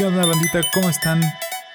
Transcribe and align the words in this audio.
¿Qué 0.00 0.06
onda 0.06 0.24
bandita? 0.24 0.62
¿Cómo 0.72 0.88
están? 0.88 1.20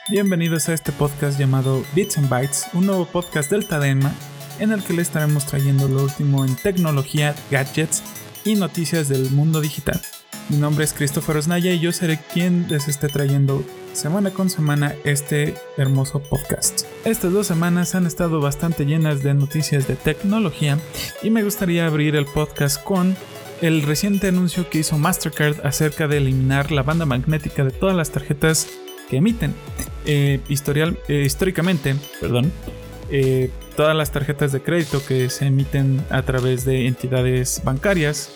Bienvenidos 0.10 0.68
a 0.68 0.74
este 0.74 0.92
podcast 0.92 1.40
llamado 1.40 1.86
Bits 1.94 2.18
and 2.18 2.28
Bytes, 2.28 2.66
un 2.74 2.88
nuevo 2.88 3.06
podcast 3.06 3.52
del 3.52 3.68
Tadema 3.68 4.12
en 4.58 4.72
el 4.72 4.84
que 4.84 4.94
les 4.94 5.10
estaremos 5.10 5.46
trayendo 5.46 5.88
lo 5.88 6.02
último 6.02 6.44
en 6.44 6.56
tecnología, 6.56 7.36
gadgets 7.52 8.02
y 8.44 8.56
noticias 8.56 9.10
del 9.10 9.30
mundo 9.30 9.62
digital. 9.62 10.02
Mi 10.50 10.58
nombre 10.58 10.86
es 10.86 10.94
Christopher 10.94 11.38
Osnaya 11.38 11.72
y 11.72 11.80
yo 11.80 11.92
seré 11.92 12.20
quien 12.34 12.66
les 12.68 12.88
esté 12.88 13.10
trayendo 13.10 13.64
semana 13.94 14.32
con 14.32 14.50
semana 14.50 14.96
este 15.04 15.54
hermoso 15.78 16.20
podcast. 16.20 16.88
Estas 17.06 17.32
dos 17.32 17.46
semanas 17.46 17.94
han 17.94 18.08
estado 18.08 18.42
bastante 18.42 18.88
llenas 18.88 19.22
de 19.22 19.36
noticias 19.36 19.88
de 19.88 19.96
tecnología 19.96 20.80
y 21.22 21.30
me 21.30 21.44
gustaría 21.44 21.86
abrir 21.86 22.16
el 22.16 22.26
podcast 22.26 22.84
con 22.84 23.16
el 23.62 23.84
reciente 23.84 24.28
anuncio 24.28 24.70
que 24.70 24.80
hizo 24.80 24.98
Mastercard 24.98 25.66
acerca 25.66 26.08
de 26.08 26.18
eliminar 26.18 26.72
la 26.72 26.84
banda 26.84 27.06
magnética 27.06 27.64
de 27.64 27.72
todas 27.72 27.96
las 27.96 28.12
tarjetas 28.12 28.68
que 29.10 29.18
emiten. 29.18 29.54
Eh, 30.06 30.40
historial, 30.50 31.00
eh, 31.08 31.24
históricamente, 31.26 31.96
perdón, 32.20 32.52
eh, 33.10 33.50
todas 33.76 33.96
las 33.96 34.12
tarjetas 34.12 34.52
de 34.52 34.62
crédito 34.62 35.02
que 35.06 35.30
se 35.30 35.46
emiten 35.46 36.04
a 36.10 36.24
través 36.24 36.66
de 36.66 36.88
entidades 36.88 37.62
bancarias 37.64 38.32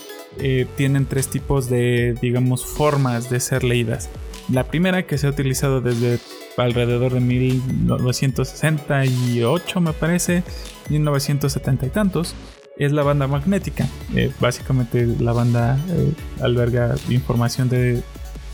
tienen 0.78 1.08
tres 1.08 1.28
tipos 1.28 1.70
de, 1.70 2.16
digamos, 2.22 2.64
formas 2.64 3.32
de 3.32 3.40
ser 3.40 3.64
leídas. 3.64 4.12
La 4.48 4.66
primera 4.66 5.08
que 5.08 5.18
se 5.18 5.26
ha 5.28 5.32
utilizado 5.32 5.82
desde 5.82 6.20
alrededor 6.56 7.14
de 7.14 7.20
1968, 7.20 9.82
me 9.82 9.92
parece, 9.92 10.44
1970 10.90 11.88
y 11.88 11.90
tantos, 11.90 12.36
es 12.80 12.94
la 12.94 13.04
banda 13.04 13.28
magnética. 13.28 13.88
Eh, 14.16 14.32
básicamente 14.40 15.06
la 15.06 15.34
banda 15.34 15.78
eh, 15.90 16.14
alberga 16.42 16.96
información 17.10 17.70
de 17.70 18.02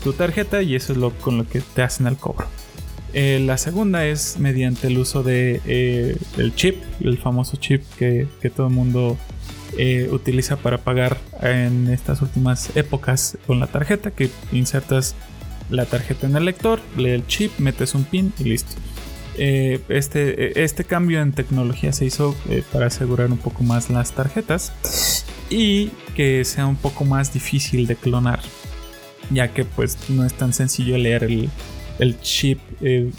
tu 0.02 0.12
tarjeta 0.12 0.62
y 0.62 0.74
eso 0.74 0.92
es 0.92 0.98
lo 0.98 1.12
con 1.12 1.38
lo 1.38 1.48
que 1.48 1.60
te 1.60 1.82
hacen 1.82 2.06
el 2.06 2.16
cobro. 2.16 2.46
Eh, 3.14 3.40
la 3.40 3.56
segunda 3.56 4.04
es 4.04 4.38
mediante 4.38 4.88
el 4.88 4.98
uso 4.98 5.22
de 5.22 6.18
el 6.36 6.54
chip, 6.54 6.82
el 7.00 7.16
famoso 7.16 7.56
chip 7.56 7.82
que, 7.98 8.28
que 8.42 8.50
todo 8.50 8.66
el 8.66 8.74
mundo 8.74 9.16
utiliza 10.10 10.56
para 10.56 10.78
pagar 10.78 11.18
en 11.42 11.88
estas 11.88 12.20
últimas 12.22 12.74
épocas 12.76 13.38
con 13.46 13.60
la 13.60 13.66
tarjeta, 13.66 14.10
que 14.10 14.30
insertas 14.50 15.14
la 15.70 15.84
tarjeta 15.84 16.26
en 16.26 16.36
el 16.36 16.46
lector, 16.46 16.80
lee 16.96 17.10
el 17.10 17.26
chip, 17.26 17.58
metes 17.58 17.94
un 17.94 18.04
pin 18.04 18.32
y 18.38 18.44
listo. 18.44 18.74
Eh, 19.38 19.80
este, 19.88 20.62
este 20.62 20.84
cambio 20.84 21.20
en 21.20 21.32
tecnología 21.32 21.92
se 21.92 22.06
hizo 22.06 22.34
eh, 22.48 22.62
para 22.72 22.86
asegurar 22.86 23.30
un 23.30 23.38
poco 23.38 23.62
más 23.62 23.90
las 23.90 24.12
tarjetas 24.12 25.24
y 25.50 25.90
que 26.14 26.44
sea 26.44 26.66
un 26.66 26.76
poco 26.76 27.04
más 27.04 27.34
difícil 27.34 27.86
de 27.86 27.96
clonar, 27.96 28.40
ya 29.30 29.48
que 29.48 29.64
pues 29.64 29.98
no 30.08 30.24
es 30.24 30.32
tan 30.32 30.54
sencillo 30.54 30.96
leer 30.96 31.24
el, 31.24 32.20
chip 32.20 32.60
eh, 32.80 33.10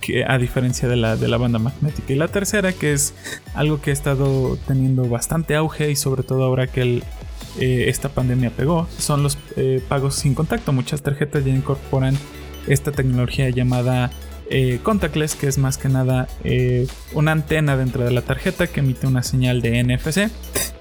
que, 0.00 0.24
a 0.24 0.38
diferencia 0.38 0.88
de 0.88 0.96
la, 0.96 1.16
de 1.16 1.28
la 1.28 1.36
banda 1.36 1.60
magnética. 1.60 2.12
Y 2.12 2.16
la 2.16 2.28
tercera, 2.28 2.72
que 2.72 2.92
es 2.92 3.14
algo 3.54 3.80
que 3.80 3.90
ha 3.90 3.92
estado 3.92 4.58
teniendo 4.66 5.08
bastante 5.08 5.54
auge 5.54 5.90
y 5.90 5.96
sobre 5.96 6.24
todo 6.24 6.42
ahora 6.44 6.66
que 6.66 6.82
el, 6.82 7.04
esta 7.58 8.08
pandemia 8.08 8.50
pegó, 8.50 8.88
son 8.98 9.22
los 9.22 9.36
pagos 9.88 10.16
sin 10.16 10.34
contacto. 10.34 10.72
Muchas 10.72 11.02
tarjetas 11.02 11.44
ya 11.44 11.52
incorporan 11.52 12.16
esta 12.66 12.92
tecnología 12.92 13.50
llamada 13.50 14.10
eh, 14.52 14.80
contactless, 14.82 15.36
que 15.36 15.46
es 15.46 15.58
más 15.58 15.78
que 15.78 15.88
nada 15.88 16.26
eh, 16.42 16.88
una 17.12 17.30
antena 17.30 17.76
dentro 17.76 18.04
de 18.04 18.10
la 18.10 18.22
tarjeta 18.22 18.66
que 18.66 18.80
emite 18.80 19.06
una 19.06 19.22
señal 19.22 19.62
de 19.62 19.82
NFC 19.82 20.28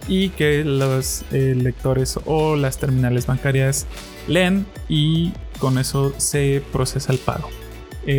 y 0.08 0.30
que 0.30 0.64
los 0.64 1.23
eh, 1.31 1.53
lectores 1.56 2.20
o 2.25 2.56
las 2.56 2.80
terminales 2.80 3.28
bancarias 3.28 3.86
leen 4.28 4.66
y 4.88 5.34
con 5.59 5.78
eso 5.78 6.13
se 6.18 6.63
procesa 6.72 7.13
el 7.13 7.19
pago. 7.19 7.50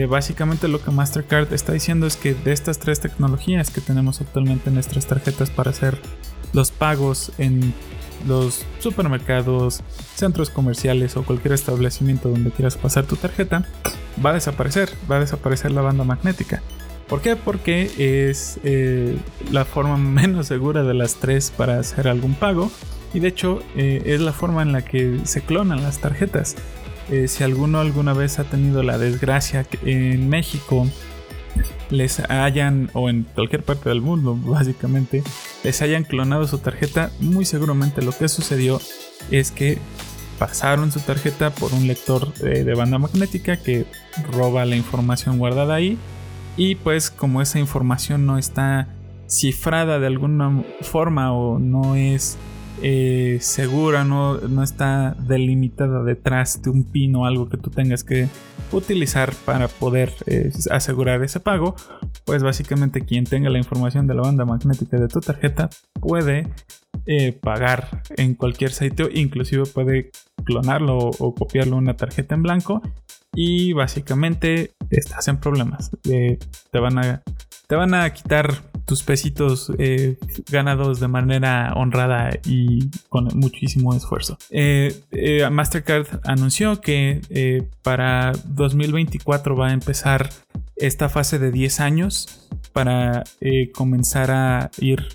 básicamente 0.09 0.69
lo 0.69 0.81
que 0.81 0.93
Mastercard 0.93 1.53
está 1.53 1.73
diciendo 1.73 2.07
es 2.07 2.15
que 2.15 2.33
de 2.33 2.53
estas 2.53 2.79
tres 2.79 3.01
tecnologías 3.01 3.71
que 3.71 3.81
tenemos 3.81 4.21
actualmente 4.21 4.69
en 4.69 4.75
nuestras 4.75 5.07
tarjetas 5.07 5.51
para 5.51 5.71
hacer 5.71 5.99
los 6.53 6.71
pagos 6.71 7.33
en 7.39 7.75
los 8.27 8.65
supermercados, 8.79 9.83
centros 10.15 10.51
comerciales 10.51 11.17
o 11.17 11.23
cualquier 11.23 11.55
establecimiento 11.55 12.29
donde 12.29 12.51
quieras 12.51 12.77
pasar 12.77 13.05
tu 13.05 13.17
tarjeta, 13.17 13.67
va 14.25 14.31
a 14.31 14.35
desaparecer, 14.35 14.91
va 15.11 15.17
a 15.17 15.21
desaparecer 15.21 15.73
la 15.73 15.83
banda 15.83 16.05
magnética. 16.05 16.63
¿Por 17.09 17.21
qué? 17.23 17.35
Porque 17.35 17.91
es 18.31 18.61
eh, 18.63 19.17
la 19.51 19.65
forma 19.65 19.97
menos 19.99 20.47
segura 20.47 20.83
de 20.85 20.95
las 20.95 21.17
tres 21.17 21.53
para 21.57 21.79
hacer 21.79 22.09
algún 22.09 22.35
pago 22.35 22.71
y 23.13 23.21
de 23.21 23.29
hecho 23.29 23.63
eh, 23.77 24.03
es 24.07 24.21
la 24.21 24.33
forma 24.33 24.63
en 24.63 24.73
la 24.73 24.83
que 24.83 25.21
se 25.25 25.43
clonan 25.43 25.83
las 25.83 25.99
tarjetas. 25.99 26.57
Eh, 27.11 27.27
si 27.27 27.43
alguno 27.43 27.81
alguna 27.81 28.13
vez 28.13 28.39
ha 28.39 28.45
tenido 28.45 28.85
la 28.85 28.97
desgracia 28.97 29.67
en 29.83 30.29
México 30.29 30.87
les 31.91 32.21
hayan, 32.21 32.91
o 32.95 33.11
en 33.11 33.25
cualquier 33.25 33.63
parte 33.63 33.89
del 33.89 34.01
mundo 34.01 34.39
básicamente, 34.45 35.23
les 35.65 35.83
hayan 35.83 36.05
clonado 36.05 36.47
su 36.47 36.59
tarjeta, 36.59 37.11
muy 37.21 37.45
seguramente 37.45 38.03
lo 38.03 38.13
que 38.13 38.29
sucedió 38.29 38.81
es 39.31 39.51
que 39.51 39.79
pasaron 40.41 40.91
su 40.91 41.01
tarjeta 41.01 41.51
por 41.51 41.75
un 41.75 41.87
lector 41.87 42.33
de, 42.35 42.75
banda 42.75 42.99
magnética 42.99 43.59
que 43.59 43.85
roba 44.33 44.65
la 44.65 44.75
información 44.75 45.39
guardada 45.39 45.75
ahí. 45.75 45.99
Y 46.57 46.77
pues 46.77 47.11
como 47.11 47.43
esa 47.43 47.59
información 47.59 48.25
no 48.25 48.39
está 48.39 48.89
cifrada 49.29 49.99
de 49.99 50.07
alguna 50.07 50.65
forma 50.81 51.33
o 51.33 51.59
no 51.59 51.95
es 51.95 52.39
eh, 52.83 53.37
segura, 53.43 54.05
no, 54.05 54.39
no, 54.39 54.63
está 54.63 55.15
delimitada 55.21 56.03
detrás 56.03 56.63
de 56.63 56.71
un 56.71 56.85
pin 56.85 57.15
o 57.17 57.27
algo 57.27 57.51
que 57.51 57.59
tú 57.59 57.69
tengas 57.69 58.03
que 58.03 58.29
utilizar 58.73 59.35
para 59.45 59.69
poder 59.69 60.13
eh, 60.27 60.53
asegurar 60.71 61.23
ese 61.23 61.41
pago, 61.41 61.75
pues 62.25 62.43
básicamente 62.43 63.05
quien 63.05 63.25
tenga 63.25 63.51
la 63.51 63.59
información 63.59 64.07
de 64.07 64.15
la 64.15 64.23
banda 64.23 64.45
magnética 64.45 64.99
de 64.99 65.09
tu 65.09 65.21
tarjeta 65.21 65.71
puede 66.01 66.49
eh, 67.07 67.33
pagar 67.33 68.03
en 68.17 68.35
cualquier 68.35 68.73
sitio, 68.73 69.09
inclusive 69.13 69.65
puede 69.67 70.11
clonarlo 70.45 70.99
o, 70.99 71.35
copiarlo 71.35 71.77
una 71.77 71.97
tarjeta 71.97 72.35
en 72.35 72.43
blanco 72.43 72.83
y 73.35 73.73
básicamente 73.73 74.73
estás 74.91 75.29
en 75.29 75.39
problemas. 75.39 75.91
te 76.03 76.79
van 76.79 76.99
a 76.99 77.23
te 77.71 77.77
van 77.77 77.95
a 77.95 78.13
quitar 78.13 78.70
tus 78.85 79.03
pesitos 79.03 79.73
eh, 79.79 80.17
ganados 80.51 81.01
de 81.01 81.09
manera 81.09 81.73
honrada 81.75 82.31
y 82.45 82.91
con 83.09 83.29
muchísimo 83.35 83.95
esfuerzo. 83.95 84.39
Eh, 84.51 84.95
eh, 85.11 85.49
Mastercard 85.51 86.07
anunció 86.25 86.81
que 86.81 87.21
para 87.83 88.33
2024 88.47 89.57
va 89.57 89.69
a 89.69 89.73
empezar 89.73 90.31
esta 90.77 91.09
fase 91.09 91.39
de 91.39 91.51
10 91.51 91.81
años 91.81 92.49
para 92.73 93.25
comenzar 93.75 94.31
a 94.31 94.71
ir 94.79 95.09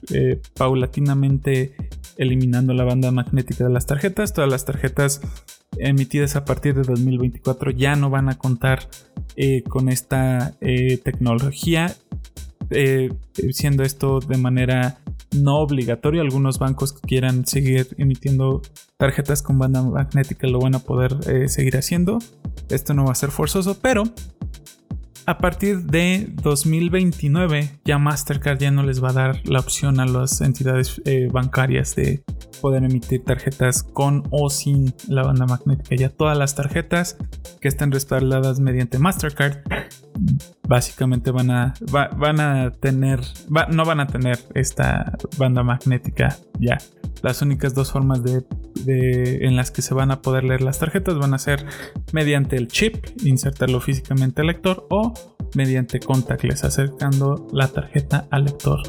paulatinamente 0.56 1.76
eliminando 2.18 2.74
la 2.74 2.84
banda 2.84 3.12
magnética 3.12 3.64
de 3.64 3.70
las 3.72 3.86
tarjetas. 3.86 4.34
Todas 4.34 4.50
las 4.50 4.66
tarjetas 4.66 5.22
emitidas 5.78 6.36
a 6.36 6.46
partir 6.46 6.76
de 6.76 6.84
2024 6.84 7.72
ya 7.72 7.96
no 7.96 8.10
van 8.10 8.30
a 8.30 8.38
contar 8.38 8.88
con 9.70 9.90
esta 9.90 10.54
tecnología 10.60 11.96
eh, 12.70 13.10
siendo 13.52 13.84
esto 13.84 14.20
de 14.20 14.38
manera 14.38 15.00
no 15.36 15.58
obligatoria. 15.58 16.22
Algunos 16.22 16.60
bancos 16.60 16.94
que 16.94 17.02
quieran 17.02 17.46
seguir 17.46 17.88
emitiendo 17.98 18.62
tarjetas 18.98 19.42
con 19.42 19.60
banda 19.60 19.82
magnética 19.82 20.48
lo 20.48 20.60
van 20.60 20.76
a 20.76 20.80
poder 20.80 21.16
eh, 21.28 21.50
seguir 21.50 21.78
haciendo. 21.78 22.20
Esto 22.70 22.94
no 22.94 23.06
va 23.06 23.12
a 23.12 23.16
ser 23.16 23.32
forzoso, 23.32 23.80
pero 23.82 24.04
a 25.28 25.38
partir 25.40 25.84
de 25.84 26.28
2029 26.42 27.80
ya 27.84 27.98
Mastercard 27.98 28.60
ya 28.60 28.72
no 28.72 28.84
les 28.84 29.04
va 29.04 29.10
a 29.10 29.14
dar 29.14 29.50
la 29.50 29.60
opción 29.60 30.00
a 30.00 30.06
las 30.06 30.42
entidades 30.42 31.02
eh, 31.06 31.28
bancarias 31.32 31.96
de 31.96 32.24
poder 32.62 32.84
emitir 32.84 33.24
tarjetas 33.24 33.84
con 33.84 34.24
o 34.32 34.50
sin 34.50 34.94
la 35.08 35.24
banda 35.24 35.46
magnética. 35.46 35.96
Ya 35.96 36.10
todas 36.10 36.38
las 36.38 36.56
tarjetas 36.56 37.18
que 37.62 37.68
estén 37.68 37.92
respaldadas 37.92 38.60
mediante 38.60 39.00
Mastercard 39.00 39.60
básicamente 40.68 41.32
van 41.32 41.52
a, 41.52 41.74
van 42.18 42.40
a 42.40 42.72
tener, 42.72 43.22
no 43.70 43.86
van 43.86 44.00
a 44.00 44.08
tener 44.08 44.40
esta 44.54 45.18
banda 45.38 45.64
magnética 45.64 46.38
ya. 46.60 46.78
Las 47.22 47.42
únicas 47.42 47.74
dos 47.74 47.92
formas 47.92 48.24
de, 48.24 48.46
en 49.46 49.56
las 49.56 49.72
que 49.72 49.82
se 49.82 49.94
van 49.94 50.12
a 50.12 50.22
poder 50.22 50.44
leer 50.44 50.62
las 50.62 50.80
tarjetas 50.80 51.18
van 51.18 51.34
a 51.34 51.40
ser 51.40 51.66
mediante 52.12 52.56
el 52.56 52.68
chip, 52.68 53.06
insertarlo 53.24 53.80
físicamente 53.80 54.42
al 54.42 54.48
lector 54.48 54.86
o 54.90 55.14
mediante 55.56 56.00
contactless, 56.00 56.64
acercando 56.64 57.48
la 57.52 57.68
tarjeta 57.68 58.28
al 58.32 58.46
lector. 58.46 58.82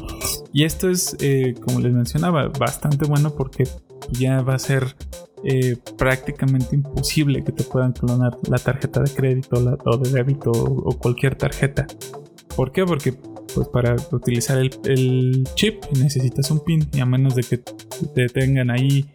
Y 0.53 0.63
esto 0.63 0.89
es, 0.89 1.15
eh, 1.19 1.55
como 1.61 1.79
les 1.79 1.93
mencionaba, 1.93 2.47
bastante 2.47 3.05
bueno 3.05 3.33
porque 3.35 3.65
ya 4.11 4.41
va 4.41 4.55
a 4.55 4.59
ser 4.59 4.95
eh, 5.43 5.77
prácticamente 5.97 6.75
imposible 6.75 7.43
que 7.43 7.51
te 7.51 7.63
puedan 7.63 7.93
clonar 7.93 8.37
la 8.49 8.57
tarjeta 8.57 9.01
de 9.01 9.11
crédito 9.11 9.79
o 9.85 9.97
de 9.97 10.09
débito 10.09 10.51
o, 10.51 10.97
cualquier 10.97 11.35
tarjeta. 11.35 11.85
¿Por 12.55 12.71
qué? 12.71 12.85
Porque 12.85 13.13
pues 13.53 13.67
para 13.67 13.95
utilizar 14.11 14.57
el, 14.57 15.47
chip 15.55 15.83
necesitas 15.93 16.49
un 16.51 16.59
pin 16.59 16.87
y 16.91 16.99
a 16.99 17.05
menos 17.05 17.35
de 17.35 17.43
que 17.43 17.57
te 17.59 18.27
tengan 18.27 18.71
ahí 18.71 19.05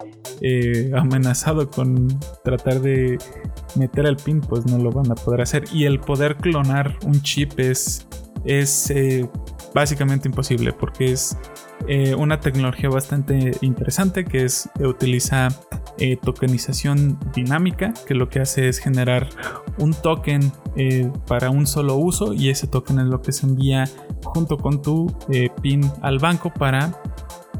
eh, 0.41 0.91
amenazado 0.95 1.69
con 1.69 2.07
tratar 2.43 2.81
de 2.81 3.17
meter 3.75 4.05
el 4.05 4.17
pin, 4.17 4.41
pues 4.41 4.65
no 4.65 4.77
lo 4.77 4.91
van 4.91 5.11
a 5.11 5.15
poder 5.15 5.41
hacer. 5.41 5.63
Y 5.73 5.85
el 5.85 5.99
poder 5.99 6.37
clonar 6.37 6.97
un 7.05 7.21
chip 7.21 7.59
es, 7.59 8.07
es 8.45 8.89
eh, 8.91 9.29
básicamente 9.73 10.27
imposible 10.27 10.73
porque 10.73 11.11
es 11.11 11.37
eh, 11.87 12.15
una 12.15 12.39
tecnología 12.39 12.89
bastante 12.89 13.51
interesante 13.61 14.23
que 14.25 14.45
es 14.45 14.69
utiliza 14.79 15.49
tokenización 16.21 17.17
dinámica 17.33 17.93
que 18.05 18.13
lo 18.13 18.27
que 18.27 18.41
hace 18.41 18.67
es 18.67 18.79
generar 18.79 19.29
un 19.77 19.93
token 19.93 20.51
para 21.27 21.49
un 21.49 21.65
solo 21.65 21.95
uso 21.95 22.33
y 22.33 22.49
ese 22.49 22.67
token 22.67 22.99
es 22.99 23.05
lo 23.05 23.21
que 23.21 23.31
se 23.31 23.45
envía 23.45 23.85
junto 24.23 24.57
con 24.57 24.81
tu 24.81 25.07
pin 25.61 25.89
al 26.01 26.19
banco 26.19 26.51
para 26.51 26.99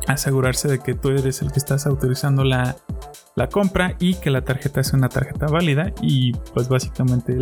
asegurarse 0.08 0.68
de 0.68 0.80
que 0.80 0.94
tú 0.94 1.10
eres 1.10 1.42
el 1.42 1.52
que 1.52 1.60
estás 1.60 1.86
autorizando 1.86 2.44
la, 2.44 2.76
compra 3.52 3.96
y 4.00 4.16
que 4.16 4.30
la 4.30 4.44
tarjeta 4.44 4.84
sea 4.84 4.98
una 4.98 5.10
tarjeta 5.10 5.48
válida. 5.48 5.94
Y 6.02 6.34
pues 6.54 6.68
básicamente 6.70 7.38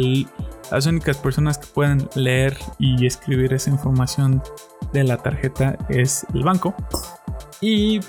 las 0.72 0.86
únicas 0.86 1.18
personas 1.18 1.58
que 1.58 1.68
pueden 1.68 2.08
leer 2.16 2.58
y 2.80 3.06
escribir 3.06 3.54
esa 3.54 3.70
información 3.70 4.42
de 4.94 5.04
la 5.04 5.18
tarjeta 5.18 5.78
es 5.90 6.26
el 6.34 6.44
banco. 6.44 6.74
Y 7.60 8.00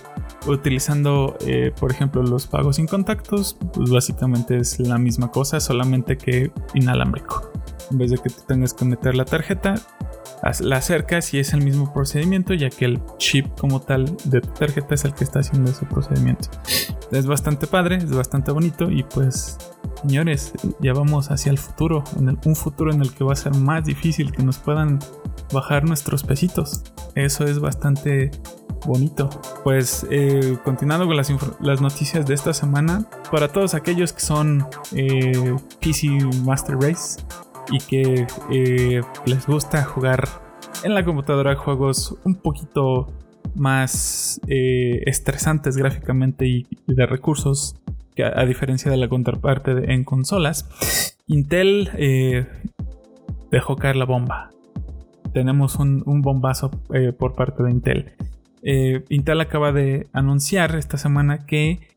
utilizando 0.47 1.37
eh, 1.47 1.73
por 1.79 1.93
ejemplo 1.93 2.23
los 2.23 2.49
pagos 2.49 2.77
sin 2.77 2.89
contactos 2.89 3.57
pues 3.73 3.91
básicamente 3.91 4.57
es 4.57 4.81
la 4.81 4.99
misma 4.99 5.31
cosa 5.31 5.61
solamente 5.61 6.17
que 6.17 6.51
inalámbrico. 6.75 7.53
En 7.91 7.99
vez 7.99 8.11
de 8.11 8.19
que 8.19 8.31
tú 8.31 8.41
tengas 8.47 8.73
que 8.73 8.85
meter 8.85 9.15
la 9.15 9.25
tarjeta 9.25 9.75
la 10.61 10.77
acercas 10.77 11.33
y 11.35 11.39
es 11.39 11.53
el 11.53 11.63
mismo 11.63 11.93
procedimiento 11.93 12.53
ya 12.55 12.69
que 12.69 12.85
el 12.85 13.01
chip 13.19 13.47
como 13.59 13.81
tal 13.81 14.17
de 14.25 14.41
tarjeta 14.41 14.95
es 14.95 15.05
el 15.05 15.15
que 15.15 15.25
está 15.25 15.41
haciendo 15.41 15.71
ese 15.71 15.87
procedimiento. 15.87 16.49
Es 17.13 17.27
bastante 17.27 17.67
padre, 17.67 17.97
es 17.97 18.11
bastante 18.11 18.51
bonito 18.51 18.91
y 18.91 19.05
pues 19.05 19.59
señores, 20.03 20.53
ya 20.81 20.93
vamos 20.95 21.31
hacia 21.31 21.51
el 21.51 21.59
futuro, 21.59 22.03
en 22.19 22.39
un 22.45 22.57
futuro 22.57 22.93
en 22.93 23.03
el 23.03 23.13
que 23.13 23.23
va 23.23 23.35
a 23.35 23.37
ser 23.37 23.55
más 23.55 23.85
difícil 23.85 24.33
que 24.33 24.43
nos 24.43 24.59
puedan 24.59 24.99
bajar 25.53 25.85
nuestros 25.85 26.25
pesitos. 26.25 26.83
Eso 27.15 27.45
es 27.45 27.61
bastante 27.61 28.31
bonito. 28.87 29.29
Pues 29.63 30.07
eh, 30.11 30.59
continuando 30.65 31.07
con 31.07 31.17
las, 31.17 31.81
noticias 31.81 32.27
de 32.27 32.35
esta 32.35 32.53
semana, 32.53 33.05
para 33.31 33.49
todos 33.49 33.75
aquellos 33.75 34.13
que 34.13 34.21
son 34.21 34.67
eh, 34.93 35.55
PC 35.81 36.09
Master 36.45 36.77
Race, 36.77 37.21
y 37.71 37.79
que 37.79 38.27
eh, 38.51 39.01
les 39.27 39.47
gusta 39.47 39.85
jugar 39.85 40.29
en 40.85 40.95
la 40.95 41.05
computadora 41.05 41.55
juegos 41.55 42.19
un 42.25 42.37
poquito 42.37 43.13
más 43.55 44.41
eh, 44.47 45.03
estresantes 45.07 45.77
gráficamente 45.77 46.47
y, 46.47 46.67
de 46.87 47.07
recursos, 47.07 47.77
que 48.15 48.25
a, 48.25 48.45
diferencia 48.45 48.91
de 48.91 48.97
la 48.97 49.09
contraparte 49.09 49.93
en 49.93 50.05
consolas, 50.05 51.17
Intel 51.27 51.91
eh, 51.97 52.47
dejó 53.51 53.77
caer 53.77 53.97
la 53.97 54.05
bomba. 54.05 54.51
Tenemos 55.33 55.77
un, 55.77 56.03
un 56.07 56.21
bombazo 56.21 56.71
por 57.19 57.35
parte 57.35 57.63
de 57.63 57.71
Intel. 57.71 58.13
Intel 59.09 59.41
acaba 59.41 59.73
de 59.73 60.09
anunciar 60.13 60.77
esta 60.77 60.99
semana 60.99 61.47
que 61.47 61.89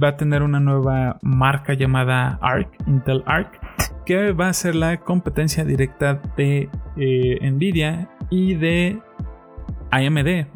va 0.00 0.08
a 0.08 0.16
tener 0.16 0.42
una 0.42 0.60
nueva 0.60 1.18
marca 1.20 1.74
llamada 1.74 2.38
ARC, 2.40 2.68
Intel 2.86 3.24
ARC, 3.26 3.60
que 4.04 4.32
va 4.32 4.48
a 4.48 4.52
ser 4.52 4.74
la 4.74 4.98
competencia 5.00 5.64
directa 5.64 6.20
de 6.36 6.68
eh, 6.96 7.50
Nvidia 7.50 8.10
y 8.30 8.54
de 8.54 9.00
AMD 9.90 10.46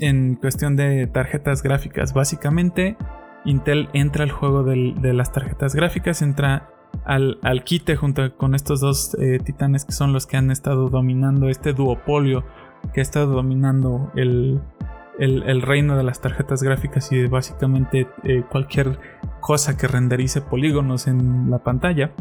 en 0.00 0.34
cuestión 0.36 0.76
de 0.76 1.06
tarjetas 1.06 1.62
gráficas. 1.62 2.12
Básicamente, 2.12 2.96
Intel 3.44 3.88
entra 3.92 4.24
al 4.24 4.30
juego 4.30 4.64
de 4.64 5.12
las 5.12 5.32
tarjetas 5.32 5.74
gráficas, 5.74 6.22
entra 6.22 6.70
al, 7.04 7.38
quite 7.64 7.96
junto 7.96 8.36
con 8.36 8.54
estos 8.54 8.80
dos 8.80 9.16
eh, 9.20 9.38
titanes 9.44 9.84
que 9.84 9.92
son 9.92 10.12
los 10.12 10.26
que 10.26 10.36
han 10.36 10.50
estado 10.50 10.88
dominando 10.88 11.48
este 11.48 11.72
duopolio 11.72 12.44
que 12.92 13.00
ha 13.00 13.02
estado 13.02 13.26
dominando 13.26 14.10
el, 14.14 14.60
el, 15.18 15.62
reino 15.62 15.96
de 15.96 16.02
las 16.02 16.20
tarjetas 16.20 16.62
gráficas 16.62 17.10
y 17.12 17.26
básicamente 17.26 18.08
eh, 18.24 18.42
cualquier 18.50 18.98
cosa 19.40 19.76
que 19.76 19.86
renderice 19.86 20.40
polígonos 20.40 21.06
en 21.06 21.50
la 21.50 21.58
pantalla 21.58 22.12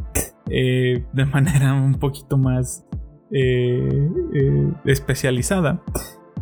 eh, 0.49 1.03
de 1.11 1.25
manera 1.33 1.73
un 1.73 1.95
poquito 1.95 2.37
más 2.37 2.85
eh, 3.31 4.09
especializada. 4.85 5.81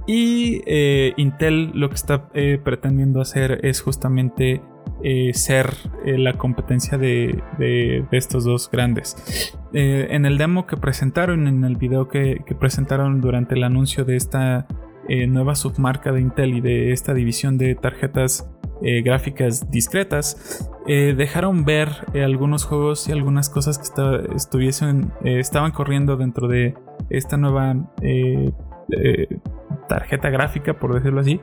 Y 0.08 0.64
Intel 1.16 1.72
lo 1.76 1.90
que 1.90 1.96
está 1.96 2.30
pretendiendo 2.64 3.22
hacer 3.22 3.60
es 3.64 3.82
justamente 3.82 4.62
ser 5.32 5.68
la 6.04 6.34
competencia 6.34 6.98
de, 6.98 8.04
estos 8.12 8.44
dos 8.44 8.70
grandes. 8.70 9.56
en 9.72 10.26
el 10.26 10.40
demo 10.40 10.66
que 10.66 10.76
presentaron, 10.76 11.48
en 11.48 11.64
el 11.64 11.78
video 11.78 12.08
que 12.10 12.44
presentaron 12.60 13.22
durante 13.22 13.54
el 13.54 13.64
anuncio 13.64 14.04
de 14.04 14.16
esta 14.16 14.68
eh, 15.14 15.28
nueva 15.28 15.56
submarca 15.56 16.14
de 16.14 16.22
Intel 16.22 16.54
y 16.54 16.62
de 16.62 16.94
esta 16.94 17.14
división 17.14 17.58
de 17.58 17.76
tarjetas 17.76 18.50
eh, 18.82 19.02
gráficas 19.02 19.70
discretas, 19.70 20.70
eh, 20.88 21.14
dejaron 21.18 21.66
ver 21.66 21.90
algunos 22.16 22.64
juegos 22.64 23.10
y 23.10 23.12
algunas 23.12 23.50
cosas 23.50 23.78
que 23.78 23.84
estuviesen, 24.34 25.12
estaban 25.26 25.74
corriendo 25.74 26.16
dentro 26.16 26.48
de 26.48 26.76
esta 27.10 27.36
nueva 27.36 27.76
tarjeta 29.90 30.30
gráfica, 30.30 30.80
por 30.80 30.94
decirlo 30.94 31.20
así. 31.20 31.42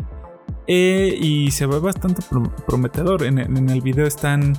y 0.67 1.51
se 1.51 1.67
ve 1.67 1.79
bastante 1.79 2.23
prometedor. 2.67 3.23
En, 3.23 3.39
en, 3.39 3.69
el 3.69 3.83
video 3.83 4.07
están. 4.07 4.55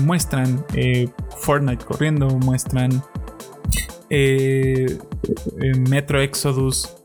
muestran 0.00 0.64
Fortnite 1.36 1.84
corriendo. 1.84 2.28
Muestran. 2.38 3.02
Metro 5.90 6.22
Exodus 6.22 6.97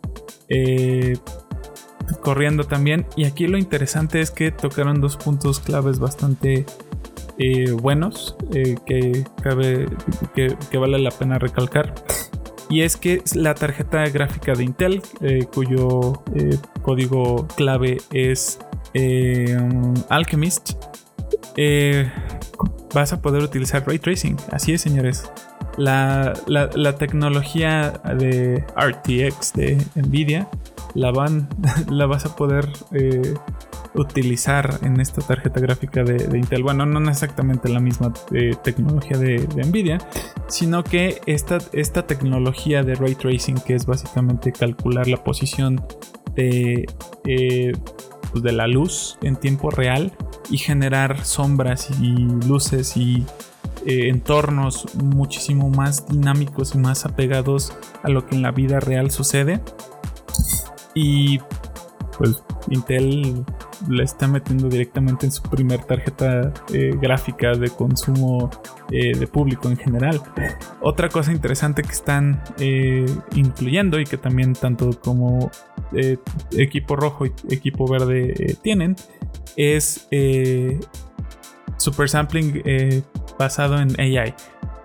eh, 0.50 1.18
corriendo 2.22 2.66
también. 2.66 3.06
Y 3.16 3.26
aquí 3.26 3.48
lo 3.48 3.58
interesante 3.58 4.22
es 4.22 4.32
que 4.32 4.52
tocaron 4.52 5.02
dos 5.02 5.18
puntos 5.18 5.60
claves 5.60 6.00
bastante 6.00 6.66
eh, 7.38 7.72
buenos 7.72 8.36
eh, 8.54 8.76
que, 8.86 9.26
que, 10.36 10.78
vale 10.78 11.00
la 11.00 11.12
pena 11.12 11.40
recalcar. 11.40 11.94
Y 12.70 12.82
es 12.82 12.98
que 12.98 13.22
la 13.36 13.54
tarjeta 13.54 14.08
gráfica 14.10 14.54
de 14.54 14.64
Intel, 14.64 15.02
cuyo 15.54 16.24
código 16.82 17.48
clave 17.56 17.98
es 18.12 18.58
Alchemist, 20.10 20.72
vas 22.94 23.14
a 23.14 23.22
poder 23.22 23.44
utilizar 23.44 23.86
ray 23.86 24.00
tracing. 24.00 24.38
Así 24.52 24.74
es, 24.74 24.82
señores. 24.82 25.30
La, 25.78 26.34
tecnología 26.98 27.92
de 28.18 28.64
RTX 28.76 29.54
de 29.54 29.84
Nvidia 29.96 30.48
la, 30.94 31.12
van, 31.12 31.50
la 31.90 32.06
vas 32.06 32.26
a 32.26 32.36
poder 32.36 32.70
eh, 32.92 33.34
utilizar 33.96 34.80
en 34.82 35.00
esta 35.00 35.22
tarjeta 35.22 35.60
gráfica 35.60 36.04
de, 36.04 36.38
Intel. 36.38 36.64
Bueno, 36.64 36.86
no 36.86 37.10
exactamente 37.10 37.70
la 37.70 37.80
misma 37.80 38.14
eh, 38.32 38.56
tecnología 38.64 39.18
de, 39.18 39.48
Nvidia, 39.66 40.00
sino 40.48 40.84
que 40.84 41.22
esta, 41.26 41.60
esta 41.72 42.06
tecnología 42.08 42.84
de 42.84 42.96
ray 42.96 43.16
tracing, 43.16 43.56
que 43.56 43.76
es 43.76 43.86
básicamente 43.86 44.52
calcular 44.52 45.08
la 45.08 45.24
posición 45.24 45.86
de, 46.36 46.86
eh, 47.26 47.72
pues 48.32 48.44
de 48.44 48.52
la 48.52 48.68
luz 48.68 49.18
en 49.22 49.36
tiempo 49.36 49.70
real 49.70 50.12
y 50.50 50.58
generar 50.58 51.24
sombras 51.24 51.90
y 52.02 52.16
luces 52.48 52.98
y 52.98 53.26
eh, 53.86 54.10
entornos 54.10 54.88
muchísimo 54.96 55.70
más 55.70 56.08
dinámicos 56.08 56.76
y 56.76 56.78
más 56.78 57.06
apegados 57.06 57.74
a 58.02 58.10
lo 58.10 58.26
que 58.26 58.36
en 58.36 58.42
la 58.42 58.52
vida 58.52 58.80
real 58.80 59.12
sucede. 59.12 59.62
Y 60.94 61.40
pues 62.18 62.44
Intel 62.70 63.44
le 63.90 64.04
está 64.04 64.28
metiendo 64.28 64.70
directamente 64.70 65.26
en 65.26 65.32
su 65.32 65.42
primer 65.44 65.84
tarjeta 65.84 66.54
eh, 66.72 66.92
gráfica 67.02 67.52
de 67.54 67.70
consumo 67.70 68.50
eh, 68.92 69.18
de 69.18 69.28
público 69.28 69.68
en 69.68 69.76
general. 69.76 70.22
Otra 70.80 71.10
cosa 71.10 71.32
interesante 71.32 71.82
que 71.82 71.92
están 71.92 72.42
incluyendo 73.36 74.00
y 74.00 74.06
que 74.06 74.18
también 74.18 74.54
tanto 74.54 74.92
como 75.02 75.52
equipo 76.52 76.96
rojo 76.96 77.26
y 77.26 77.34
equipo 77.50 77.88
verde 77.88 78.58
tienen 78.62 78.96
es 79.58 80.08
super 81.78 82.10
sampling 82.10 82.64
basado 83.38 83.80
en 83.80 84.00
AI. 84.00 84.34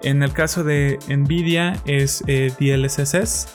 En 0.03 0.23
el 0.23 0.33
caso 0.33 0.63
de 0.63 0.99
Nvidia 1.09 1.81
es 1.85 2.23
eh, 2.27 2.53
DLSS, 2.59 3.49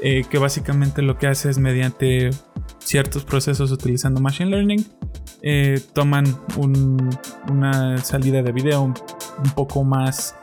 eh, 0.00 0.24
que 0.28 0.38
básicamente 0.38 1.02
lo 1.02 1.16
que 1.16 1.26
hace 1.26 1.48
es 1.48 1.58
mediante 1.58 2.30
ciertos 2.78 3.24
procesos 3.24 3.70
utilizando 3.72 4.20
Machine 4.20 4.50
Learning, 4.50 4.86
eh, 5.40 5.80
toman 5.94 6.26
una 7.48 7.98
salida 7.98 8.42
de 8.42 8.52
video 8.52 8.82
un, 8.82 8.94
poco 9.54 9.84
más 9.84 10.34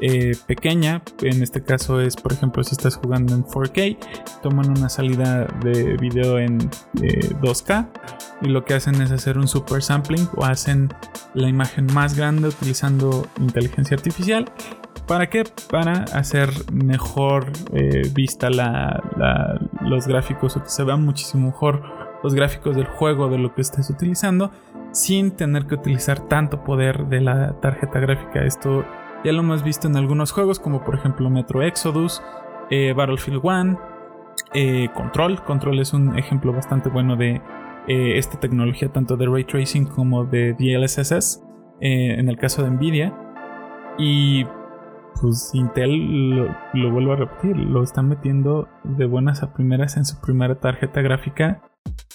eh, 0.00 0.36
pequeña. 0.46 1.02
En 1.22 1.42
este 1.42 1.62
caso 1.62 2.00
es, 2.00 2.16
por 2.16 2.32
ejemplo, 2.32 2.62
si 2.64 2.72
estás 2.72 2.96
jugando 2.96 3.34
en 3.34 3.44
4K, 3.44 3.98
toman 4.42 4.70
una 4.70 4.88
salida 4.88 5.46
de 5.62 5.96
video 5.96 6.38
en 6.38 6.58
2K 6.60 7.86
eh, 7.86 7.86
y 8.42 8.48
lo 8.48 8.64
que 8.64 8.74
hacen 8.74 9.00
es 9.00 9.10
hacer 9.10 9.38
un 9.38 9.48
super 9.48 9.82
sampling 9.82 10.28
o 10.36 10.44
hacen 10.44 10.92
la 11.34 11.48
imagen 11.48 11.86
más 11.92 12.16
grande 12.16 12.48
utilizando 12.48 13.26
inteligencia 13.38 13.96
artificial. 13.96 14.50
¿Para 15.06 15.28
qué? 15.28 15.44
Para 15.70 16.04
hacer 16.14 16.50
mejor 16.72 17.52
eh, 17.72 18.02
vista 18.14 18.48
los 18.48 20.06
gráficos 20.06 20.56
o 20.56 20.62
que 20.62 20.70
se 20.70 20.82
vean 20.84 21.04
muchísimo 21.04 21.48
mejor 21.48 21.82
los 22.22 22.34
gráficos 22.34 22.74
del 22.74 22.86
juego 22.86 23.28
de 23.28 23.36
lo 23.38 23.54
que 23.54 23.60
estés 23.60 23.90
utilizando 23.90 24.50
sin 24.92 25.32
tener 25.32 25.66
que 25.66 25.74
utilizar 25.74 26.20
tanto 26.28 26.64
poder 26.64 27.06
de 27.08 27.20
la 27.20 27.60
tarjeta 27.60 27.98
gráfica. 27.98 28.44
Esto 28.44 28.84
ya 29.24 29.32
lo 29.32 29.40
hemos 29.40 29.62
visto 29.62 29.88
en 29.88 29.96
algunos 29.96 30.32
juegos 30.32 30.60
como 30.60 30.84
por 30.84 30.94
ejemplo 30.94 31.30
Metro 31.30 31.62
Exodus, 31.62 32.22
eh, 32.70 32.92
Battlefield 32.92 33.40
1, 33.42 33.80
eh, 34.52 34.88
Control. 34.94 35.42
Control 35.42 35.80
es 35.80 35.92
un 35.92 36.18
ejemplo 36.18 36.52
bastante 36.52 36.90
bueno 36.90 37.16
de 37.16 37.40
eh, 37.88 38.18
esta 38.18 38.38
tecnología 38.38 38.92
tanto 38.92 39.16
de 39.16 39.26
ray 39.26 39.44
tracing 39.44 39.86
como 39.86 40.24
de 40.24 40.52
DLSS 40.52 41.42
en 41.80 42.28
el 42.28 42.36
caso 42.36 42.62
de 42.62 42.70
Nvidia. 42.70 43.14
Y 43.98 44.44
pues 45.20 45.50
Intel 45.54 46.30
lo, 46.30 46.56
lo, 46.72 46.90
vuelvo 46.90 47.12
a 47.12 47.16
repetir, 47.16 47.56
lo 47.56 47.82
están 47.82 48.08
metiendo 48.08 48.68
de 48.84 49.06
buenas 49.06 49.42
a 49.42 49.52
primeras 49.52 49.96
en 49.96 50.04
su 50.04 50.20
primera 50.20 50.56
tarjeta 50.56 51.02
gráfica 51.02 51.62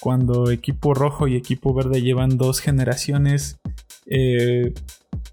cuando 0.00 0.50
equipo 0.50 0.94
rojo 0.94 1.28
y 1.28 1.36
equipo 1.36 1.72
verde 1.72 2.02
llevan 2.02 2.36
dos 2.36 2.60
generaciones 2.60 3.60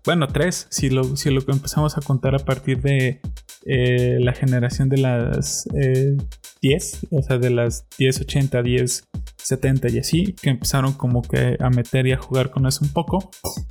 bueno, 0.08 0.28
tres, 0.30 0.68
si 0.70 0.90
lo, 0.90 1.18
si 1.18 1.30
lo 1.30 1.42
empezamos 1.48 1.98
a 1.98 2.02
contar 2.02 2.34
a 2.34 2.40
partir 2.40 2.82
de 2.82 3.20
eh, 3.66 4.18
la 4.22 4.32
generación 4.32 4.88
de 4.88 4.98
las 5.00 5.68
10, 6.62 6.94
eh, 7.04 7.08
o 7.12 7.22
sea, 7.22 7.38
de 7.38 7.50
las 7.50 7.86
1080, 8.00 8.64
1070 8.64 9.90
y 9.90 10.00
así, 10.00 10.36
que 10.42 10.50
empezaron 10.50 10.94
como 10.94 11.22
que 11.22 11.58
a 11.60 11.70
meter 11.70 12.08
y 12.08 12.14
a 12.14 12.18
jugar 12.18 12.52
con 12.52 12.66
eso 12.66 12.86
un 12.86 12.94
poco. 12.94 13.30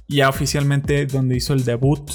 Ya 0.08 0.28
oficialmente 0.28 1.06
donde 1.06 1.36
hizo 1.36 1.54
el 1.54 1.64
debut 1.64 2.10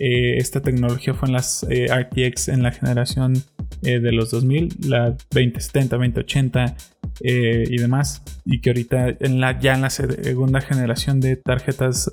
eh, 0.00 0.38
esta 0.38 0.60
tecnología 0.60 1.14
fue 1.14 1.28
en 1.28 1.34
las 1.34 1.64
RTX 1.64 2.48
en 2.48 2.64
la 2.64 2.72
generación 2.72 3.34
de 3.82 4.12
los 4.12 4.32
2000, 4.32 4.76
la 4.88 5.16
2070, 5.30 5.96
2080 5.96 6.76
y 7.20 7.76
demás. 7.76 8.22
Y 8.44 8.60
que 8.60 8.70
ahorita 8.70 9.16
en 9.20 9.40
la, 9.40 9.60
ya 9.60 9.74
en 9.74 9.82
la 9.82 9.90
segunda 9.90 10.60
generación 10.60 11.20
de 11.20 11.36
tarjetas 11.36 12.12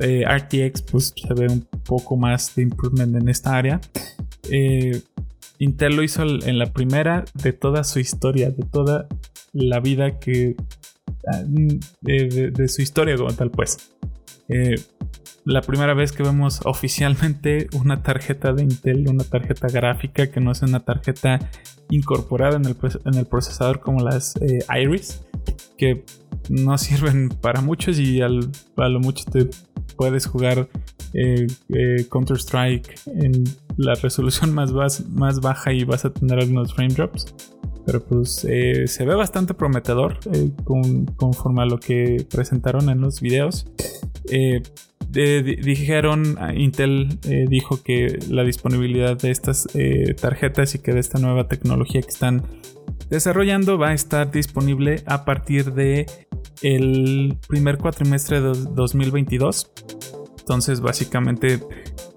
eh, 0.00 0.24
RTX 0.26 0.82
pues 0.82 1.14
se 1.16 1.34
ve 1.34 1.46
un 1.48 1.62
poco 1.84 2.16
más 2.16 2.54
de 2.54 2.62
improvement 2.62 3.14
en 3.16 3.28
esta 3.28 3.56
área. 3.56 3.80
Eh, 4.50 5.02
Intel 5.58 5.96
lo 5.96 6.02
hizo 6.02 6.22
en 6.22 6.58
la 6.58 6.72
primera 6.72 7.24
de 7.34 7.52
toda 7.52 7.84
su 7.84 8.00
historia, 8.00 8.50
de 8.50 8.64
toda 8.64 9.06
la 9.52 9.80
vida 9.80 10.18
que... 10.18 10.56
Ah, 11.32 11.42
de, 12.00 12.68
su 12.68 12.82
historia 12.82 13.16
como 13.16 13.32
tal 13.32 13.50
pues. 13.50 13.92
Eh, 14.48 14.74
la 15.44 15.60
primera 15.60 15.94
vez 15.94 16.10
que 16.10 16.24
vemos 16.24 16.60
oficialmente 16.64 17.68
una 17.74 18.02
tarjeta 18.02 18.52
de 18.52 18.64
Intel, 18.64 19.08
una 19.08 19.24
tarjeta 19.24 19.68
gráfica 19.68 20.30
que 20.30 20.40
no 20.40 20.50
es 20.50 20.62
una 20.62 20.80
tarjeta 20.80 21.38
incorporada 21.90 22.56
en 22.56 22.64
el, 22.64 22.76
en 23.04 23.14
el 23.14 23.26
procesador 23.26 23.80
como 23.80 24.00
las 24.00 24.34
Iris, 24.76 25.24
que 25.76 26.04
no 26.48 26.76
sirven 26.78 27.28
para 27.28 27.60
muchos 27.60 27.98
y 27.98 28.20
al, 28.20 28.50
a 28.76 28.88
lo 28.88 29.00
mucho 29.00 29.24
te 29.30 29.48
puedes 29.96 30.26
jugar 30.26 30.68
eh, 31.14 31.46
eh, 31.68 32.06
Counter 32.10 32.36
Strike 32.36 32.94
en 33.06 33.44
la 33.76 33.94
resolución 33.94 34.52
más, 34.54 34.72
más 35.08 35.40
baja 35.40 35.72
y 35.72 35.84
vas 35.84 36.04
a 36.04 36.12
tener 36.12 36.38
algunos 36.38 36.74
frame 36.74 36.94
drops. 36.94 37.34
Pero 37.84 38.00
pues 38.04 38.46
eh, 38.48 38.86
se 38.86 39.04
ve 39.04 39.16
bastante 39.16 39.54
prometedor 39.54 40.18
conforme 41.16 41.62
a 41.62 41.66
lo 41.66 41.80
que 41.80 42.24
presentaron 42.30 42.88
en 42.90 43.00
los 43.00 43.20
videos. 43.20 43.66
dijeron, 45.10 46.38
Intel 46.56 47.18
dijo 47.48 47.82
que 47.82 48.20
la 48.30 48.44
disponibilidad 48.44 49.18
de 49.18 49.32
estas 49.32 49.66
tarjetas 50.20 50.76
y 50.76 50.78
que 50.78 50.92
de 50.92 51.00
esta 51.00 51.18
nueva 51.18 51.48
tecnología 51.48 52.02
que 52.02 52.10
están 52.10 52.44
desarrollando 53.10 53.78
va 53.78 53.88
a 53.88 53.94
estar 53.94 54.30
disponible 54.30 55.02
a 55.06 55.24
partir 55.24 55.74
de 55.74 56.06
el 56.62 57.38
primer 57.48 57.78
cuatrimestre 57.78 58.40
de 58.40 58.52
2022. 58.74 59.70
Entonces, 60.42 60.80
básicamente, 60.80 61.60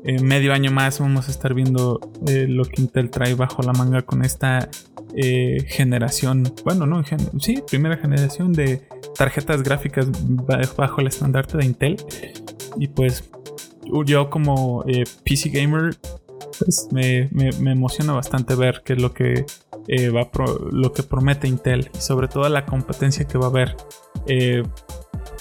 en 0.03 0.25
medio 0.25 0.53
año 0.53 0.71
más 0.71 0.99
vamos 0.99 1.27
a 1.27 1.31
estar 1.31 1.53
viendo 1.53 1.99
eh, 2.27 2.47
lo 2.47 2.65
que 2.65 2.81
Intel 2.81 3.09
trae 3.09 3.35
bajo 3.35 3.61
la 3.61 3.71
manga 3.73 4.01
con 4.01 4.25
esta 4.25 4.69
eh, 5.15 5.63
generación, 5.67 6.43
bueno, 6.63 6.85
no, 6.85 7.03
sí, 7.39 7.63
primera 7.67 7.97
generación 7.97 8.51
de 8.51 8.87
tarjetas 9.15 9.63
gráficas 9.63 10.07
bajo 10.75 11.01
el 11.01 11.07
estandarte 11.07 11.57
de 11.57 11.65
Intel. 11.65 11.97
Y 12.79 12.87
pues, 12.87 13.29
yo 14.05 14.29
como 14.29 14.83
eh, 14.87 15.03
PC 15.23 15.49
gamer, 15.49 15.95
pues 16.59 16.87
me, 16.91 17.29
me, 17.31 17.71
emociona 17.71 18.13
bastante 18.13 18.55
ver 18.55 18.81
qué 18.83 18.93
es 18.93 19.01
lo 19.01 19.13
que 19.13 19.45
va 20.13 20.29
lo 20.71 20.93
que 20.93 21.03
promete 21.03 21.47
Intel 21.47 21.91
y 21.93 22.01
sobre 22.01 22.27
todo 22.27 22.49
la 22.49 22.65
competencia 22.65 23.25
que 23.25 23.37
va 23.37 23.45
a 23.45 23.49
haber 23.49 23.75
eh, 24.27 24.63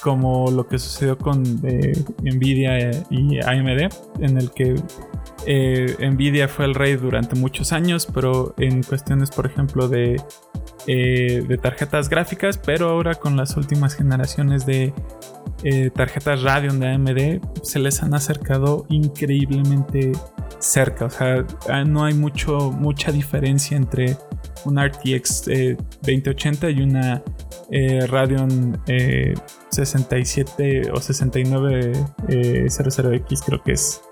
como 0.03 0.51
lo 0.51 0.67
que 0.67 0.79
sucedió 0.79 1.17
con 1.17 1.43
eh, 1.65 1.93
Nvidia 2.23 2.91
y 3.11 3.39
AMD, 3.43 3.89
en 4.21 4.37
el 4.37 4.51
que 4.51 4.75
eh, 5.47 5.97
Nvidia 6.11 6.47
fue 6.47 6.67
el 6.67 6.75
rey 6.75 6.97
durante 6.97 7.37
muchos 7.37 7.73
años, 7.73 8.07
pero 8.13 8.55
en 8.59 8.83
cuestiones, 8.83 9.31
por 9.31 9.47
ejemplo, 9.47 9.89
de, 9.89 10.21
tarjetas 11.63 12.11
gráficas, 12.11 12.59
pero 12.59 12.91
ahora 12.91 13.15
con 13.15 13.37
las 13.37 13.57
últimas 13.57 13.95
generaciones 13.95 14.67
de 14.67 14.93
tarjetas 15.95 16.43
Radeon 16.43 16.79
de 16.79 16.89
AMD, 16.89 17.63
se 17.63 17.79
les 17.79 18.03
han 18.03 18.13
acercado 18.13 18.85
increíblemente 18.91 20.13
cerca. 20.59 21.07
O 21.07 21.11
sea, 21.11 21.47
ah, 21.71 21.85
no 21.85 22.05
hay 22.05 22.13
mucho, 22.13 22.71
mucha 22.71 23.11
diferencia 23.11 23.75
entre 23.75 24.19
una 24.67 24.87
RTX 24.87 25.45
2080 26.03 26.71
y 26.71 26.83
una 26.83 27.23
eh, 27.71 28.07
Radeon 28.07 28.81
67 29.71 30.53
eh, 30.59 30.91
o 30.91 30.97
6900X 30.97 31.93
eh, 32.29 32.69
creo 33.45 33.63
que 33.63 33.73
es 33.73 34.03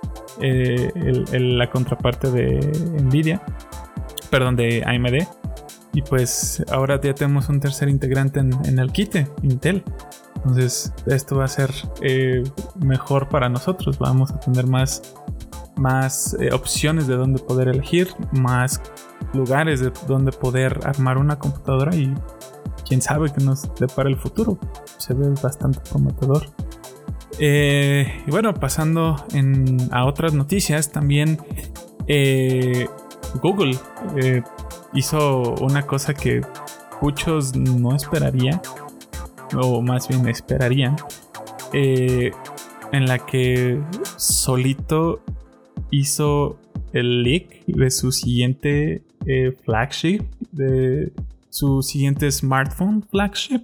la 1.32 1.71
contraparte 1.71 2.30
de 2.30 2.61
Nvidia, 3.02 3.42
perdón, 4.30 4.56
de 4.56 4.82
AMD. 4.85 5.26
Y 5.94 6.00
pues 6.00 6.64
ahora 6.73 6.99
ya 7.00 7.14
tenemos 7.14 7.50
un 7.50 7.61
tercer 7.61 7.90
integrante 7.90 8.40
en, 8.40 8.78
el 8.78 8.90
kit, 8.92 9.14
Intel. 9.42 9.85
Entonces 10.37 10.94
esto 11.06 11.37
va 11.37 11.44
a 11.44 11.49
ser 11.49 11.71
mejor 12.80 13.28
para 13.28 13.50
nosotros. 13.50 13.99
Vamos 13.99 14.30
a 14.32 14.40
tener 14.40 14.66
más, 14.66 15.02
más 15.76 16.35
opciones 16.52 17.06
de 17.06 17.16
donde 17.16 17.40
poder 17.42 17.68
elegir, 17.68 18.09
más 18.32 18.80
lugares 19.35 19.80
de 19.80 19.92
donde 20.06 20.32
poder 20.32 20.80
armar 20.85 21.18
una 21.18 21.38
computadora 21.38 21.94
y 21.94 22.14
quién 22.87 23.01
sabe 23.01 23.33
qué 23.33 23.45
nos 23.45 23.75
depara 23.75 24.09
el 24.09 24.17
futuro. 24.17 24.59
Se 24.99 25.15
ve 25.15 25.29
bastante 25.43 25.81
prometedor. 25.81 26.47
Eh, 27.39 28.23
y 28.27 28.31
bueno, 28.31 28.55
pasando 28.55 29.17
a 29.91 30.05
otras 30.05 30.35
noticias, 30.35 30.93
también 30.93 31.39
eh, 32.07 32.87
Google 33.43 33.77
eh, 34.17 34.43
hizo 34.95 35.55
una 35.61 35.83
cosa 35.87 36.15
que 36.15 36.43
muchos 37.01 37.57
no 37.57 37.97
esperarían, 37.97 38.61
o 39.57 39.83
más 39.83 40.09
bien 40.09 40.29
esperarían, 40.29 40.97
en 41.73 43.07
la 43.07 43.19
que 43.19 43.81
solito 44.17 45.23
hizo 45.91 46.59
el 46.93 47.23
leak 47.23 47.65
de 47.67 47.91
su 47.91 48.12
siguiente 48.12 49.03
flagship 49.65 50.21
de 50.53 51.12
su 51.52 51.82
siguiente 51.82 52.30
smartphone 52.32 53.02
flagship. 53.02 53.61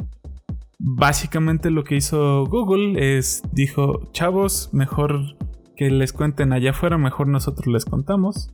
Básicamente 0.79 1.71
lo 1.71 1.85
que 1.85 1.97
hizo 1.97 2.45
Google 2.45 3.17
es, 3.17 3.43
dijo, 3.53 4.11
chavos, 4.13 4.69
mejor 4.73 5.37
que 5.75 5.91
les 5.91 6.13
cuenten 6.13 6.53
allá 6.53 6.71
afuera, 6.71 6.99
mejor 6.99 7.29
nosotros 7.29 7.67
les 7.67 7.87
contamos. 7.87 8.51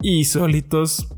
Y 0.00 0.24
solitos 0.24 1.08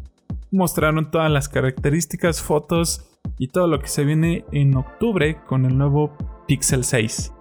mostraron 0.50 1.10
todas 1.10 1.30
las 1.30 1.48
características, 1.48 2.40
fotos 2.40 3.06
y 3.38 3.48
todo 3.48 3.66
lo 3.66 3.80
que 3.80 3.88
se 3.88 4.04
viene 4.04 4.44
en 4.50 4.74
octubre 4.74 5.38
con 5.46 5.66
el 5.66 5.76
nuevo 5.76 6.16
Pixel 6.48 6.84
6. 6.84 7.32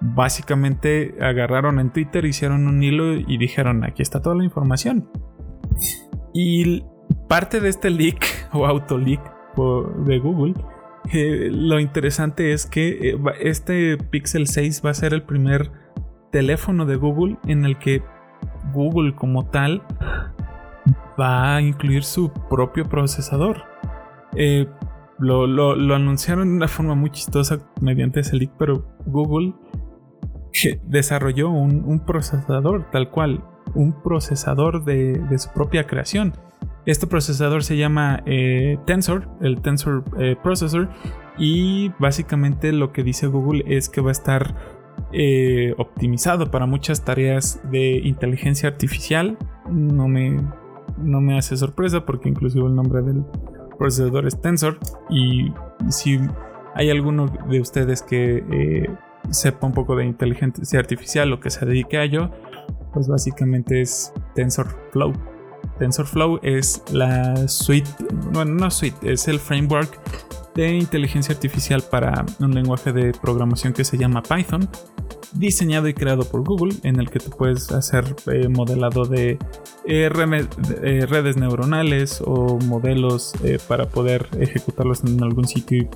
Básicamente 0.00 1.16
agarraron 1.20 1.80
en 1.80 1.92
Twitter, 1.92 2.24
hicieron 2.24 2.68
un 2.68 2.82
hilo 2.82 3.14
y 3.14 3.38
dijeron, 3.38 3.82
aquí 3.82 4.02
está 4.02 4.22
toda 4.22 4.36
la 4.36 4.44
información. 4.44 5.10
Y 6.32 6.84
parte 7.28 7.60
de 7.60 7.70
este 7.70 7.90
leak 7.90 8.48
o 8.52 8.66
auto 8.66 8.98
de 9.56 10.18
Google, 10.18 10.54
eh, 11.12 11.50
lo 11.52 11.80
interesante 11.80 12.52
es 12.52 12.66
que 12.66 13.10
eh, 13.10 13.18
este 13.40 13.98
Pixel 13.98 14.46
6 14.46 14.82
va 14.84 14.90
a 14.90 14.94
ser 14.94 15.12
el 15.12 15.22
primer 15.22 15.70
teléfono 16.30 16.86
de 16.86 16.96
Google 16.96 17.38
en 17.46 17.64
el 17.64 17.78
que 17.78 18.02
Google 18.72 19.14
como 19.14 19.46
tal 19.46 19.82
va 21.20 21.56
a 21.56 21.60
incluir 21.60 22.04
su 22.04 22.32
propio 22.48 22.88
procesador. 22.88 23.64
Eh, 24.34 24.66
lo, 25.18 25.94
anunciaron 25.94 26.48
de 26.48 26.56
una 26.56 26.68
forma 26.68 26.94
muy 26.94 27.10
chistosa 27.10 27.58
mediante 27.80 28.20
ese 28.20 28.36
leak, 28.36 28.52
pero 28.58 28.84
Google 29.06 29.54
desarrolló 30.84 31.50
un, 31.50 32.00
procesador 32.04 32.90
tal 32.90 33.10
cual, 33.10 33.44
un 33.74 34.02
procesador 34.02 34.84
de, 34.84 35.22
su 35.38 35.50
propia 35.52 35.86
creación. 35.86 36.32
Este 36.84 37.06
procesador 37.06 37.62
se 37.62 37.76
llama 37.76 38.22
eh, 38.26 38.78
Tensor, 38.86 39.28
el 39.40 39.60
Tensor 39.60 40.04
eh, 40.18 40.36
Processor, 40.42 40.88
y 41.38 41.90
básicamente 41.98 42.72
lo 42.72 42.92
que 42.92 43.04
dice 43.04 43.28
Google 43.28 43.64
es 43.66 43.88
que 43.88 44.00
va 44.00 44.08
a 44.08 44.12
estar 44.12 44.54
eh, 45.12 45.74
optimizado 45.78 46.50
para 46.50 46.66
muchas 46.66 47.04
tareas 47.04 47.60
de 47.70 47.98
inteligencia 47.98 48.68
artificial. 48.68 49.38
No 49.70 50.08
me, 50.08 50.42
no 50.98 51.20
me 51.20 51.38
hace 51.38 51.56
sorpresa 51.56 52.04
porque 52.04 52.28
inclusive 52.28 52.66
el 52.66 52.74
nombre 52.74 53.02
del 53.02 53.24
procesador 53.78 54.26
es 54.26 54.40
Tensor. 54.40 54.78
Y 55.08 55.52
si 55.88 56.18
hay 56.74 56.90
alguno 56.90 57.26
de 57.48 57.60
ustedes 57.60 58.02
que 58.02 58.90
sepa 59.30 59.66
un 59.66 59.72
poco 59.72 59.96
de 59.96 60.04
inteligencia 60.04 60.78
artificial 60.80 61.32
o 61.32 61.40
que 61.40 61.50
se 61.50 61.64
dedique 61.64 61.96
a 61.96 62.04
ello, 62.04 62.30
pues 62.92 63.08
básicamente 63.08 63.80
es 63.80 64.12
TensorFlow. 64.34 65.31
TensorFlow 65.78 66.40
es 66.42 66.82
la 66.92 67.48
suite, 67.48 67.88
bueno, 68.32 68.54
no 68.54 68.70
suite, 68.70 69.12
es 69.12 69.28
el 69.28 69.38
framework 69.38 69.98
de 70.54 70.76
inteligencia 70.76 71.34
artificial 71.34 71.82
para 71.82 72.24
un 72.40 72.54
lenguaje 72.54 72.92
de 72.92 73.12
programación 73.12 73.72
que 73.72 73.84
se 73.84 73.96
llama 73.96 74.22
Python, 74.22 74.68
diseñado 75.32 75.88
y 75.88 75.94
creado 75.94 76.24
por 76.24 76.44
Google, 76.44 76.74
en 76.82 77.00
el 77.00 77.10
que 77.10 77.18
tú 77.18 77.30
puedes 77.30 77.72
hacer 77.72 78.04
eh, 78.30 78.48
modelado 78.48 79.04
de 79.04 79.38
eh, 79.86 80.10
eh, 80.82 81.06
redes 81.06 81.36
neuronales 81.36 82.22
o 82.24 82.58
modelos 82.58 83.32
para 83.66 83.88
poder 83.88 84.28
ejecutarlos 84.38 85.02
en 85.04 85.22
algún 85.22 85.46
sitio 85.46 85.88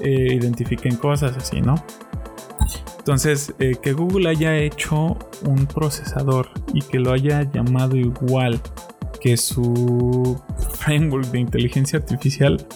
y 0.00 0.34
identifiquen 0.34 0.96
cosas 0.96 1.36
así, 1.36 1.60
¿no? 1.60 1.74
Entonces, 3.00 3.54
que 3.58 3.92
Google 3.94 4.28
haya 4.28 4.56
hecho 4.58 5.16
un 5.46 5.66
procesador 5.66 6.50
y 6.74 6.82
que 6.82 6.98
lo 6.98 7.12
haya 7.12 7.50
llamado 7.50 7.96
igual 7.96 8.60
que 9.22 9.38
su 9.38 10.38
framework 10.78 11.26
de 11.28 11.40
inteligencia 11.40 11.98
artificial, 11.98 12.66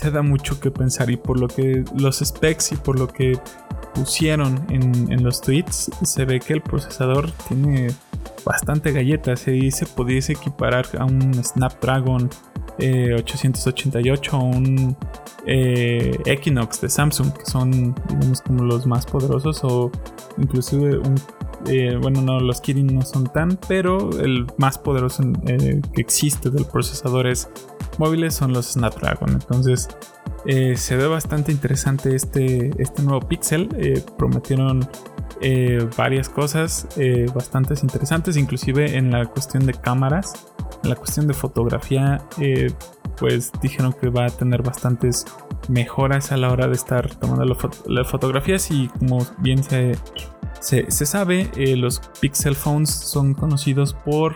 te 0.00 0.10
da 0.12 0.22
mucho 0.22 0.60
que 0.60 0.70
pensar 0.70 1.10
y 1.10 1.16
por 1.16 1.38
lo 1.38 1.48
que 1.48 1.84
los 1.96 2.20
specs 2.20 2.72
y 2.72 2.76
por 2.76 2.96
lo 2.96 3.08
que 3.08 3.38
pusieron 3.94 4.64
en, 4.70 5.22
los 5.22 5.40
tweets 5.40 5.90
se 6.02 6.24
ve 6.24 6.40
que 6.40 6.54
el 6.54 6.62
procesador 6.62 7.30
tiene 7.48 7.88
bastante 8.44 8.92
galletas 8.92 9.46
y 9.48 9.70
se 9.70 9.86
pudiese 9.86 10.32
equiparar 10.32 10.86
a 10.98 11.04
un 11.04 11.34
Snapdragon 11.44 12.30
888 12.78 14.30
eh, 14.32 14.34
o 14.34 14.42
un 14.42 14.96
eh, 15.46 16.18
Equinox 16.24 16.80
de 16.80 16.88
Samsung 16.88 17.32
que 17.32 17.44
son 17.44 17.94
digamos 18.08 18.40
como 18.42 18.64
los 18.64 18.86
más 18.86 19.06
poderosos 19.06 19.62
o 19.62 19.90
inclusive 20.38 20.98
un 20.98 21.16
eh, 21.66 21.96
bueno, 22.00 22.22
no, 22.22 22.40
los 22.40 22.60
Kirin 22.60 22.88
no 22.88 23.02
son 23.02 23.24
tan, 23.32 23.56
pero 23.68 24.10
el 24.18 24.46
más 24.56 24.78
poderoso 24.78 25.22
que 25.46 26.00
existe 26.00 26.50
del 26.50 26.64
procesador 26.64 27.28
es 27.28 27.48
móviles 27.98 28.34
son 28.34 28.52
los 28.52 28.72
Snapdragon. 28.72 29.30
Entonces 29.30 29.88
eh, 30.46 30.76
se 30.76 30.96
ve 30.96 31.06
bastante 31.06 31.52
interesante 31.52 32.14
este, 32.14 32.70
este 32.78 33.02
nuevo 33.02 33.20
Pixel. 33.20 33.68
Eh, 33.76 34.02
prometieron 34.18 34.88
eh, 35.40 35.86
varias 35.96 36.28
cosas 36.28 36.86
bastante 37.34 37.74
interesantes, 37.82 38.36
inclusive 38.36 38.96
en 38.96 39.10
la 39.10 39.26
cuestión 39.26 39.66
de 39.66 39.74
cámaras, 39.74 40.46
en 40.82 40.90
la 40.90 40.96
cuestión 40.96 41.26
de 41.26 41.34
fotografía. 41.34 42.22
pues 43.18 43.52
dijeron 43.60 43.92
que 43.92 44.08
va 44.08 44.26
a 44.26 44.30
tener 44.30 44.62
bastantes 44.62 45.24
mejoras 45.68 46.32
a 46.32 46.36
la 46.36 46.50
hora 46.50 46.66
de 46.66 46.74
estar 46.74 47.14
tomando 47.16 47.44
las 47.86 48.08
fotografías 48.08 48.70
y 48.70 48.88
como 48.88 49.24
bien 49.38 49.62
se, 49.62 49.96
se 50.60 51.06
sabe, 51.06 51.50
los 51.76 52.00
Pixel 52.20 52.56
Phones 52.56 52.90
son 52.90 53.34
conocidos 53.34 53.94
por 53.94 54.34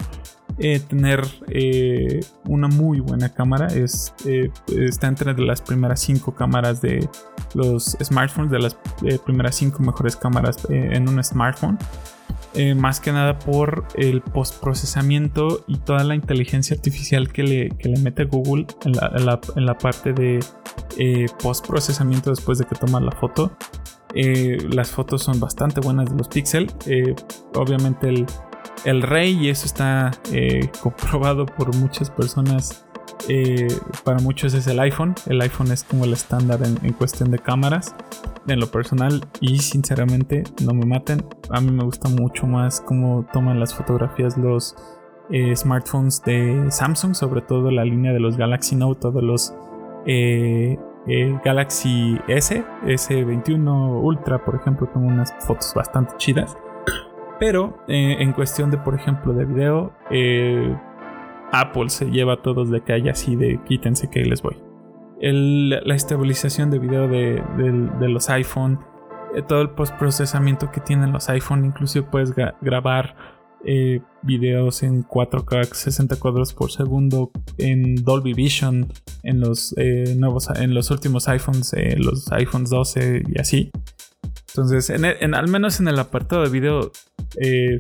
eh, 0.59 0.80
tener 0.80 1.22
eh, 1.48 2.20
una 2.44 2.68
muy 2.68 3.00
buena 3.00 3.28
cámara. 3.28 3.66
Es, 3.66 4.14
eh, 4.24 4.50
está 4.68 5.06
entre 5.06 5.38
las 5.38 5.61
primeras 5.61 6.00
cinco 6.00 6.35
cámaras 6.35 6.80
de 6.80 7.09
los 7.54 7.96
smartphones, 8.02 8.50
de 8.50 8.61
las 8.61 8.76
primeras 9.24 9.54
cinco 9.56 9.82
mejores 9.82 10.16
cámaras 10.16 10.66
en 10.70 11.09
un 11.09 11.22
smartphone. 11.22 11.78
más 12.76 13.00
que 13.00 13.12
nada 13.12 13.38
por 13.38 13.87
el 13.96 14.22
postprocesamiento 14.22 15.62
y 15.66 15.76
toda 15.76 16.04
la 16.04 16.14
inteligencia 16.14 16.74
artificial 16.74 17.30
que 17.30 17.42
le, 17.42 17.68
le 17.78 18.00
mete 18.00 18.24
Google 18.24 18.66
en 18.87 18.92
la, 18.92 19.40
en 19.56 19.66
la 19.66 19.76
parte 19.76 20.14
de 20.14 20.40
postprocesamiento 21.42 22.30
después 22.30 22.56
de 22.59 22.64
que 22.64 22.74
toma 22.74 22.98
la 23.00 23.12
foto. 23.12 23.54
las 24.14 24.90
fotos 24.90 25.22
son 25.22 25.38
bastante 25.38 25.80
buenas 25.80 26.11
de 26.11 26.16
los 26.16 26.28
Pixel. 26.28 26.70
obviamente 27.54 28.09
el, 28.09 28.26
el 28.85 29.02
rey 29.02 29.33
y 29.33 29.48
eso 29.50 29.66
está 29.66 30.12
eh, 30.33 30.70
comprobado 30.81 31.46
por 31.46 31.74
muchas 31.76 32.11
personas. 32.11 32.85
Eh, 33.29 33.66
para 34.05 34.18
muchos 34.18 34.55
es 34.55 34.66
el 34.66 34.79
iPhone. 34.79 35.14
El 35.26 35.40
iPhone 35.40 35.72
es 35.72 35.83
como 35.83 36.05
el 36.05 36.12
estándar 36.12 36.61
en, 36.62 36.92
cuestión 36.92 37.31
de 37.31 37.38
cámaras. 37.38 37.94
En 38.46 38.61
lo 38.61 38.70
personal 38.70 39.24
y 39.40 39.59
sinceramente 39.59 40.44
no 40.64 40.72
me 40.72 40.87
maten. 40.87 41.26
A 41.50 41.61
mí 41.61 41.70
me 41.70 41.83
gusta 41.83 42.09
mucho 42.09 42.46
más 42.46 42.81
cómo 42.81 43.26
toman 43.33 43.59
las 43.59 43.74
fotografías 43.74 44.37
los 44.37 44.76
eh, 45.31 45.57
smartphones 45.57 46.22
de 46.22 46.66
Samsung, 46.70 47.14
sobre 47.14 47.40
todo 47.40 47.72
la 47.72 47.85
línea 47.85 48.12
de 48.12 48.20
los 48.20 48.37
Galaxy 48.37 48.76
Note 48.76 49.11
de 49.11 49.22
los 49.22 49.52
Galaxy 51.44 52.20
S, 52.29 52.64
S21 52.85 54.00
Ultra, 54.02 54.44
por 54.44 54.55
ejemplo, 54.55 54.88
tengo 54.92 55.07
unas 55.09 55.35
fotos 55.44 55.72
bastante 55.74 56.14
chidas. 56.18 56.57
Pero 57.38 57.79
eh, 57.88 58.16
en 58.20 58.33
cuestión 58.33 58.70
de, 58.70 58.79
por 58.79 58.94
ejemplo, 58.94 59.33
de 59.35 59.44
video, 59.44 59.92
eh, 60.11 60.75
Apple 61.53 61.90
se 61.90 62.07
lleva 62.07 62.35
a 62.35 62.42
todos 62.42 62.70
de 62.70 62.83
calle 62.83 63.11
así 63.11 63.37
de 63.37 63.61
quítense 63.64 64.09
que 64.09 64.25
les 64.25 64.42
voy. 64.42 64.57
la 65.20 65.94
estabilización 65.94 66.70
de 66.70 66.79
video 66.79 67.09
de, 67.09 68.09
los 68.09 68.31
iPhone, 68.31 68.81
eh, 69.35 69.42
todo 69.42 69.61
el 69.61 69.70
postprocesamiento 69.70 70.70
que 70.70 70.81
tienen 70.81 71.12
los 71.12 71.29
iPhone, 71.29 71.64
inclusive 71.64 72.07
puedes 72.11 72.35
grabar 72.35 73.16
videos 74.22 74.85
en 74.85 75.03
4K 75.03 75.64
60 75.72 76.16
cuadros 76.20 76.55
por 76.55 76.70
segundo 76.70 77.33
en 77.59 77.96
Dolby 77.96 78.33
Vision 78.33 78.87
en 79.25 79.40
los 79.40 79.75
nuevos 80.16 80.51
en 80.51 80.72
los 80.72 80.92
últimos 80.92 81.27
iPhones 81.27 81.75
los 81.96 82.31
iPhones 82.31 82.70
12 82.70 83.25
y 83.27 83.40
así 83.40 83.72
entonces, 84.57 84.90
en, 84.90 85.35
al 85.35 85.49
menos 85.49 85.81
en 85.81 85.88
el 85.88 85.99
apartado 85.99 86.42
de 86.42 86.49
video, 86.49 86.90
eh, 87.40 87.79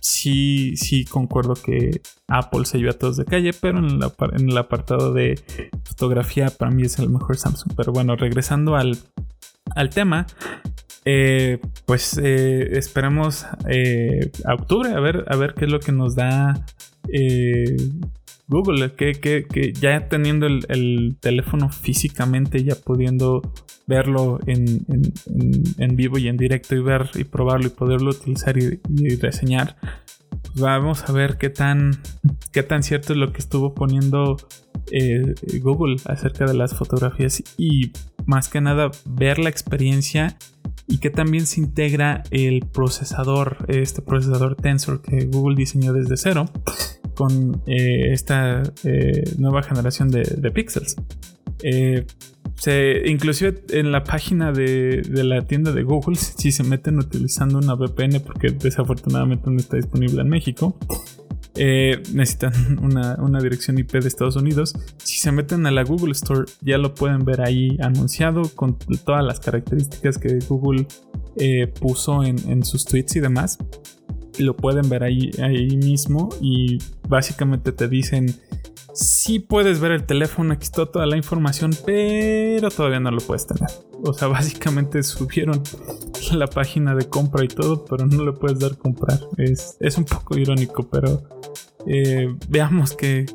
sí, 0.00 0.76
sí 0.76 1.04
concuerdo 1.04 1.54
que 1.54 2.00
Apple 2.28 2.64
se 2.64 2.78
lleva 2.78 2.92
a 2.92 2.98
todos 2.98 3.16
de 3.16 3.24
calle, 3.24 3.52
pero 3.52 3.78
en, 3.78 4.48
el 4.48 4.58
apartado 4.58 5.12
de 5.12 5.40
fotografía 5.84 6.50
para 6.50 6.70
mí 6.70 6.84
es 6.84 6.98
el 7.00 7.08
mejor 7.08 7.36
Samsung. 7.36 7.72
Pero 7.76 7.92
bueno, 7.92 8.14
regresando 8.14 8.76
al, 8.76 8.98
tema, 9.92 10.26
eh, 11.04 11.58
pues 11.86 12.18
eh, 12.22 12.78
esperamos 12.78 13.44
a 13.44 14.54
octubre 14.54 14.92
a 14.92 15.00
ver, 15.00 15.24
a 15.28 15.36
ver 15.36 15.54
qué 15.54 15.64
es 15.64 15.72
lo 15.72 15.80
que 15.80 15.90
nos 15.90 16.14
da 16.14 16.64
Google, 18.48 18.92
que, 18.94 19.12
que, 19.12 19.72
ya 19.72 20.08
teniendo 20.08 20.46
el, 20.46 21.16
teléfono 21.20 21.70
físicamente, 21.70 22.62
ya 22.64 22.74
pudiendo 22.74 23.42
verlo 23.86 24.40
en, 24.46 24.84
en, 25.78 25.96
vivo 25.96 26.18
y 26.18 26.28
en 26.28 26.36
directo 26.36 26.74
y 26.74 26.82
ver 26.82 27.10
y 27.14 27.24
probarlo 27.24 27.66
y 27.66 27.70
poderlo 27.70 28.10
utilizar 28.10 28.56
y, 28.58 28.80
reseñar, 29.16 29.76
pues 30.30 30.60
vamos 30.60 31.08
a 31.08 31.12
ver 31.12 31.38
qué 31.38 31.50
tan, 31.50 31.92
qué 32.52 32.62
tan 32.62 32.82
cierto 32.82 33.12
es 33.12 33.18
lo 33.18 33.32
que 33.32 33.38
estuvo 33.38 33.74
poniendo 33.74 34.36
eh, 34.90 35.34
Google 35.60 35.96
acerca 36.06 36.44
de 36.44 36.54
las 36.54 36.74
fotografías 36.74 37.42
y 37.56 37.92
más 38.26 38.48
que 38.48 38.60
nada 38.60 38.90
ver 39.06 39.38
la 39.38 39.48
experiencia 39.48 40.36
y 40.86 40.98
que 40.98 41.10
también 41.10 41.46
se 41.46 41.60
integra 41.60 42.22
el 42.30 42.66
procesador, 42.66 43.64
este 43.68 44.02
procesador 44.02 44.56
Tensor 44.56 45.00
que 45.00 45.26
Google 45.26 45.56
diseñó 45.56 45.92
desde 45.92 46.16
cero 46.16 46.46
con 47.14 47.62
eh, 47.66 48.12
esta 48.12 48.62
eh, 48.84 49.24
nueva 49.38 49.62
generación 49.62 50.10
de, 50.10 50.50
pixels. 50.50 50.96
Eh, 51.62 52.06
se, 52.54 53.02
inclusive 53.06 53.64
en 53.70 53.92
la 53.92 54.04
página 54.04 54.52
de, 54.52 55.02
la 55.12 55.42
tienda 55.42 55.72
de 55.72 55.82
Google, 55.82 56.16
si 56.16 56.52
se 56.52 56.64
meten 56.64 56.98
utilizando 56.98 57.58
una 57.58 57.74
VPN, 57.74 58.20
porque 58.20 58.50
desafortunadamente 58.50 59.50
no 59.50 59.58
está 59.58 59.76
disponible 59.76 60.22
en 60.22 60.28
México, 60.28 60.76
necesitan 61.54 62.52
una, 62.82 63.16
una, 63.16 63.40
dirección 63.40 63.78
IP 63.78 63.92
de 63.92 64.08
Estados 64.08 64.36
Unidos. 64.36 64.74
Si 64.98 65.18
se 65.18 65.32
meten 65.32 65.66
a 65.66 65.70
la 65.70 65.84
Google 65.84 66.12
Store, 66.12 66.44
ya 66.60 66.78
lo 66.78 66.94
pueden 66.94 67.24
ver 67.24 67.42
ahí 67.42 67.76
anunciado 67.80 68.42
con 68.54 68.78
todas 69.04 69.24
las 69.24 69.40
características 69.40 70.18
que 70.18 70.38
Google 70.48 70.86
puso 71.80 72.24
en, 72.24 72.36
en, 72.50 72.64
sus 72.64 72.84
tweets 72.84 73.16
y 73.16 73.20
demás. 73.20 73.58
Lo 74.38 74.56
pueden 74.56 74.88
ver 74.88 75.02
ahí, 75.04 75.30
ahí 75.42 75.76
mismo 75.76 76.30
y 76.40 76.78
básicamente 77.08 77.72
te 77.72 77.88
dicen 77.88 78.34
sí 78.94 79.38
puedes 79.38 79.80
ver 79.80 79.92
el 79.92 80.04
teléfono, 80.04 80.52
aquí 80.52 80.64
está 80.64 80.86
toda 80.86 81.06
la 81.06 81.16
información, 81.16 81.72
pero 81.84 82.70
todavía 82.70 83.00
no 83.00 83.10
lo 83.10 83.20
puedes 83.20 83.46
tener. 83.46 83.68
O 84.02 84.12
sea, 84.12 84.28
básicamente 84.28 85.02
subieron 85.02 85.62
la 86.32 86.46
página 86.46 86.94
de 86.94 87.08
compra 87.08 87.44
y 87.44 87.48
todo, 87.48 87.84
pero 87.84 88.06
no 88.06 88.24
le 88.24 88.32
puedes 88.32 88.58
dar 88.58 88.76
comprar. 88.76 89.20
Es, 89.36 89.76
un 89.96 90.04
poco 90.04 90.38
irónico, 90.38 90.88
pero 90.88 91.22
eh, 91.86 92.34
veamos 92.48 92.94
qué, 92.94 93.26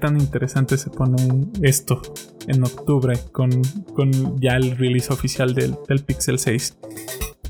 tan 0.00 0.20
interesante 0.20 0.76
se 0.78 0.90
pone 0.90 1.48
esto 1.62 2.00
en 2.46 2.64
octubre 2.64 3.18
con, 3.32 3.50
ya 4.40 4.56
el 4.56 4.76
release 4.76 5.12
oficial 5.12 5.54
del, 5.54 5.76
del 5.88 6.00
Pixel 6.00 6.38
6. 6.38 6.76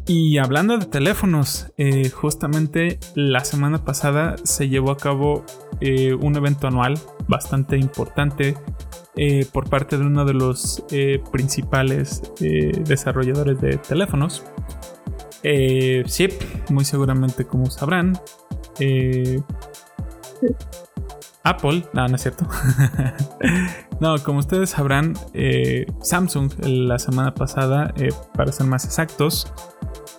Y 0.07 0.39
hablando 0.39 0.79
de 0.79 0.87
teléfonos, 0.87 1.73
eh, 1.77 2.11
justamente 2.11 2.99
la 3.15 3.45
semana 3.45 3.85
pasada 3.85 4.37
se 4.43 4.69
llevó 4.69 4.91
a 4.91 4.97
cabo 4.97 5.45
eh, 5.81 6.15
un 6.15 6.37
evento 6.37 6.67
anual 6.67 6.99
bastante 7.29 7.77
importante 7.77 8.57
eh, 9.17 9.47
por 9.53 9.69
parte 9.69 9.99
de 9.99 10.05
uno 10.05 10.25
de 10.25 10.35
los 10.35 10.85
principales 11.31 12.23
desarrolladores 12.41 13.61
de 13.61 13.77
teléfonos. 13.77 14.45
sí, 15.43 16.29
muy 16.71 16.85
seguramente 16.85 17.45
como 17.45 17.67
sabrán. 17.71 18.19
Apple, 21.43 21.85
no, 21.93 22.09
no 22.09 22.17
es 22.17 22.23
cierto. 22.23 22.47
no, 24.01 24.17
como 24.23 24.41
ustedes 24.41 24.71
sabrán, 24.71 25.15
Samsung 26.03 26.53
la 26.65 26.99
semana 26.99 27.35
pasada, 27.35 27.95
para 28.35 28.53
ser 28.53 28.67
más 28.67 28.85
exactos, 28.85 29.53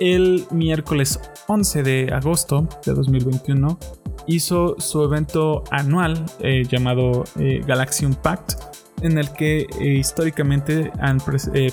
el 0.02 0.48
miércoles 0.50 1.20
11 1.48 1.84
de 1.84 2.10
agosto 2.12 2.68
de 2.84 2.94
2021 2.94 3.78
hizo 4.26 4.76
su 4.80 5.04
evento 5.04 5.64
anual 5.70 6.26
eh, 6.40 6.64
llamado 6.68 7.24
eh, 7.40 7.62
Galaxy 7.68 8.08
Unpacked 8.08 8.56
en 9.04 9.20
el 9.20 9.32
que 9.34 9.68
eh, 9.80 9.86
históricamente 10.00 10.92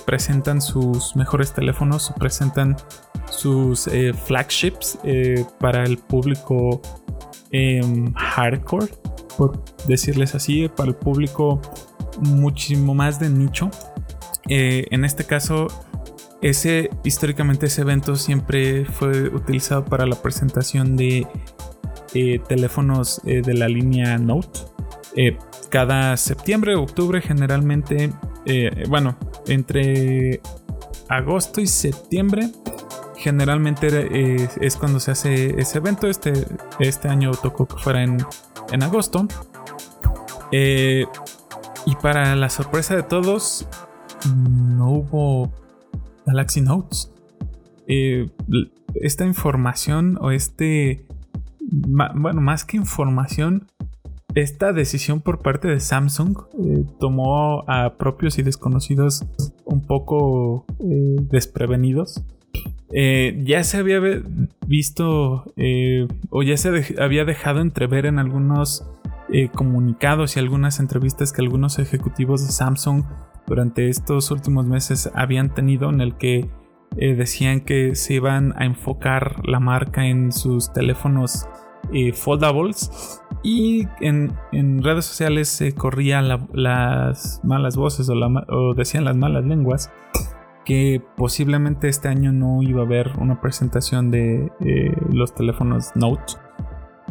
presentan 0.05 0.61
sus 0.61 1.17
mejores 1.17 1.53
teléfonos, 1.55 2.13
presentan 2.19 2.77
sus 3.31 3.89
flagships 4.27 4.99
para 5.61 5.85
el 5.85 5.99
público 5.99 6.81
em, 7.51 8.13
hardcore, 8.15 8.89
por 9.37 9.63
decirles 9.87 10.35
así, 10.35 10.69
para 10.69 10.89
el 10.89 10.97
público 10.97 11.61
muchísimo 12.21 12.95
más 12.95 13.21
de 13.21 13.29
nicho. 13.29 13.71
en 14.49 15.05
este 15.05 15.25
caso 15.25 15.69
ese, 16.41 16.91
históricamente 17.05 17.67
ese 17.67 17.83
evento 17.83 18.17
siempre 18.17 18.85
fue 18.85 19.29
utilizado 19.29 19.85
para 19.85 20.07
la 20.07 20.17
presentación 20.17 20.97
de 20.97 21.27
eh, 22.15 22.41
teléfonos 22.49 23.21
eh, 23.25 23.43
de 23.43 23.55
la 23.55 23.69
línea 23.69 24.19
Note. 24.19 24.61
Eh, 25.17 25.37
cada 25.69 26.17
septiembre, 26.17 26.77
octubre 26.77 27.21
generalmente, 27.21 28.13
bueno, 28.89 29.19
entre 29.47 30.41
agosto 31.09 31.61
y 31.61 31.67
septiembre 31.67 32.51
generalmente 33.17 34.49
es 34.59 34.77
cuando 34.77 34.99
se 35.01 35.11
hace 35.11 35.61
ese 35.61 35.79
evento. 35.79 36.07
Este, 36.07 36.33
este 36.79 37.09
año 37.09 37.33
tocó 37.33 37.67
que 37.67 37.77
fuera 37.77 38.03
en, 38.03 38.17
en 38.73 38.83
agosto. 38.83 39.29
y 40.51 41.05
para 42.01 42.35
la 42.35 42.49
sorpresa 42.49 42.97
de 42.97 43.03
todos, 43.03 43.69
no 44.35 44.91
hubo 44.91 45.53
Galaxy 46.29 46.61
Notes. 46.61 47.11
Eh, 47.87 48.29
esta 48.95 49.25
información 49.25 50.19
o 50.21 50.31
este, 50.31 51.07
bueno, 51.61 52.41
más 52.41 52.65
que 52.65 52.77
información, 52.77 53.67
esta 54.35 54.73
decisión 54.73 55.21
por 55.21 55.41
parte 55.41 55.69
de 55.69 55.81
Samsung 55.81 56.37
eh, 56.63 56.85
tomó 57.01 57.65
a 57.67 57.95
propios 57.97 58.39
y 58.39 58.43
desconocidos 58.43 59.25
un 59.65 59.81
poco 59.81 60.67
eh, 60.81 61.17
desprevenidos. 61.31 62.23
ya 62.91 63.65
se 63.65 63.77
había 63.79 64.01
visto 64.67 65.45
o 66.31 66.43
ya 66.43 66.57
se 66.57 66.97
había 67.01 67.25
dejado 67.25 67.61
entrever 67.61 68.07
en 68.07 68.19
algunos 68.19 68.85
comunicados 69.55 70.37
y 70.37 70.41
algunas 70.41 70.81
entrevistas 70.81 71.33
que 71.33 71.43
algunos 71.43 71.79
ejecutivos 71.79 72.47
de 72.47 72.53
Samsung 72.53 73.05
durante 73.49 73.89
estos 73.89 74.31
últimos 74.31 74.67
meses 74.67 75.11
habían 75.15 75.55
tenido 75.55 75.89
en 75.91 76.01
el 76.01 76.17
que 76.17 76.51
eh, 76.97 77.15
decían 77.15 77.61
que 77.61 77.95
se 77.95 78.15
iban 78.15 78.55
a 78.57 78.65
enfocar 78.65 79.47
la 79.47 79.61
marca 79.61 80.07
en 80.07 80.33
sus 80.33 80.73
teléfonos 80.73 81.47
eh, 81.93 82.13
foldables 82.13 83.23
y 83.43 83.87
en, 84.01 84.37
redes 84.83 85.05
sociales 85.05 85.49
se 85.49 85.75
corrían 85.75 86.29
las 86.53 87.41
malas 87.45 87.77
voces 87.77 88.11
o, 88.11 88.75
decían 88.75 89.05
las 89.05 89.17
malas 89.17 89.45
lenguas 89.45 89.91
que 90.65 91.03
posiblemente 91.17 91.89
este 91.89 92.09
año 92.09 92.33
no 92.33 92.63
iba 92.63 92.83
a 92.83 92.85
haber 92.85 93.13
una 93.19 93.41
presentación 93.41 94.11
de 94.11 94.51
eh, 94.61 94.93
los 95.11 95.35
teléfonos 95.35 95.93
Note 95.95 96.35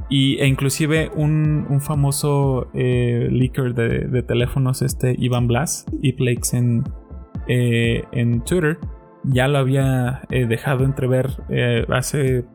y, 0.09 0.37
e 0.37 0.47
inclusive 0.47 1.11
un, 1.15 1.79
famoso 1.81 2.69
eh, 2.73 3.27
leaker 3.31 3.73
de, 3.73 4.23
teléfonos, 4.23 4.81
este 4.81 5.15
Ivan 5.17 5.47
Blas, 5.47 5.85
y 6.01 6.15
en, 6.53 6.83
eh, 7.47 8.03
en 8.11 8.41
Twitter, 8.41 8.79
ya 9.23 9.47
lo 9.47 9.57
había 9.57 10.21
eh, 10.29 10.45
dejado 10.45 10.85
entrever 10.85 11.31
hace 11.89 12.45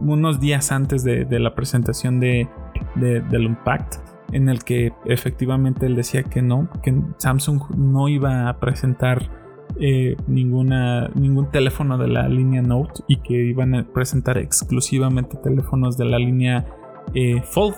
unos 0.00 0.40
días 0.40 0.72
antes 0.72 1.04
de, 1.04 1.26
la 1.38 1.54
presentación 1.54 2.20
de, 2.20 2.48
del 2.96 3.46
Unpacked, 3.46 4.00
en 4.32 4.48
el 4.48 4.62
que 4.64 4.92
efectivamente 5.06 5.86
él 5.86 5.96
decía 5.96 6.22
que 6.22 6.42
no, 6.42 6.68
que 6.82 6.94
Samsung 7.16 7.62
no 7.76 8.08
iba 8.08 8.48
a 8.48 8.60
presentar 8.60 9.47
eh, 9.80 10.16
ninguna, 10.26 11.08
ningún 11.14 11.50
teléfono 11.50 11.98
de 11.98 12.08
la 12.08 12.28
línea 12.28 12.62
Note 12.62 13.02
y 13.06 13.18
que 13.18 13.34
iban 13.34 13.74
a 13.74 13.84
presentar 13.86 14.36
exclusivamente 14.38 15.36
teléfonos 15.36 15.96
de 15.96 16.04
la 16.04 16.18
línea 16.18 16.66
eh, 17.14 17.40
Fold. 17.42 17.76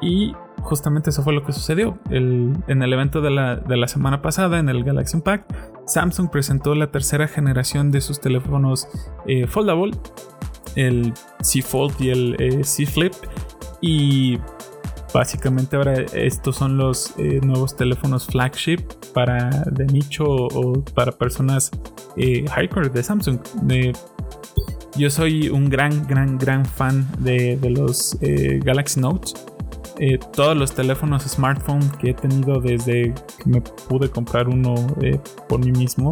Y 0.00 0.34
justamente 0.60 1.10
eso 1.10 1.22
fue 1.22 1.32
lo 1.32 1.44
que 1.44 1.52
sucedió. 1.52 1.98
en 2.10 2.82
el 2.82 2.92
evento 2.92 3.20
de 3.20 3.30
la, 3.30 3.88
semana 3.88 4.20
pasada, 4.20 4.58
en 4.58 4.68
el 4.68 4.84
Galaxy 4.84 5.16
Impact, 5.16 5.52
Samsung 5.86 6.30
presentó 6.30 6.74
la 6.74 6.90
tercera 6.90 7.26
generación 7.28 7.90
de 7.90 8.00
sus 8.00 8.20
teléfonos 8.20 8.88
eh, 9.26 9.46
foldable, 9.46 9.92
el 10.76 11.14
C 11.40 11.62
Fold 11.62 11.94
y 12.00 12.10
el 12.10 12.64
C 12.64 12.84
Flip. 12.86 13.14
Y 13.80 14.38
Básicamente 15.12 15.76
ahora 15.76 15.94
estos 16.14 16.56
son 16.56 16.78
los 16.78 17.12
eh, 17.18 17.40
nuevos 17.42 17.76
teléfonos 17.76 18.26
flagship 18.26 18.78
para 19.12 19.50
de 19.70 19.84
nicho 19.86 20.24
o, 20.24 20.82
para 20.94 21.12
personas 21.12 21.70
eh, 22.16 22.44
hardcore 22.48 22.88
de 22.88 23.02
Samsung. 23.02 23.38
yo 24.96 25.10
soy 25.10 25.50
un 25.50 25.68
gran, 25.68 26.06
gran, 26.06 26.38
gran 26.38 26.64
fan 26.64 27.06
de, 27.18 27.58
los 27.70 28.16
eh, 28.22 28.60
Galaxy 28.64 29.00
Note. 29.00 29.32
Eh, 29.98 30.18
todos 30.34 30.56
los 30.56 30.74
teléfonos 30.74 31.22
smartphone 31.24 31.90
que 32.00 32.10
he 32.10 32.14
tenido 32.14 32.60
desde 32.60 33.12
que 33.12 33.50
me 33.50 33.60
pude 33.60 34.08
comprar 34.10 34.48
uno 34.48 34.74
por 35.48 35.64
mí 35.64 35.72
mismo 35.72 36.10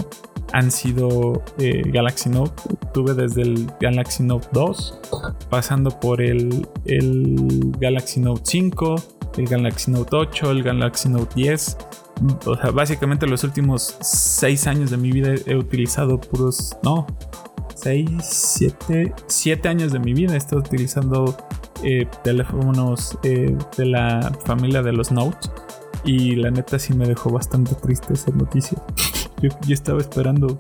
han 0.53 0.71
sido 0.71 1.43
Galaxy 1.59 2.29
Note. 2.29 2.63
Tuve 2.93 3.15
desde 3.15 3.43
el 3.43 3.71
Galaxy 3.81 4.25
Note 4.25 4.49
2, 4.53 5.01
pasando 5.49 5.91
por 6.01 6.21
el, 6.21 6.67
el 6.85 7.73
Galaxy 7.79 8.21
Note 8.21 8.43
5, 8.45 8.97
el 9.39 9.47
Galaxy 9.47 9.91
Note 9.91 10.17
8, 10.17 10.51
el 10.51 10.63
Galaxy 10.63 11.09
Note 11.09 11.33
10. 11.35 11.77
O 12.47 12.57
sea, 12.57 12.71
básicamente 12.71 13.27
los 13.27 13.45
últimos 13.45 13.97
6 14.01 14.67
años 14.67 14.91
de 14.91 14.97
mi 14.99 15.11
vida 15.11 15.35
he 15.47 15.57
utilizado 15.57 16.21
puros, 16.21 16.77
no, 16.83 17.07
6, 17.77 18.11
7, 18.21 19.15
7 19.27 19.69
años 19.69 19.93
de 19.93 19.99
mi 20.01 20.13
vida 20.13 20.35
he 20.35 20.37
estado 20.37 20.61
utilizando 20.61 21.37
eh, 21.83 22.07
teléfonos 22.23 23.19
eh, 23.23 23.57
de 23.77 23.87
la 23.87 24.33
familia 24.45 24.83
de 24.83 24.93
los 24.93 25.11
Note. 25.13 25.49
Y 26.05 26.37
la 26.37 26.51
neta 26.51 26.79
sí 26.79 26.95
me 26.95 27.07
dejó 27.07 27.31
bastante 27.31 27.75
triste 27.75 28.15
esa 28.15 28.31
noticia. 28.33 28.79
Yo, 29.43 29.51
estaba 29.69 30.01
esperando 30.01 30.59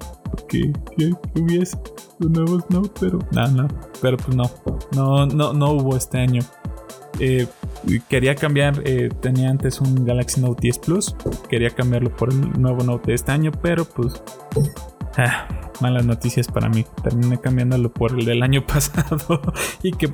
que, 0.48 0.72
hubiese 1.35 1.78
un 2.20 2.33
nuevo 2.33 2.64
Note, 2.68 2.90
pero 3.00 3.18
no, 3.33 3.48
no, 3.48 3.68
pero 4.00 4.16
pues 4.16 4.37
no, 4.37 4.50
no, 4.94 5.26
no, 5.26 5.52
no 5.52 5.70
hubo 5.72 5.96
este 5.96 6.18
año. 6.18 6.42
Eh, 7.18 7.46
quería 8.09 8.35
cambiar, 8.35 8.80
eh, 8.85 9.11
tenía 9.20 9.50
antes 9.50 9.80
un 9.80 10.06
Galaxy 10.06 10.40
Note 10.40 10.61
10 10.62 10.78
Plus, 10.78 11.14
quería 11.48 11.70
cambiarlo 11.70 12.14
por 12.14 12.30
el 12.30 12.61
nuevo 12.61 12.83
Note 12.83 13.09
de 13.09 13.14
este 13.14 13.33
año, 13.33 13.52
pero 13.62 13.85
pues 13.85 14.22
ah, 15.18 15.69
malas 15.81 16.05
noticias 16.05 16.49
para 16.49 16.69
mí. 16.69 16.85
Terminé 17.03 17.40
cambiándolo 17.40 17.93
por 17.93 18.19
el 18.19 18.25
del 18.25 18.43
año 18.43 18.66
pasado 18.66 19.40
y 19.83 19.93
que 19.93 20.11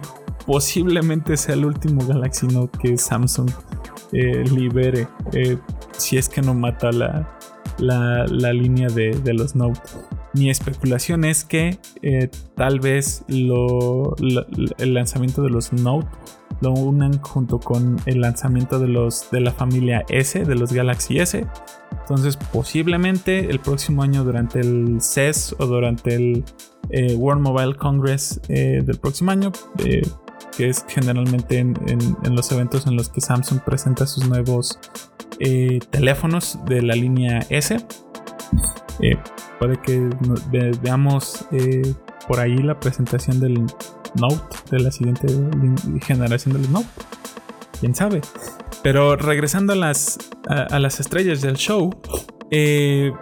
posiblemente 0.46 1.36
sea 1.36 1.54
el 1.54 1.64
último 1.64 2.06
Galaxy 2.06 2.46
Note 2.46 2.78
que 2.78 2.96
Samsung 2.96 3.50
eh, 4.12 4.44
libere, 4.44 5.08
si 5.96 6.16
es 6.16 6.28
que 6.28 6.40
no 6.40 6.54
mata 6.54 6.92
la, 6.92 7.36
la, 7.78 8.52
línea 8.52 8.88
de, 8.88 9.34
los 9.34 9.54
Note. 9.56 9.80
Mi 10.32 10.50
especulación 10.50 11.24
es 11.24 11.44
que 11.44 11.78
eh, 12.02 12.30
tal 12.54 12.80
vez 12.80 13.24
lo, 13.28 14.14
el 14.78 14.94
lanzamiento 14.94 15.42
de 15.42 15.50
los 15.50 15.72
Note 15.72 16.08
lo 16.60 16.72
unan 16.72 17.20
junto 17.20 17.58
con 17.58 17.96
el 18.06 18.20
lanzamiento 18.20 18.78
de 18.78 18.88
los 18.88 19.30
de 19.30 19.40
la 19.40 19.52
familia 19.52 20.04
S, 20.08 20.44
de 20.44 20.54
los 20.54 20.72
Galaxy 20.72 21.18
S. 21.18 21.46
Entonces, 22.00 22.36
posiblemente 22.36 23.50
el 23.50 23.60
próximo 23.60 24.02
año 24.02 24.24
durante 24.24 24.60
el 24.60 25.00
CES 25.00 25.56
o 25.58 25.66
durante 25.66 26.14
el 26.14 26.44
eh, 26.90 27.14
World 27.16 27.42
Mobile 27.42 27.74
Congress 27.74 28.40
eh, 28.48 28.82
del 28.84 28.98
próximo 28.98 29.32
año, 29.32 29.52
que 29.76 30.68
es 30.68 30.84
generalmente 30.88 31.58
en, 31.58 31.74
los 32.30 32.50
eventos 32.52 32.86
en 32.86 32.96
los 32.96 33.08
que 33.08 33.20
Samsung 33.20 33.60
presenta 33.60 34.06
sus 34.06 34.28
nuevos 34.28 34.78
teléfonos 35.90 36.58
de 36.66 36.80
la 36.80 36.94
línea 36.94 37.40
S 37.50 37.76
eh, 39.00 39.16
puede 39.58 39.76
que 39.80 40.08
veamos 40.82 41.46
eh, 41.52 41.94
por 42.26 42.40
ahí 42.40 42.56
la 42.58 42.78
presentación 42.78 43.40
del 43.40 43.66
Note, 44.14 44.56
de 44.70 44.80
la 44.80 44.90
siguiente 44.90 45.26
generación 46.02 46.60
del 46.60 46.72
Note. 46.72 46.88
Quién 47.80 47.94
sabe. 47.94 48.22
Pero 48.82 49.16
regresando 49.16 49.74
a 49.74 49.76
las, 49.76 50.18
a, 50.48 50.78
las 50.78 51.00
estrellas 51.00 51.42
del 51.42 51.56
show, 51.56 51.90
eh, 52.50 53.12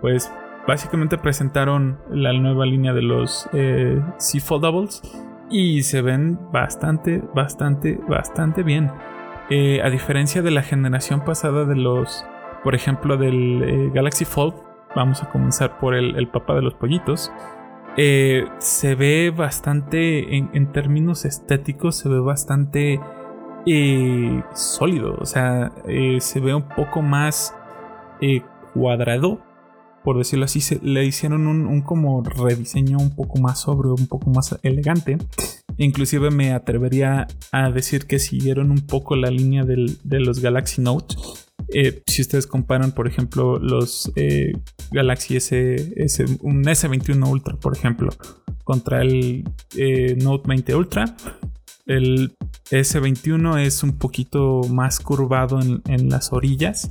pues 0.00 0.32
básicamente 0.66 1.18
presentaron 1.18 1.98
la 2.10 2.32
nueva 2.32 2.66
línea 2.66 2.92
de 2.92 3.02
los 3.02 3.48
C 3.52 4.40
Foldables 4.40 5.02
y 5.50 5.82
se 5.82 6.02
ven 6.02 6.38
bastante, 6.52 7.22
bastante, 7.34 7.98
bastante 8.08 8.62
bien. 8.62 8.90
a 8.90 9.90
diferencia 9.90 10.42
de 10.42 10.50
la 10.50 10.62
generación 10.62 11.24
pasada 11.24 11.64
de 11.64 11.76
los, 11.76 12.24
por 12.64 12.74
ejemplo, 12.74 13.16
del 13.16 13.90
Galaxy 13.92 14.24
Fold, 14.24 14.54
vamos 14.94 15.22
a 15.22 15.30
comenzar 15.30 15.78
por 15.78 15.94
el, 15.94 16.28
papá 16.28 16.54
de 16.54 16.62
los 16.62 16.74
pollitos. 16.74 17.30
Eh, 17.96 18.46
se 18.58 18.94
ve 18.94 19.30
bastante, 19.30 20.36
en, 20.36 20.72
términos 20.72 21.24
estéticos, 21.24 21.96
se 21.96 22.08
ve 22.08 22.20
bastante 22.20 23.00
eh, 23.66 24.42
sólido. 24.54 25.16
O 25.20 25.26
sea, 25.26 25.72
eh, 25.86 26.18
se 26.20 26.40
ve 26.40 26.54
un 26.54 26.68
poco 26.68 27.02
más 27.02 27.54
cuadrado, 28.72 29.40
por 30.04 30.16
decirlo 30.16 30.44
así. 30.44 30.60
Le 30.82 31.04
hicieron 31.04 31.46
un, 31.46 31.82
como 31.82 32.22
rediseño 32.22 32.98
un 32.98 33.14
poco 33.14 33.38
más 33.40 33.60
sobrio, 33.60 33.94
un 33.94 34.06
poco 34.06 34.30
más 34.30 34.58
elegante. 34.62 35.18
Inclusive 35.78 36.30
me 36.30 36.52
atrevería 36.52 37.26
a 37.50 37.70
decir 37.70 38.06
que 38.06 38.18
siguieron 38.18 38.70
un 38.70 38.86
poco 38.86 39.16
la 39.16 39.30
línea 39.30 39.64
de 39.64 40.20
los 40.20 40.40
Galaxy 40.40 40.82
Note 40.82 41.16
si 42.06 42.22
ustedes 42.22 42.46
comparan, 42.46 42.92
por 42.92 43.06
ejemplo, 43.06 43.58
los 43.58 44.12
Galaxy 44.92 45.36
S, 45.36 45.86
un 46.40 46.62
S21 46.64 47.28
Ultra, 47.28 47.56
por 47.56 47.76
ejemplo, 47.76 48.10
contra 48.64 49.02
el 49.02 49.44
eh, 49.76 50.16
Note 50.22 50.48
20 50.48 50.74
Ultra, 50.74 51.16
el 51.86 52.34
S21 52.70 53.60
es 53.60 53.82
un 53.82 53.98
poquito 53.98 54.62
más 54.68 55.00
curvado 55.00 55.60
en, 55.60 56.08
las 56.08 56.32
orillas 56.32 56.90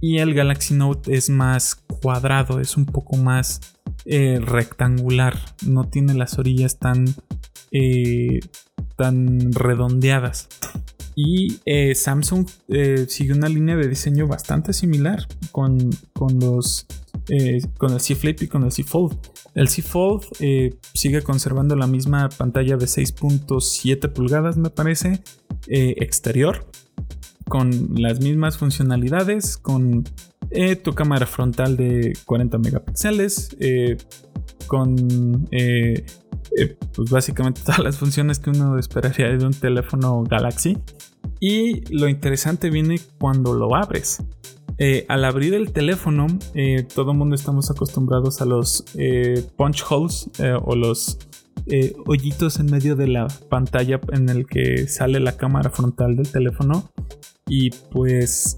y 0.00 0.18
el 0.18 0.34
Galaxy 0.34 0.74
Note 0.74 1.14
es 1.14 1.30
más 1.30 1.76
cuadrado, 1.76 2.60
es 2.60 2.76
un 2.76 2.86
poco 2.86 3.16
más 3.16 3.60
rectangular, 4.04 5.38
no 5.64 5.84
tiene 5.84 6.14
las 6.14 6.38
orillas 6.38 6.78
tan, 6.78 7.06
tan 8.96 9.52
redondeadas. 9.52 10.48
Y 11.14 11.58
eh, 11.66 11.94
Samsung 11.94 12.48
eh, 12.68 13.06
sigue 13.08 13.34
una 13.34 13.48
línea 13.48 13.76
de 13.76 13.88
diseño 13.88 14.26
bastante 14.26 14.72
similar 14.72 15.26
con, 15.50 15.90
los 16.40 16.86
eh, 17.34 17.62
con 17.78 17.94
el 17.94 18.00
C 18.00 18.14
Flip 18.14 18.42
y 18.42 18.46
con 18.46 18.62
el 18.62 18.72
C 18.72 18.84
Fold. 18.84 19.16
El 19.54 19.68
C 19.68 19.80
Fold 19.80 20.24
sigue 20.92 21.22
conservando 21.22 21.74
la 21.76 21.86
misma 21.86 22.28
pantalla 22.28 22.76
de 22.76 22.84
6.7 22.84 24.12
pulgadas, 24.12 24.58
me 24.58 24.68
parece, 24.68 25.22
exterior, 25.66 26.66
con 27.48 27.70
las 27.94 28.20
mismas 28.20 28.58
funcionalidades, 28.58 29.56
con 29.56 30.04
tu 30.82 30.92
cámara 30.92 31.24
frontal 31.24 31.78
de 31.78 32.12
40 32.26 32.58
megapíxeles, 32.58 33.56
con 34.66 35.48
pues 36.94 37.10
básicamente 37.10 37.62
todas 37.64 37.78
las 37.78 37.96
funciones 37.96 38.38
que 38.40 38.50
uno 38.50 38.78
esperaría 38.78 39.28
de 39.28 39.46
un 39.46 39.54
teléfono 39.54 40.22
Galaxy. 40.24 40.76
Y 41.40 41.80
lo 41.94 42.08
interesante 42.08 42.70
viene 42.70 43.00
cuando 43.18 43.54
lo 43.54 43.74
abres. 43.74 44.22
Eh, 44.78 45.04
al 45.08 45.24
abrir 45.24 45.54
el 45.54 45.72
teléfono, 45.72 46.26
eh, 46.54 46.84
todo 46.94 47.12
el 47.12 47.18
mundo 47.18 47.34
estamos 47.34 47.70
acostumbrados 47.70 48.40
a 48.40 48.44
los 48.44 48.84
eh, 48.96 49.44
punch 49.56 49.84
holes 49.88 50.30
o 50.64 50.74
los 50.74 51.18
hoyitos 52.06 52.58
en 52.58 52.66
medio 52.66 52.96
de 52.96 53.06
la 53.06 53.28
pantalla 53.48 54.00
en 54.12 54.28
el 54.28 54.46
que 54.46 54.88
sale 54.88 55.20
la 55.20 55.36
cámara 55.36 55.70
frontal 55.70 56.16
del 56.16 56.30
teléfono. 56.30 56.90
Y 57.46 57.70
pues 57.90 58.56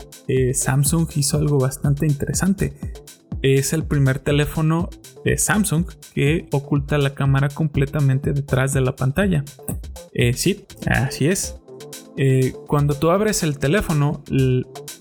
Samsung 0.54 1.08
hizo 1.16 1.38
algo 1.38 1.58
bastante 1.58 2.06
interesante. 2.06 2.72
Es 3.42 3.72
el 3.72 3.84
primer 3.84 4.20
teléfono 4.20 4.88
de 5.24 5.36
Samsung 5.36 5.84
que 6.14 6.46
oculta 6.52 6.96
la 6.96 7.14
cámara 7.14 7.48
completamente 7.48 8.32
detrás 8.32 8.72
de 8.72 8.80
la 8.80 8.96
pantalla. 8.96 9.44
sí, 10.34 10.64
así 10.86 11.26
es. 11.26 11.60
Eh, 12.16 12.54
cuando 12.68 12.94
tú 12.94 13.10
abres 13.10 13.42
el 13.42 13.58
teléfono, 13.58 14.22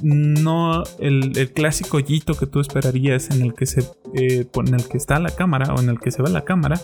no 0.02 0.84
el, 1.00 1.52
clásico 1.54 1.98
hoyito 1.98 2.34
que 2.34 2.48
tú 2.48 2.60
esperarías 2.60 3.30
en 3.30 3.44
el 3.44 3.54
que 3.54 3.68
se 3.68 3.82
eh, 4.16 4.48
en 4.54 4.74
el 4.74 4.88
que 4.88 4.98
está 4.98 5.20
la 5.20 5.30
cámara 5.30 5.74
o 5.76 5.80
en 5.80 5.90
el 5.90 6.00
que 6.00 6.12
se 6.12 6.24
ve 6.24 6.30
la 6.30 6.44
cámara, 6.44 6.80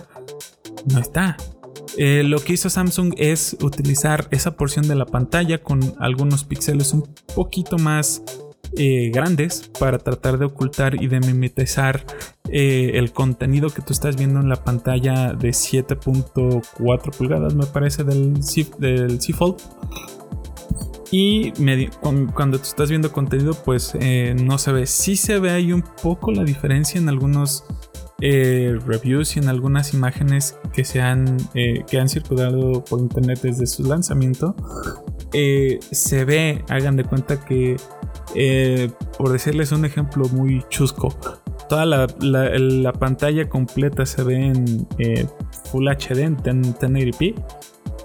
no 0.92 1.00
está. 1.00 1.36
Eh, 1.98 2.24
lo 2.24 2.40
que 2.40 2.54
hizo 2.54 2.70
Samsung 2.70 3.16
es 3.18 3.58
utilizar 3.62 4.28
esa 4.30 4.56
porción 4.56 4.88
de 4.88 4.96
la 4.96 5.06
pantalla 5.06 5.64
con 5.64 5.80
algunos 6.00 6.44
píxeles 6.44 6.94
un 6.94 7.10
poquito 7.36 7.78
más 7.78 8.22
grandes 9.12 9.72
para 9.80 9.98
tratar 9.98 10.38
de 10.38 10.46
ocultar 10.46 11.02
y 11.02 11.08
de 11.08 11.20
mimetizar 11.22 12.06
el 12.52 13.12
contenido 13.14 13.72
que 13.72 13.82
tú 13.82 13.94
estás 13.94 14.16
viendo 14.16 14.40
en 14.40 14.48
la 14.48 14.64
pantalla 14.64 15.34
de 15.34 15.50
7.4 15.50 17.18
pulgadas, 17.18 17.56
me 17.56 17.66
parece, 17.66 18.04
del 18.04 18.44
C, 18.44 18.68
del 18.78 19.20
C 19.20 19.34
Fold. 19.34 19.58
Y 21.12 21.52
cuando 22.34 22.58
tú 22.58 22.64
estás 22.64 22.90
viendo 22.90 23.12
contenido, 23.12 23.54
pues 23.54 23.94
eh, 24.00 24.36
no 24.40 24.58
se 24.58 24.72
ve. 24.72 24.86
Sí 24.86 25.16
se 25.16 25.40
ve 25.40 25.52
ahí 25.52 25.74
un 25.74 25.82
poco 25.82 26.32
la 26.32 26.44
diferencia 26.44 27.00
en 27.00 27.10
algunos 27.10 27.64
eh, 28.22 28.78
reviews 28.86 29.36
y 29.36 29.40
en 29.40 29.50
algunas 29.50 29.94
imágenes 29.94 30.58
que, 30.72 30.86
se 30.86 31.02
han, 31.02 31.38
eh, 31.56 31.84
que 31.90 32.00
han 32.00 32.10
circulado 32.10 32.84
por 32.84 33.00
internet 33.00 33.40
desde 33.42 33.66
su 33.66 33.84
lanzamiento. 33.84 34.56
se 35.32 36.26
ve, 36.26 36.64
hagan 36.70 36.96
de 36.96 37.06
cuenta 37.06 37.44
que, 37.44 37.78
por 39.18 39.32
decirles 39.32 39.72
un 39.72 39.86
ejemplo 39.86 40.28
muy 40.30 40.64
chusco, 40.70 41.10
toda 41.70 41.86
la, 41.88 42.94
pantalla 42.94 43.50
completa 43.50 44.06
se 44.06 44.24
ve 44.24 44.36
en 44.36 44.88
Full 45.72 45.88
HD, 45.88 46.20
en 46.20 46.38
1080p 46.38 47.34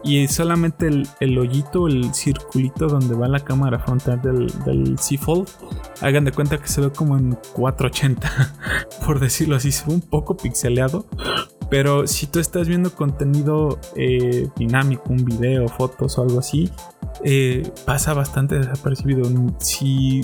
y 0.05 0.29
solamente 0.29 0.88
el, 1.21 1.38
hoyito, 1.38 1.87
el 1.88 2.12
circulito 2.14 2.88
donde 2.88 3.14
va 3.14 3.27
la 3.27 3.40
cámara 3.40 3.79
frontal 3.79 4.21
del, 4.21 4.47
del 4.64 4.99
C 4.99 5.17
Fold, 5.17 5.49
hagan 6.03 6.25
de 6.25 6.33
cuenta 6.33 6.59
que 6.59 6.69
se 6.69 6.83
ve 6.83 6.90
como 6.90 7.17
en 7.17 7.38
480, 7.55 8.55
por 9.07 9.19
decirlo 9.19 9.57
así, 9.57 9.73
se 9.73 9.87
ve 9.87 9.95
un 9.95 10.03
poco 10.03 10.37
pixeleado. 10.37 11.07
Pero 11.71 12.07
si 12.07 12.27
tú 12.27 12.38
estás 12.38 12.69
viendo 12.69 12.95
contenido 12.95 13.79
eh, 13.97 14.49
dinámico, 14.57 15.05
un 15.09 15.25
video, 15.25 15.67
fotos 15.69 16.19
o 16.19 16.23
algo 16.23 16.38
así, 16.38 16.71
eh, 17.25 17.69
pasa 17.87 18.12
bastante 18.12 18.57
desapercibido. 18.59 19.23
Si, 19.59 20.21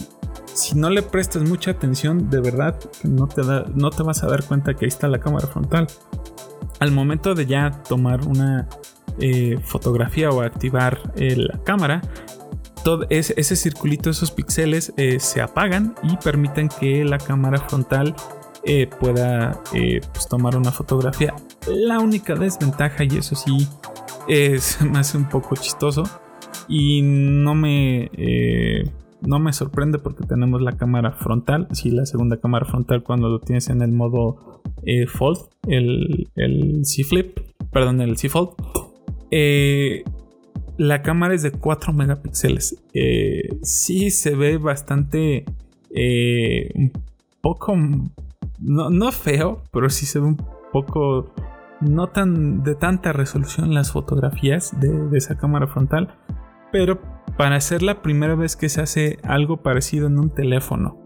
si 0.53 0.77
no 0.77 0.91
le 0.91 1.03
prestas 1.03 1.43
mucha 1.43 1.71
atención, 1.71 2.29
de 2.29 2.41
verdad 2.41 2.79
no 3.05 3.27
te, 3.27 3.43
da, 3.43 3.65
no 3.75 3.91
te 3.91 4.03
vas 4.03 4.23
a 4.23 4.27
dar 4.27 4.45
cuenta 4.45 4.75
que 4.75 4.85
ahí 4.85 4.89
está 4.89 5.09
la 5.09 5.19
cámara 5.19 5.47
frontal. 5.47 5.87
Al 6.81 6.93
momento 6.93 7.35
de 7.35 7.47
ya 7.47 7.83
tomar 7.89 8.27
una 8.27 8.67
eh, 9.19 9.59
fotografía 9.63 10.31
o 10.31 10.41
activar 10.41 11.13
eh, 11.17 11.37
la 11.37 11.63
cámara, 11.63 12.01
todo 12.83 13.07
ese, 13.11 13.57
circulito, 13.57 14.09
esos 14.09 14.31
píxeles 14.31 14.95
eh, 14.97 15.21
se 15.21 15.43
apagan 15.43 15.95
y 16.03 16.17
permiten 16.17 16.71
que 16.71 17.05
la 17.05 17.19
cámara 17.19 17.59
frontal 17.59 18.15
pueda 19.01 19.63
pues, 19.73 20.29
tomar 20.29 20.57
una 20.57 20.71
fotografía. 20.71 21.35
La 21.67 21.99
única 21.99 22.35
desventaja, 22.35 23.05
y 23.05 23.19
eso 23.19 23.35
sí 23.35 23.67
es 24.29 24.81
más 24.85 25.15
un 25.15 25.29
poco 25.29 25.57
chistoso, 25.57 26.05
y 26.69 27.03
no 27.03 27.55
me, 27.55 28.11
no 29.23 29.39
me 29.39 29.53
sorprende 29.53 29.99
porque 29.99 30.27
tenemos 30.27 30.63
la 30.63 30.73
cámara 30.73 31.13
frontal, 31.13 31.69
sí, 31.73 31.91
la 31.91 32.07
segunda 32.07 32.39
cámara 32.39 32.67
frontal 32.67 33.03
cuando 33.03 33.29
lo 33.29 33.41
tienes 33.41 33.69
en 33.69 33.83
el 33.83 33.93
modo 33.93 34.63
Fold, 35.09 35.41
el, 35.69 36.29
el 36.37 36.85
C 36.85 37.05
Flip, 37.05 37.39
perdón, 37.71 38.01
el 38.01 38.17
C 38.17 38.29
Fold 38.29 38.51
eh, 39.31 40.03
la 40.77 41.03
cámara 41.03 41.35
es 41.35 41.43
de 41.43 41.53
4 41.53 41.93
megapíxeles. 41.93 42.83
Eh, 42.95 43.49
sí 43.63 44.11
se 44.11 44.35
ve 44.35 44.57
bastante. 44.57 45.45
Eh, 45.95 46.71
un 46.75 46.93
poco 47.41 47.77
no, 48.61 49.13
feo, 49.13 49.63
pero 49.73 49.91
sí 49.91 50.07
se 50.07 50.21
ve 50.21 50.27
un 50.27 50.39
poco 50.73 51.33
no 51.81 52.09
tan 52.09 52.63
de 52.63 52.75
tanta 52.75 53.13
resolución 53.13 53.75
las 53.75 53.93
fotografías 53.93 54.79
de, 54.79 55.17
esa 55.17 55.37
cámara 55.37 55.67
frontal, 55.67 56.15
pero 56.71 57.01
para 57.37 57.61
ser 57.61 57.83
la 57.83 58.03
primera 58.03 58.35
vez 58.35 58.57
que 58.57 58.69
se 58.69 58.81
hace 58.81 59.19
algo 59.23 59.63
parecido 59.63 60.07
en 60.07 60.19
un 60.19 60.31
teléfono 60.31 61.01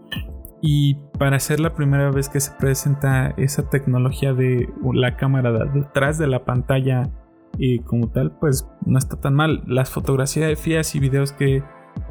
y 0.61 0.95
para 1.19 1.39
ser 1.39 1.59
la 1.59 1.73
primera 1.73 2.09
vez 2.11 2.29
que 2.29 2.39
se 2.39 2.51
presenta 2.51 3.33
esa 3.37 3.69
tecnología 3.69 4.33
de 4.33 4.67
la 4.93 5.15
cámara 5.15 5.51
detrás 5.51 6.17
de 6.17 6.27
la 6.27 6.43
pantalla 6.43 7.11
y 7.57 7.79
como 7.79 8.09
tal, 8.09 8.31
pues 8.39 8.67
no 8.85 8.97
está 8.97 9.15
tan 9.17 9.35
mal. 9.35 9.63
Las 9.67 9.89
fotografías 9.89 10.95
y 10.95 10.99
videos 10.99 11.31
que 11.31 11.63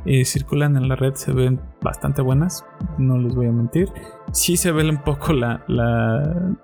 eh, 0.06 0.24
circulan 0.24 0.76
en 0.76 0.88
la 0.88 0.96
red 0.96 1.14
se 1.14 1.32
ven 1.32 1.60
bastante 1.82 2.22
buenas, 2.22 2.64
no 2.98 3.18
les 3.18 3.34
voy 3.34 3.46
a 3.46 3.52
mentir. 3.52 3.88
Sí 4.32 4.56
se 4.56 4.72
ve 4.72 4.88
un 4.88 5.02
poco 5.02 5.32
la, 5.32 5.64
la 5.66 6.56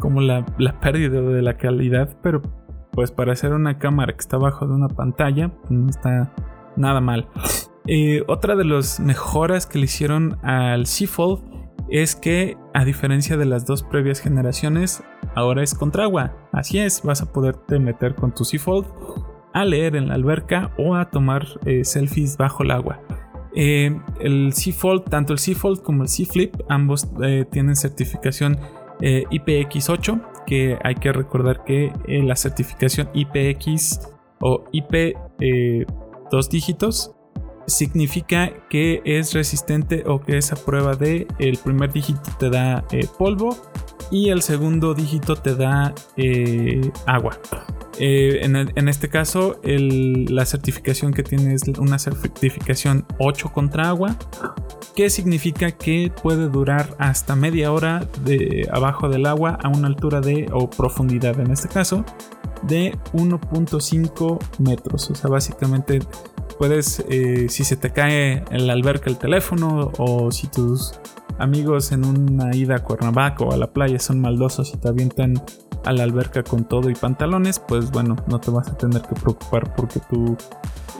como 0.00 0.20
la, 0.20 0.44
pérdida 0.80 1.20
de 1.20 1.42
la 1.42 1.56
calidad, 1.56 2.16
pero 2.22 2.42
pues 2.92 3.10
para 3.10 3.32
hacer 3.32 3.52
una 3.52 3.78
cámara 3.78 4.12
que 4.12 4.20
está 4.20 4.36
abajo 4.36 4.66
de 4.66 4.74
una 4.74 4.88
pantalla, 4.88 5.48
pues, 5.48 5.70
no 5.70 5.88
está 5.88 6.32
nada 6.76 7.00
mal. 7.00 7.28
Eh, 7.86 8.22
otra 8.28 8.56
de 8.56 8.64
las 8.64 9.00
mejoras 9.00 9.66
que 9.66 9.78
le 9.78 9.84
hicieron 9.84 10.38
al 10.44 10.86
C 10.86 11.06
Fold 11.06 11.42
es 11.88 12.14
que, 12.14 12.56
a 12.74 12.84
diferencia 12.84 13.36
de 13.36 13.46
las 13.46 13.66
dos 13.66 13.82
previas 13.82 14.20
generaciones, 14.20 15.02
ahora 15.34 15.62
es 15.62 15.74
contra 15.74 16.04
agua. 16.04 16.36
Así 16.52 16.78
es, 16.78 17.02
vas 17.02 17.22
a 17.22 17.32
poderte 17.32 17.78
meter 17.78 18.14
con 18.14 18.32
tu 18.32 18.44
C 18.44 18.58
Fold 18.58 18.86
a 19.52 19.64
leer 19.64 19.96
en 19.96 20.08
la 20.08 20.14
alberca 20.14 20.72
o 20.78 20.94
a 20.94 21.10
tomar 21.10 21.46
eh, 21.64 21.84
selfies 21.84 22.36
bajo 22.36 22.62
el 22.62 22.70
agua. 22.70 23.00
Eh, 23.56 23.98
el 24.20 24.52
C 24.52 24.72
Fold, 24.72 25.04
tanto 25.04 25.32
el 25.32 25.40
C 25.40 25.54
Fold 25.54 25.82
como 25.82 26.04
el 26.04 26.08
C 26.08 26.24
Flip, 26.26 26.54
ambos 26.68 27.08
tienen 27.50 27.74
certificación 27.74 28.58
IPX8, 29.00 30.20
que 30.50 30.76
hay 30.82 30.96
que 30.96 31.12
recordar 31.12 31.62
que 31.62 31.92
la 32.08 32.34
certificación 32.34 33.08
IPX 33.14 34.00
o 34.40 34.64
IP 34.72 35.16
dos 36.28 36.50
dígitos 36.50 37.14
significa 37.68 38.50
que 38.68 39.00
es 39.04 39.32
resistente 39.32 40.02
o 40.06 40.20
que 40.20 40.38
esa 40.38 40.56
prueba 40.56 40.96
de 40.96 41.28
el 41.38 41.56
primer 41.58 41.92
dígito 41.92 42.32
te 42.40 42.50
da 42.50 42.84
polvo 43.16 43.56
y 44.10 44.30
el 44.30 44.42
segundo 44.42 44.92
dígito 44.92 45.36
te 45.36 45.54
da 45.54 45.94
agua. 47.06 47.38
Eh, 48.02 48.40
en, 48.42 48.88
este 48.88 49.10
caso, 49.10 49.60
la 49.62 50.46
certificación 50.46 51.12
que 51.12 51.22
tiene 51.22 51.52
es 51.52 51.64
una 51.78 51.98
certificación 51.98 53.04
8 53.18 53.52
contra 53.52 53.90
agua, 53.90 54.16
que 54.96 55.10
significa 55.10 55.70
que 55.72 56.10
puede 56.10 56.48
durar 56.48 56.96
hasta 56.98 57.36
media 57.36 57.70
hora 57.72 58.08
de 58.24 58.66
abajo 58.72 59.10
del 59.10 59.26
agua 59.26 59.58
a 59.62 59.68
una 59.68 59.86
altura 59.86 60.22
de, 60.22 60.48
o 60.50 60.70
profundidad 60.70 61.38
en 61.40 61.50
este 61.50 61.68
caso, 61.68 62.06
de 62.62 62.96
1.5 63.12 64.38
metros. 64.60 65.10
O 65.10 65.14
sea, 65.14 65.28
básicamente 65.28 65.98
puedes, 66.58 67.04
eh, 67.10 67.50
si 67.50 67.64
se 67.64 67.76
te 67.76 67.90
cae 67.90 68.44
en 68.50 68.66
la 68.66 68.72
alberca 68.72 69.10
el 69.10 69.18
teléfono 69.18 69.92
o 69.98 70.32
si 70.32 70.46
tus 70.46 70.98
amigos 71.38 71.92
en 71.92 72.06
una 72.06 72.56
ida 72.56 72.76
a 72.76 72.78
Cuernavaca 72.78 73.44
o 73.44 73.52
a 73.52 73.58
la 73.58 73.74
playa 73.74 73.98
son 73.98 74.20
maldosos 74.20 74.72
y 74.72 74.78
te 74.78 74.88
avientan 74.88 75.34
a 75.84 75.92
la 75.92 76.04
alberca 76.04 76.42
con 76.42 76.64
todo 76.64 76.90
y 76.90 76.94
pantalones, 76.94 77.58
pues 77.58 77.90
bueno, 77.90 78.16
no 78.26 78.40
te 78.40 78.50
vas 78.50 78.68
a 78.68 78.76
tener 78.76 79.02
que 79.02 79.14
preocupar 79.14 79.74
porque 79.74 80.00
tu 80.10 80.36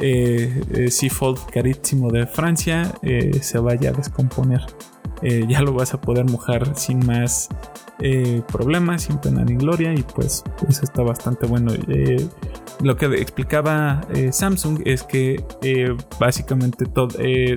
eh, 0.00 0.62
eh 0.70 1.24
carísimo 1.52 2.10
de 2.10 2.26
Francia 2.26 2.92
eh, 3.02 3.40
se 3.42 3.58
vaya 3.58 3.90
a 3.90 3.92
descomponer. 3.92 4.60
Eh, 5.22 5.44
ya 5.46 5.60
lo 5.60 5.74
vas 5.74 5.92
a 5.92 6.00
poder 6.00 6.24
mojar 6.24 6.76
sin 6.76 7.04
más 7.04 7.48
problemas, 8.50 9.02
sin 9.02 9.18
pena 9.18 9.44
ni 9.44 9.56
gloria 9.56 9.92
y 9.92 10.02
pues 10.02 10.42
eso 10.66 10.82
está 10.82 11.02
bastante 11.02 11.46
bueno. 11.46 11.74
lo 12.82 12.96
que 12.96 13.04
explicaba 13.20 14.00
Samsung 14.32 14.80
es 14.86 15.02
que 15.02 15.44
básicamente 16.18 16.86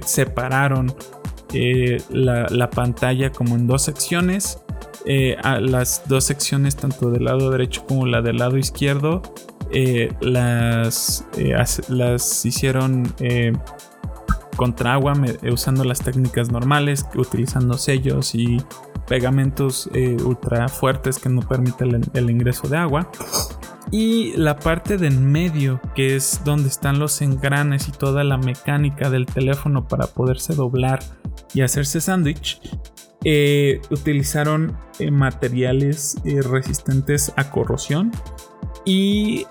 separaron 0.06 0.94
la, 2.10 2.70
pantalla 2.72 3.32
como 3.32 3.56
en 3.56 3.68
dos 3.68 3.84
secciones 3.84 4.63
eh, 5.06 5.38
las 5.60 6.04
dos 6.08 6.24
secciones, 6.24 6.76
tanto 6.76 7.12
del 7.12 7.26
lado 7.26 7.50
derecho 7.52 7.86
como 7.86 8.06
la 8.06 8.22
del 8.22 8.38
lado 8.38 8.58
izquierdo, 8.58 9.22
eh, 9.72 10.14
las, 10.22 11.26
eh, 11.38 11.56
las 11.90 12.46
hicieron 12.46 13.14
contra 14.56 14.94
agua 14.94 15.14
usando 15.52 15.84
las 15.84 16.00
técnicas 16.00 16.52
normales, 16.52 17.06
utilizando 17.16 17.78
sellos 17.78 18.36
y 18.36 18.62
pegamentos 19.08 19.90
ultra 20.24 20.70
fuertes 20.70 21.20
que 21.20 21.28
no 21.28 21.42
permiten 21.42 22.10
el, 22.14 22.30
ingreso 22.30 22.68
de 22.68 22.78
agua. 22.78 23.10
Y 23.92 24.32
la 24.38 24.58
parte 24.58 24.98
de 24.98 25.08
en 25.08 25.30
medio, 25.32 25.82
que 25.96 26.16
es 26.16 26.42
donde 26.46 26.70
están 26.70 27.00
los 27.00 27.22
engranes 27.22 27.90
y 27.90 27.92
toda 27.92 28.24
la 28.24 28.38
mecánica 28.38 29.10
del 29.10 29.26
teléfono 29.26 29.88
para 29.88 30.08
poderse 30.08 30.56
doblar 30.56 31.00
y 31.54 31.62
hacerse 31.62 32.00
sándwich, 32.00 32.62
eh, 33.26 33.82
utilizaron 33.90 34.76
eh, 35.00 35.10
materiales 35.10 36.18
eh, 36.26 36.42
resistentes 36.42 37.32
a 37.38 37.50
corrosión 37.50 38.12
y 38.86 39.46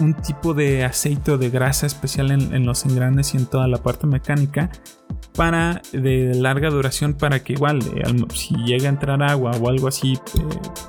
un 0.00 0.14
tipo 0.14 0.52
de 0.52 0.84
aceite 0.84 1.30
o 1.30 1.38
de 1.38 1.48
grasa 1.48 1.86
especial 1.86 2.32
en, 2.32 2.66
los 2.66 2.84
engranes 2.84 3.34
y 3.34 3.36
en 3.36 3.46
toda 3.46 3.68
la 3.68 3.78
parte 3.78 4.08
mecánica 4.08 4.68
para 5.36 5.80
de 5.92 6.34
larga 6.34 6.70
duración 6.70 7.14
para 7.14 7.44
que 7.44 7.52
igual 7.52 7.80
si 8.34 8.56
llega 8.64 8.86
a 8.86 8.88
entrar 8.88 9.22
agua 9.22 9.52
o 9.60 9.68
algo 9.68 9.86
así 9.86 10.18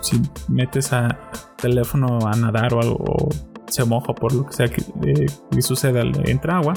si 0.01 0.19
metes 0.47 0.93
a 0.93 1.29
teléfono 1.57 2.25
a 2.25 2.35
nadar 2.35 2.73
o 2.73 2.81
algo 2.81 3.29
se 3.67 3.85
moja 3.85 4.15
por 4.15 4.33
lo 4.33 4.47
que 4.47 4.53
sea 4.53 4.67
que, 4.67 4.83
que 5.51 5.61
suceda 5.61 6.01
entra 6.25 6.57
agua 6.57 6.73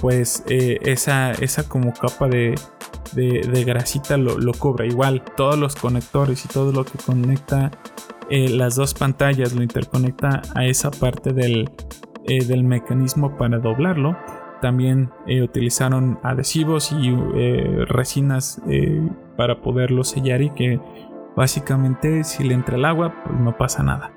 pues 0.00 0.44
esa, 0.46 1.32
esa 1.32 1.68
como 1.68 1.92
capa 1.92 2.28
de, 2.28 2.54
de, 3.12 3.64
grasita 3.64 4.16
lo, 4.16 4.38
lo, 4.38 4.52
cubra. 4.52 4.86
Igual 4.86 5.22
todos 5.36 5.58
los 5.58 5.76
conectores 5.76 6.44
y 6.44 6.48
todo 6.48 6.72
lo 6.72 6.84
que 6.84 6.98
conecta 6.98 7.70
eh, 8.30 8.48
las 8.48 8.76
dos 8.76 8.94
pantallas 8.94 9.52
lo 9.54 9.62
interconecta 9.62 10.42
a 10.54 10.64
esa 10.64 10.92
parte 10.92 11.32
del, 11.32 11.68
eh, 12.26 12.44
del 12.44 12.62
mecanismo 12.62 13.36
para 13.36 13.58
doblarlo. 13.58 14.16
También 14.62 15.10
eh, 15.26 15.42
utilizaron 15.42 16.20
adhesivos 16.22 16.92
y 16.92 17.10
resinas 17.86 18.62
para 19.36 19.60
poderlo 19.62 20.04
sellar 20.04 20.42
y 20.42 20.50
que 20.50 20.78
básicamente 21.34 22.22
si 22.24 22.44
le 22.44 22.54
entra 22.54 22.76
el 22.76 22.84
agua 22.84 23.14
pues 23.24 23.40
no 23.40 23.56
pasa 23.56 23.82
nada. 23.82 24.12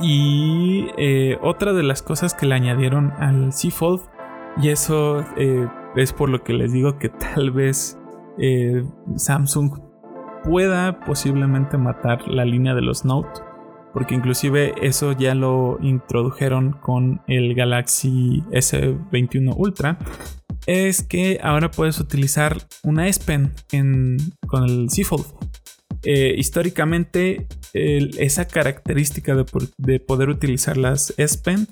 Y 0.00 0.86
otra 1.42 1.72
de 1.72 1.82
las 1.82 2.02
cosas 2.02 2.34
que 2.34 2.46
le 2.46 2.54
añadieron 2.54 3.12
al 3.18 3.52
C-Fold 3.52 4.02
y 4.60 4.70
eso 4.70 5.24
es 5.96 6.12
por 6.12 6.28
lo 6.28 6.42
que 6.42 6.52
les 6.52 6.72
digo 6.72 6.98
que 6.98 7.08
tal 7.08 7.50
vez 7.50 7.98
eh, 8.38 8.84
Samsung 9.16 9.80
pueda 10.44 11.00
posiblemente 11.00 11.78
matar 11.78 12.26
la 12.28 12.44
línea 12.44 12.74
de 12.74 12.82
los 12.82 13.04
Note. 13.04 13.40
Porque 13.92 14.14
inclusive 14.14 14.74
eso 14.82 15.12
ya 15.12 15.34
lo 15.34 15.78
introdujeron 15.80 16.72
con 16.72 17.22
el 17.26 17.54
Galaxy 17.54 18.44
S21 18.50 19.54
Ultra. 19.56 19.98
Es 20.66 21.02
que 21.02 21.40
ahora 21.42 21.70
puedes 21.70 21.98
utilizar 21.98 22.58
una 22.82 23.08
S 23.08 23.20
Pen 23.24 23.52
con 24.46 24.64
el 24.64 24.90
Z 24.90 25.08
Fold. 25.08 25.47
Eh, 26.04 26.34
históricamente 26.38 27.48
esa 27.72 28.46
característica 28.46 29.34
de, 29.34 30.00
poder 30.00 30.28
utilizar 30.30 30.76
las 30.76 31.12
S 31.18 31.38
Pen 31.38 31.68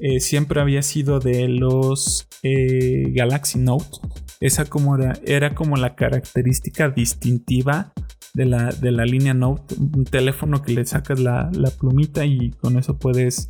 eh, 0.00 0.20
siempre 0.20 0.60
había 0.60 0.82
sido 0.82 1.20
de 1.20 1.48
los 1.48 2.28
eh, 2.42 3.10
Galaxy 3.12 3.58
Note. 3.58 3.98
Esa 4.40 4.64
como 4.66 4.96
era, 5.24 5.54
como 5.54 5.76
la 5.76 5.96
característica 5.96 6.88
distintiva 6.88 7.92
de 8.34 8.44
la, 8.44 8.70
de 8.70 8.92
la, 8.92 9.04
línea 9.04 9.34
Note. 9.34 9.74
Un 9.74 10.04
teléfono 10.04 10.62
que 10.62 10.72
le 10.72 10.86
sacas 10.86 11.18
la, 11.18 11.50
plumita 11.78 12.24
y 12.24 12.50
con 12.50 12.78
eso 12.78 12.98
puedes 12.98 13.48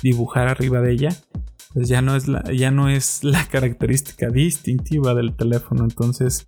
dibujar 0.00 0.46
arriba 0.46 0.80
de 0.80 0.92
ella. 0.92 1.16
Pues 1.74 1.88
ya 1.88 2.00
no 2.02 2.14
es 2.14 2.28
la, 2.28 2.44
ya 2.52 2.70
no 2.70 2.88
es 2.88 3.24
la 3.24 3.44
característica 3.50 4.30
distintiva 4.30 5.14
del 5.14 5.34
teléfono. 5.34 5.82
Entonces, 5.82 6.46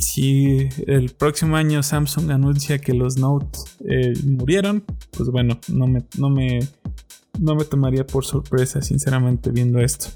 si 0.00 0.68
el 0.86 1.10
próximo 1.10 1.56
año 1.56 1.82
Samsung 1.82 2.30
anuncia 2.30 2.78
que 2.78 2.94
los 2.94 3.18
Note 3.18 3.58
eh, 3.88 4.14
murieron, 4.24 4.84
pues 5.10 5.30
bueno, 5.30 5.58
no 5.68 5.86
me, 5.86 6.02
no 6.18 6.30
me 6.30 6.60
no 7.38 7.54
me 7.54 7.64
tomaría 7.64 8.06
por 8.06 8.24
sorpresa, 8.24 8.82
sinceramente, 8.82 9.50
viendo 9.50 9.78
esto. 9.78 10.08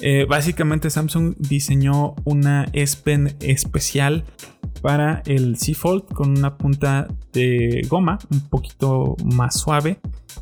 Eh, 0.00 0.26
básicamente 0.28 0.90
Samsung 0.90 1.34
diseñó 1.38 2.14
una 2.24 2.66
S 2.72 2.96
Pen 2.96 3.36
especial 3.40 4.24
para 4.80 5.22
el 5.26 5.58
C 5.58 5.74
Fold 5.74 6.06
con 6.06 6.30
una 6.30 6.56
punta 6.56 7.08
de 7.32 7.86
goma 7.88 8.18
un 8.30 8.40
poquito 8.40 9.16
más 9.24 9.60
suave 9.60 10.00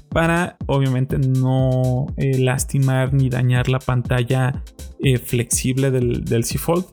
para 0.08 0.56
obviamente 0.66 1.18
no 1.18 2.06
eh, 2.16 2.38
lastimar 2.38 3.12
ni 3.12 3.28
dañar 3.28 3.68
la 3.68 3.80
pantalla 3.80 4.62
flexible 5.24 5.90
del, 5.90 6.24
del 6.24 6.44
Fold 6.44 6.84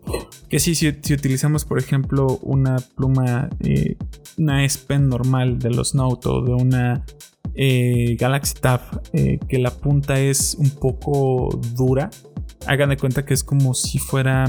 Que 0.50 0.60
sí, 0.60 0.76
si, 0.76 0.88
utilizamos, 0.88 1.66
por 1.66 1.78
ejemplo, 1.78 2.39
una 2.41 2.78
pluma, 2.95 3.50
eh, 3.60 3.98
una 4.38 4.64
S 4.64 4.80
Pen 4.88 5.10
normal 5.10 5.60
de 5.60 5.72
los 5.72 5.93
Note 5.93 6.30
o 6.30 6.41
de 6.41 6.54
una 6.54 7.06
eh, 7.54 8.16
Galaxy 8.18 8.54
Tab, 8.54 8.80
eh, 9.12 9.39
que 9.50 9.60
la 9.60 9.72
punta 9.72 10.20
es 10.20 10.56
un 10.58 10.70
poco 10.70 11.50
dura, 11.76 12.10
hagan 12.66 12.89
de 12.89 12.98
cuenta 12.98 13.26
que 13.26 13.34
es 13.34 13.43
como 13.43 13.74
si 13.74 14.00
fuera 14.00 14.45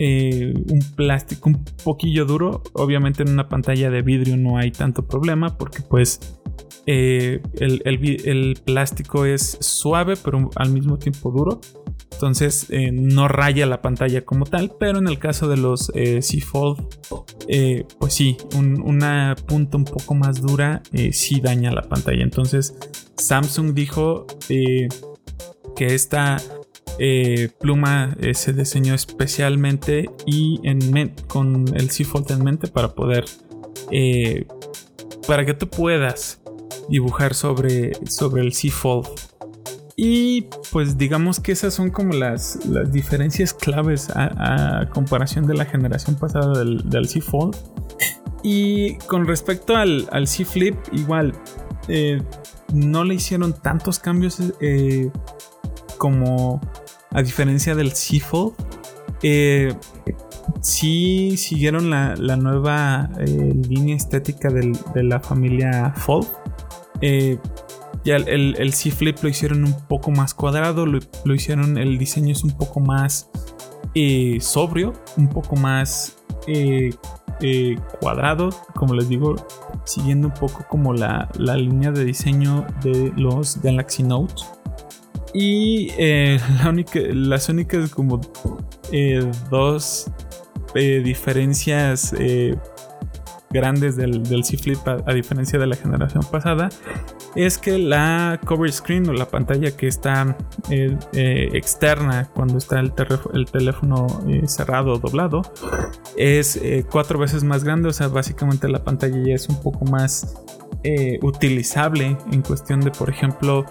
un 0.00 0.80
plástico 0.96 1.48
un 1.48 1.64
poquillo 1.84 2.24
duro. 2.24 2.62
Obviamente 2.72 3.22
en 3.22 3.30
una 3.30 3.48
pantalla 3.48 3.88
de 3.88 4.02
vidrio 4.02 4.36
no 4.36 4.56
hay 4.58 4.72
tanto 4.72 5.06
problema 5.06 5.56
porque 5.56 5.80
pues 5.80 6.18
el, 6.86 7.40
el, 7.84 8.58
plástico 8.64 9.24
es 9.24 9.58
suave 9.60 10.14
pero 10.16 10.50
al 10.56 10.70
mismo 10.72 10.98
tiempo 10.98 11.30
duro 11.30 11.60
entonces 12.12 12.66
eh, 12.70 12.90
no 12.92 13.28
raya 13.28 13.66
la 13.66 13.82
pantalla 13.82 14.24
como 14.24 14.46
tal, 14.46 14.72
pero 14.78 14.98
en 14.98 15.08
el 15.08 15.18
caso 15.18 15.48
de 15.48 15.56
los 15.56 15.90
eh, 15.94 16.20
Fold, 16.40 16.86
eh, 17.48 17.84
pues 17.98 18.14
sí, 18.14 18.36
una 18.54 19.34
punta 19.46 19.76
un 19.76 19.84
poco 19.84 20.14
más 20.14 20.40
dura 20.40 20.82
eh, 20.92 21.12
sí 21.12 21.40
daña 21.40 21.72
la 21.72 21.82
pantalla. 21.82 22.22
Entonces 22.22 22.74
Samsung 23.16 23.74
dijo 23.74 24.26
que 24.48 24.88
esta 25.86 26.40
pluma 27.60 28.16
se 28.34 28.52
diseñó 28.52 28.94
especialmente 28.94 30.10
y 30.26 30.60
con 31.26 31.64
el 31.74 31.90
C 31.90 32.04
Fold 32.04 32.30
en 32.30 32.44
mente 32.44 32.68
para 32.68 32.94
poder, 32.94 33.24
para 35.26 35.44
que 35.44 35.54
tú 35.54 35.68
puedas 35.68 36.40
dibujar 36.88 37.34
sobre, 37.34 37.92
sobre 38.06 38.42
el 38.42 38.52
C 38.52 38.70
Fold 38.70 39.08
y 40.04 40.48
pues 40.72 40.98
digamos 40.98 41.38
que 41.38 41.52
esas 41.52 41.74
son 41.74 41.90
como 41.90 42.12
las, 42.12 42.58
diferencias 42.90 43.54
claves 43.54 44.10
a, 44.12 44.88
comparación 44.92 45.46
de 45.46 45.54
la 45.54 45.64
generación 45.64 46.16
pasada 46.16 46.58
del, 46.58 46.90
del 46.90 47.08
C 47.08 47.20
Fold. 47.20 47.56
Y 48.42 48.96
con 49.06 49.28
respecto 49.28 49.76
al, 49.76 50.08
al 50.10 50.26
C 50.26 50.44
Flip, 50.44 50.74
igual, 50.90 51.32
eh, 51.86 52.20
no 52.74 53.04
le 53.04 53.14
hicieron 53.14 53.52
tantos 53.52 54.00
cambios 54.00 54.42
eh, 54.60 55.08
como 55.98 56.60
a 57.10 57.22
diferencia 57.22 57.76
del 57.76 57.92
C 57.92 58.18
Fold. 58.18 58.54
Eh, 59.22 59.72
sí 60.62 61.36
siguieron 61.36 61.90
la, 61.90 62.16
nueva 62.36 63.08
línea 63.68 63.94
estética 63.94 64.50
de 64.50 65.02
la 65.04 65.20
familia 65.20 65.94
Fold. 65.94 66.26
Ya 68.04 68.16
el, 68.16 68.72
C 68.72 68.90
Flip 68.90 69.18
lo 69.22 69.28
hicieron 69.28 69.64
un 69.64 69.74
poco 69.86 70.10
más 70.10 70.34
cuadrado, 70.34 70.86
lo, 70.86 71.34
hicieron, 71.34 71.78
el 71.78 71.98
diseño 71.98 72.32
es 72.32 72.42
un 72.42 72.50
poco 72.50 72.80
más 72.80 73.30
eh, 73.94 74.38
sobrio, 74.40 74.92
un 75.16 75.28
poco 75.28 75.54
más 75.54 76.16
eh, 76.48 76.90
eh, 77.40 77.76
cuadrado, 78.00 78.50
como 78.74 78.94
les 78.94 79.08
digo, 79.08 79.36
siguiendo 79.84 80.28
un 80.28 80.34
poco 80.34 80.66
como 80.68 80.92
la, 80.92 81.28
línea 81.38 81.92
de 81.92 82.04
diseño 82.04 82.66
de 82.82 83.12
los 83.16 83.62
Galaxy 83.62 84.02
Note. 84.02 84.34
Y 85.32 85.92
la 86.58 86.70
única, 86.70 86.98
las 87.12 87.48
únicas 87.48 87.88
como 87.90 88.20
dos 89.48 90.10
diferencias 90.74 92.12
grandes 93.52 93.96
del, 93.96 94.44
C 94.44 94.56
Flip 94.56 94.78
a, 94.86 95.12
diferencia 95.12 95.58
de 95.58 95.66
la 95.66 95.76
generación 95.76 96.24
pasada 96.30 96.70
es 97.36 97.58
que 97.58 97.78
la 97.78 98.40
cover 98.44 98.72
screen 98.72 99.08
o 99.08 99.12
la 99.12 99.26
pantalla 99.26 99.76
que 99.76 99.86
está 99.86 100.36
eh, 100.70 100.96
eh, 101.12 101.50
externa 101.52 102.28
cuando 102.34 102.58
está 102.58 102.80
el, 102.80 102.92
el 103.34 103.46
teléfono 103.46 104.06
eh, 104.28 104.46
cerrado 104.46 104.94
o 104.94 104.98
doblado 104.98 105.42
es 106.16 106.60
cuatro 106.90 107.18
veces 107.18 107.44
más 107.44 107.64
grande. 107.64 107.88
O 107.88 107.92
sea 107.92 108.08
básicamente 108.08 108.68
la 108.68 108.84
pantalla 108.84 109.16
ya 109.24 109.34
es 109.34 109.48
un 109.48 109.60
poco 109.60 109.84
más 109.84 110.34
utilizable 111.22 112.16
en 112.32 112.42
cuestión 112.42 112.80
de 112.80 112.90
por 112.90 113.08
ejemplo 113.08 113.64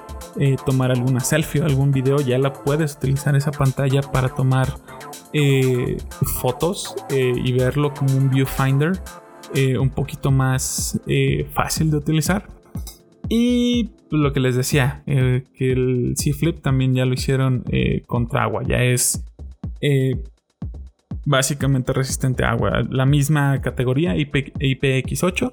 tomar 0.66 0.92
alguna 0.92 1.20
selfie 1.20 1.62
o 1.62 1.66
algún 1.66 1.92
video. 1.92 2.18
Ya 2.18 2.38
la 2.38 2.54
puedes 2.54 2.96
utilizar 2.96 3.36
esa 3.36 3.52
pantalla 3.52 4.02
para 4.02 4.30
tomar 4.30 4.74
fotos 6.42 6.96
y 7.10 7.52
verlo 7.54 7.94
como 7.94 8.16
un 8.16 8.30
viewfinder 8.30 8.94
eh, 9.54 9.78
un 9.78 9.90
poquito 9.90 10.32
más 10.32 11.00
eh, 11.08 11.46
fácil 11.54 11.92
de 11.92 11.98
utilizar. 11.98 12.48
Y 13.28 13.92
lo 14.10 14.34
que 14.34 14.40
les 14.40 14.56
decía, 14.56 15.04
eh, 15.08 15.44
que 15.56 15.72
el 15.72 16.14
C 16.16 16.34
Flip 16.34 16.62
también 16.62 16.94
ya 16.94 17.06
lo 17.06 17.14
hicieron 17.14 17.64
contra 18.08 18.44
agua, 18.44 18.64
ya 18.68 18.84
es 18.84 19.24
básicamente 21.26 21.94
resistente 21.94 22.44
a 22.44 22.52
agua. 22.52 22.84
La 22.90 23.06
misma 23.06 23.62
categoría 23.62 24.16
IPX8, 24.16 25.52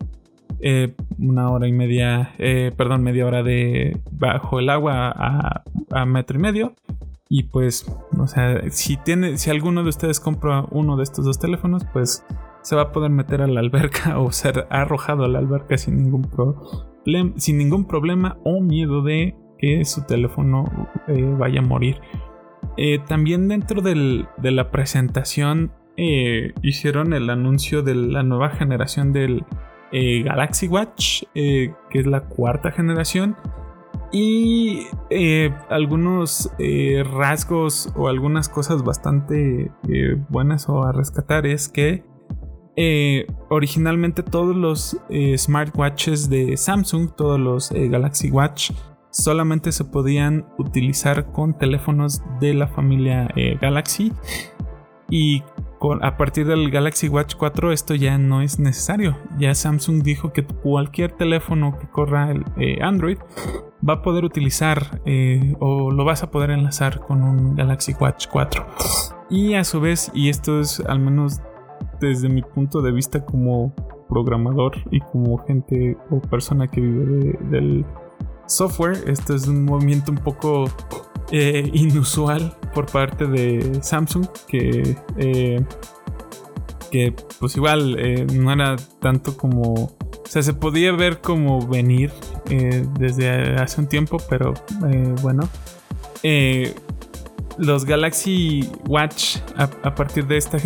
una 1.18 1.51
hora 1.51 1.68
y 1.68 1.72
media, 1.72 2.34
perdón, 2.76 3.03
media 3.03 3.26
hora 3.26 3.42
de 3.44 4.01
bajo 4.11 4.59
el 4.59 4.70
agua 4.70 5.12
a, 5.16 5.62
a, 5.90 6.07
metro 6.07 6.38
y 6.38 6.42
medio. 6.42 6.74
Y 7.28 7.44
pues, 7.44 7.86
o 8.18 8.26
sea, 8.26 8.70
si 8.70 8.96
tiene, 8.96 9.38
si 9.38 9.51
alguno 9.51 9.82
de 9.84 9.90
ustedes 9.90 10.18
compra 10.18 10.64
uno 10.70 10.96
de 10.96 11.05
estos 11.05 11.24
dos 11.24 11.38
teléfonos, 11.38 11.84
pues 11.92 12.24
se 12.68 12.76
va 12.76 12.82
a 12.82 12.92
poder 12.92 13.10
meter 13.10 13.40
a 13.40 13.46
la 13.46 13.60
alberca 13.60 14.18
o 14.20 14.30
ser 14.30 14.66
arrojado 14.68 15.24
a 15.24 15.28
la 15.28 15.38
alberca 15.38 15.78
sin 15.78 15.96
ningún, 15.96 16.28
sin 17.36 17.56
ningún 17.56 17.86
problema 17.86 18.36
o 18.44 18.60
miedo 18.60 19.00
de 19.00 19.34
que 19.58 19.86
su 19.86 20.02
teléfono 20.02 20.64
eh, 21.06 21.34
vaya 21.38 21.60
a 21.60 21.62
morir. 21.62 21.98
Eh, 22.76 22.98
también 22.98 23.48
dentro 23.48 23.80
de 23.80 24.26
la 24.36 24.70
presentación 24.70 25.72
eh, 25.96 26.52
hicieron 26.60 27.14
el 27.14 27.30
anuncio 27.30 27.82
de 27.82 27.94
la 27.94 28.22
nueva 28.22 28.50
generación 28.50 29.14
del 29.14 29.46
Galaxy 29.90 30.68
Watch, 30.68 31.22
que 31.32 31.72
es 31.90 32.06
la 32.06 32.20
cuarta 32.28 32.70
generación. 32.70 33.34
Y 34.12 34.86
algunos 35.70 36.52
rasgos 37.16 37.92
o 37.96 38.08
algunas 38.08 38.50
cosas 38.50 38.84
bastante 38.84 39.72
buenas 40.28 40.68
o 40.68 40.84
a 40.84 40.92
rescatar 40.92 41.46
es 41.46 41.70
que 41.70 42.04
eh, 42.80 43.26
originalmente 43.48 44.22
todos 44.22 44.54
los 44.54 44.96
eh, 45.10 45.36
smartwatches 45.36 46.30
de 46.30 46.56
Samsung, 46.56 47.10
todos 47.16 47.40
los 47.40 47.72
eh, 47.72 47.88
Galaxy 47.88 48.30
Watch, 48.30 48.70
solamente 49.10 49.72
se 49.72 49.84
podían 49.84 50.46
utilizar 50.58 51.32
con 51.32 51.58
teléfonos 51.58 52.22
de 52.38 52.54
la 52.54 52.68
familia 52.68 53.34
Galaxy. 53.60 54.12
Y 55.10 55.42
a 56.02 56.16
partir 56.16 56.46
del 56.46 56.70
Galaxy 56.70 57.08
Watch 57.08 57.34
4 57.34 57.72
esto 57.72 57.96
ya 57.96 58.16
no 58.16 58.42
es 58.42 58.60
necesario. 58.60 59.18
Ya 59.40 59.56
Samsung 59.56 60.04
dijo 60.04 60.32
que 60.32 60.44
cualquier 60.46 61.10
teléfono 61.10 61.76
que 61.80 61.88
corra 61.88 62.30
el 62.30 62.44
Android 62.80 63.18
va 63.86 63.94
a 63.94 64.02
poder 64.02 64.24
utilizar 64.24 65.00
o 65.58 65.90
lo 65.90 66.04
vas 66.04 66.22
a 66.22 66.30
poder 66.30 66.50
enlazar 66.50 67.00
con 67.00 67.24
un 67.24 67.56
Galaxy 67.56 67.94
Watch 67.98 68.26
4. 68.30 68.66
Y 69.30 69.54
a 69.54 69.64
su 69.64 69.80
vez, 69.80 70.10
y 70.14 70.28
esto 70.28 70.60
es 70.60 70.80
al 70.80 71.00
menos 71.00 71.40
desde 72.01 72.28
mi 72.28 72.42
punto 72.42 72.82
de 72.82 72.92
vista 72.92 73.24
como 73.24 73.72
programador 74.09 74.76
y 74.90 75.01
como 75.01 75.38
gente 75.38 75.96
o 76.11 76.20
persona 76.20 76.66
que 76.68 76.80
vive 76.80 77.38
del 77.51 77.84
software, 78.46 79.05
esto 79.07 79.34
es 79.34 79.46
un 79.46 79.64
movimiento 79.64 80.11
un 80.11 80.18
poco 80.18 80.64
eh, 81.30 81.68
inusual 81.74 82.57
por 82.74 82.86
parte 82.86 83.26
de 83.26 83.80
Samsung 83.82 84.26
que 84.46 84.96
eh, 85.18 85.62
que 86.90 87.14
pues 87.38 87.55
igual 87.55 87.96
eh, 87.99 88.26
no 88.32 88.51
era 88.51 88.76
tanto 88.99 89.36
como 89.36 89.74
o 89.74 89.96
sea 90.26 90.42
se 90.42 90.55
podía 90.55 90.90
ver 90.92 91.20
como 91.20 91.66
venir 91.66 92.11
desde 92.99 93.57
hace 93.57 93.82
un 93.82 93.88
tiempo 93.88 94.16
pero 94.30 94.55
bueno 95.20 95.46
los 97.59 97.84
Galaxy 97.84 98.68
Watch 98.86 99.38
a, 99.56 99.94
partir 99.94 100.26
de 100.26 100.36
esta 100.36 100.59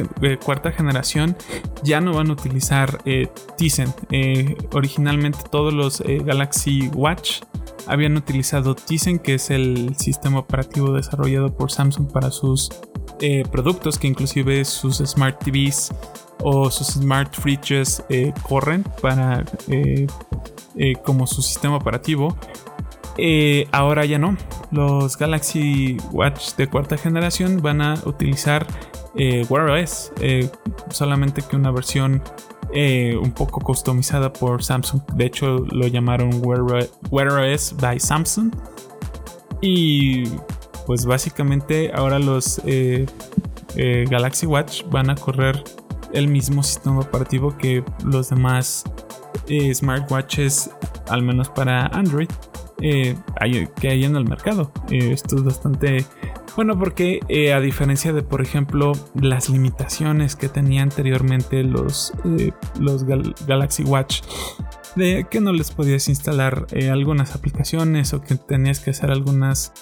cuarta 0.44 0.70
generación 0.72 1.36
ya 1.82 2.00
no 2.00 2.12
van 2.12 2.30
a 2.30 2.32
utilizar 2.32 3.00
eh, 3.04 3.28
Tizen. 3.56 3.92
Eh, 4.10 4.56
originalmente 4.72 5.38
todos 5.50 5.72
los 5.72 6.00
eh, 6.02 6.20
Galaxy 6.24 6.88
Watch 6.94 7.40
habían 7.86 8.16
utilizado 8.16 8.74
Tizen, 8.74 9.18
que 9.18 9.34
es 9.34 9.50
el 9.50 9.96
sistema 9.96 10.38
operativo 10.38 10.92
desarrollado 10.92 11.54
por 11.56 11.72
Samsung 11.72 12.12
para 12.12 12.30
sus 12.30 12.70
productos, 13.52 13.98
que 13.98 14.08
inclusive 14.08 14.64
sus 14.64 14.96
Smart 14.98 15.38
TVs 15.44 15.92
o 16.40 16.72
sus 16.72 16.88
Smart 16.88 17.32
Fridges 17.36 18.02
corren 18.42 18.84
para 19.00 19.44
como 21.04 21.28
su 21.28 21.40
sistema 21.40 21.76
operativo. 21.76 22.36
Eh, 23.18 23.68
ahora 23.72 24.04
ya 24.04 24.18
no. 24.18 24.36
Los 24.70 25.18
Galaxy 25.18 25.98
Watch 26.12 26.54
de 26.56 26.66
cuarta 26.68 26.96
generación 26.96 27.60
van 27.60 27.82
a 27.82 27.94
utilizar 28.04 28.66
eh, 29.16 29.44
Wear 29.48 29.68
OS, 29.68 30.12
eh, 30.20 30.50
solamente 30.90 31.42
que 31.42 31.56
una 31.56 31.70
versión 31.70 32.22
un 32.74 33.32
poco 33.32 33.60
customizada 33.60 34.32
por 34.32 34.64
Samsung. 34.64 35.02
De 35.14 35.26
hecho, 35.26 35.58
lo 35.58 35.86
llamaron 35.88 36.40
Wear, 36.42 37.38
OS 37.38 37.76
by 37.78 38.00
Samsung. 38.00 38.50
Y 39.60 40.24
pues 40.86 41.04
básicamente 41.04 41.92
ahora 41.94 42.18
los 42.18 42.62
Galaxy 43.76 44.46
Watch 44.46 44.84
van 44.90 45.10
a 45.10 45.16
correr 45.16 45.62
el 46.14 46.28
mismo 46.28 46.62
sistema 46.62 47.00
operativo 47.00 47.54
que 47.58 47.84
los 48.06 48.30
demás 48.30 48.84
smartwatches, 49.74 50.70
al 51.10 51.20
menos 51.20 51.50
para 51.50 51.88
Android, 51.88 52.30
que 53.80 53.88
hay 53.88 54.04
en 54.04 54.16
el 54.16 54.24
mercado. 54.24 54.72
esto 54.90 55.36
es 55.36 55.44
bastante 55.44 56.04
bueno, 56.56 56.78
porque 56.78 57.20
a 57.54 57.60
diferencia 57.60 58.12
de, 58.12 58.22
por 58.22 58.42
ejemplo, 58.42 58.92
las 59.14 59.48
limitaciones 59.48 60.36
que 60.36 60.48
tenía 60.48 60.82
anteriormente 60.82 61.62
los, 61.62 62.12
los 62.78 63.04
Galaxy 63.46 63.84
Watch 63.84 64.20
de 64.96 65.26
que 65.30 65.40
no 65.40 65.52
les 65.52 65.70
podías 65.70 66.08
instalar 66.08 66.66
eh, 66.72 66.90
algunas 66.90 67.34
aplicaciones 67.34 68.12
o 68.14 68.20
que 68.20 68.36
tenías 68.36 68.80
que 68.80 68.90
hacer 68.90 69.10
algunas... 69.10 69.72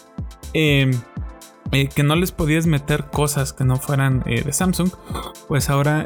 Em, 0.53 0.93
eh, 1.73 1.89
que 1.89 2.03
no 2.03 2.17
les 2.17 2.33
podías 2.33 2.67
meter 2.67 3.05
cosas 3.11 3.53
que 3.53 3.65
no 3.65 3.77
fueran 3.77 4.25
eh, 4.27 4.43
de 4.43 4.53
Samsung, 4.53 4.91
pues 5.47 5.71
ahora 5.71 6.05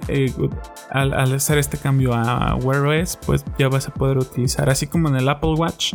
al, 0.91 1.33
hacer 1.33 1.57
este 1.57 1.79
cambio 1.79 2.13
a 2.13 2.55
Wear 2.57 2.85
OS, 2.85 3.19
pues 3.25 3.47
ya 3.59 3.71
vas 3.71 3.89
a 3.89 3.95
poder 3.95 4.19
utilizar, 4.19 4.69
así 4.69 4.87
como 4.87 5.09
en 5.09 5.17
el 5.17 5.27
Apple 5.27 5.55
Watch, 5.55 5.95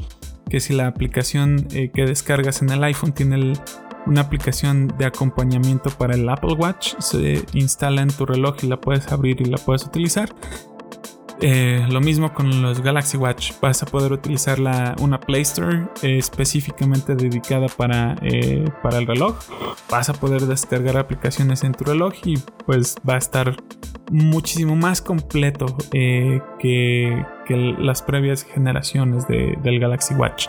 que 0.50 0.60
si 0.60 0.74
la 0.74 0.88
aplicación 0.88 1.64
que 1.64 2.06
descargas 2.06 2.62
en 2.62 2.70
el 2.70 2.84
iPhone 2.84 3.14
tiene 3.14 3.54
una 4.06 4.22
aplicación 4.22 4.93
de 4.97 5.06
acompañamiento 5.06 5.89
para 5.91 6.16
el 6.16 6.28
Apple 6.28 6.54
Watch, 6.54 6.95
se 7.00 7.45
instala 7.54 8.02
en 8.02 8.10
tu 8.10 8.26
reloj 8.26 8.56
y 8.64 8.68
la 8.68 8.82
puedes 8.82 9.12
abrir 9.12 9.41
y 9.41 9.45
la 9.45 9.58
puedes 9.58 9.86
utilizar. 9.86 10.34
Eh, 11.42 11.86
lo 11.90 12.02
mismo 12.02 12.34
con 12.34 12.62
los 12.62 12.82
Galaxy 12.82 13.18
Watch. 13.18 13.54
Vas 13.62 13.82
a 13.82 13.86
poder 13.86 14.12
utilizar 14.12 14.60
una 15.00 15.20
Play 15.20 15.42
Store 15.42 15.88
eh, 16.02 16.18
específicamente 16.18 17.16
dedicada 17.16 17.68
para, 17.68 18.16
eh, 18.22 18.66
para 18.84 18.98
el 18.98 19.08
reloj. 19.08 19.38
Vas 19.90 20.10
a 20.10 20.14
poder 20.14 20.42
descargar 20.42 20.98
aplicaciones 20.98 21.64
en 21.64 21.74
tu 21.74 21.86
reloj 21.86 22.14
y 22.26 22.38
pues 22.66 22.98
va 23.08 23.16
a 23.16 23.18
estar 23.18 23.56
muchísimo 24.12 24.76
más 24.76 25.02
completo 25.02 25.68
que, 25.92 27.26
las 27.80 28.02
previas 28.04 28.44
generaciones 28.44 29.28
del 29.28 29.80
Galaxy 29.80 30.14
Watch. 30.16 30.48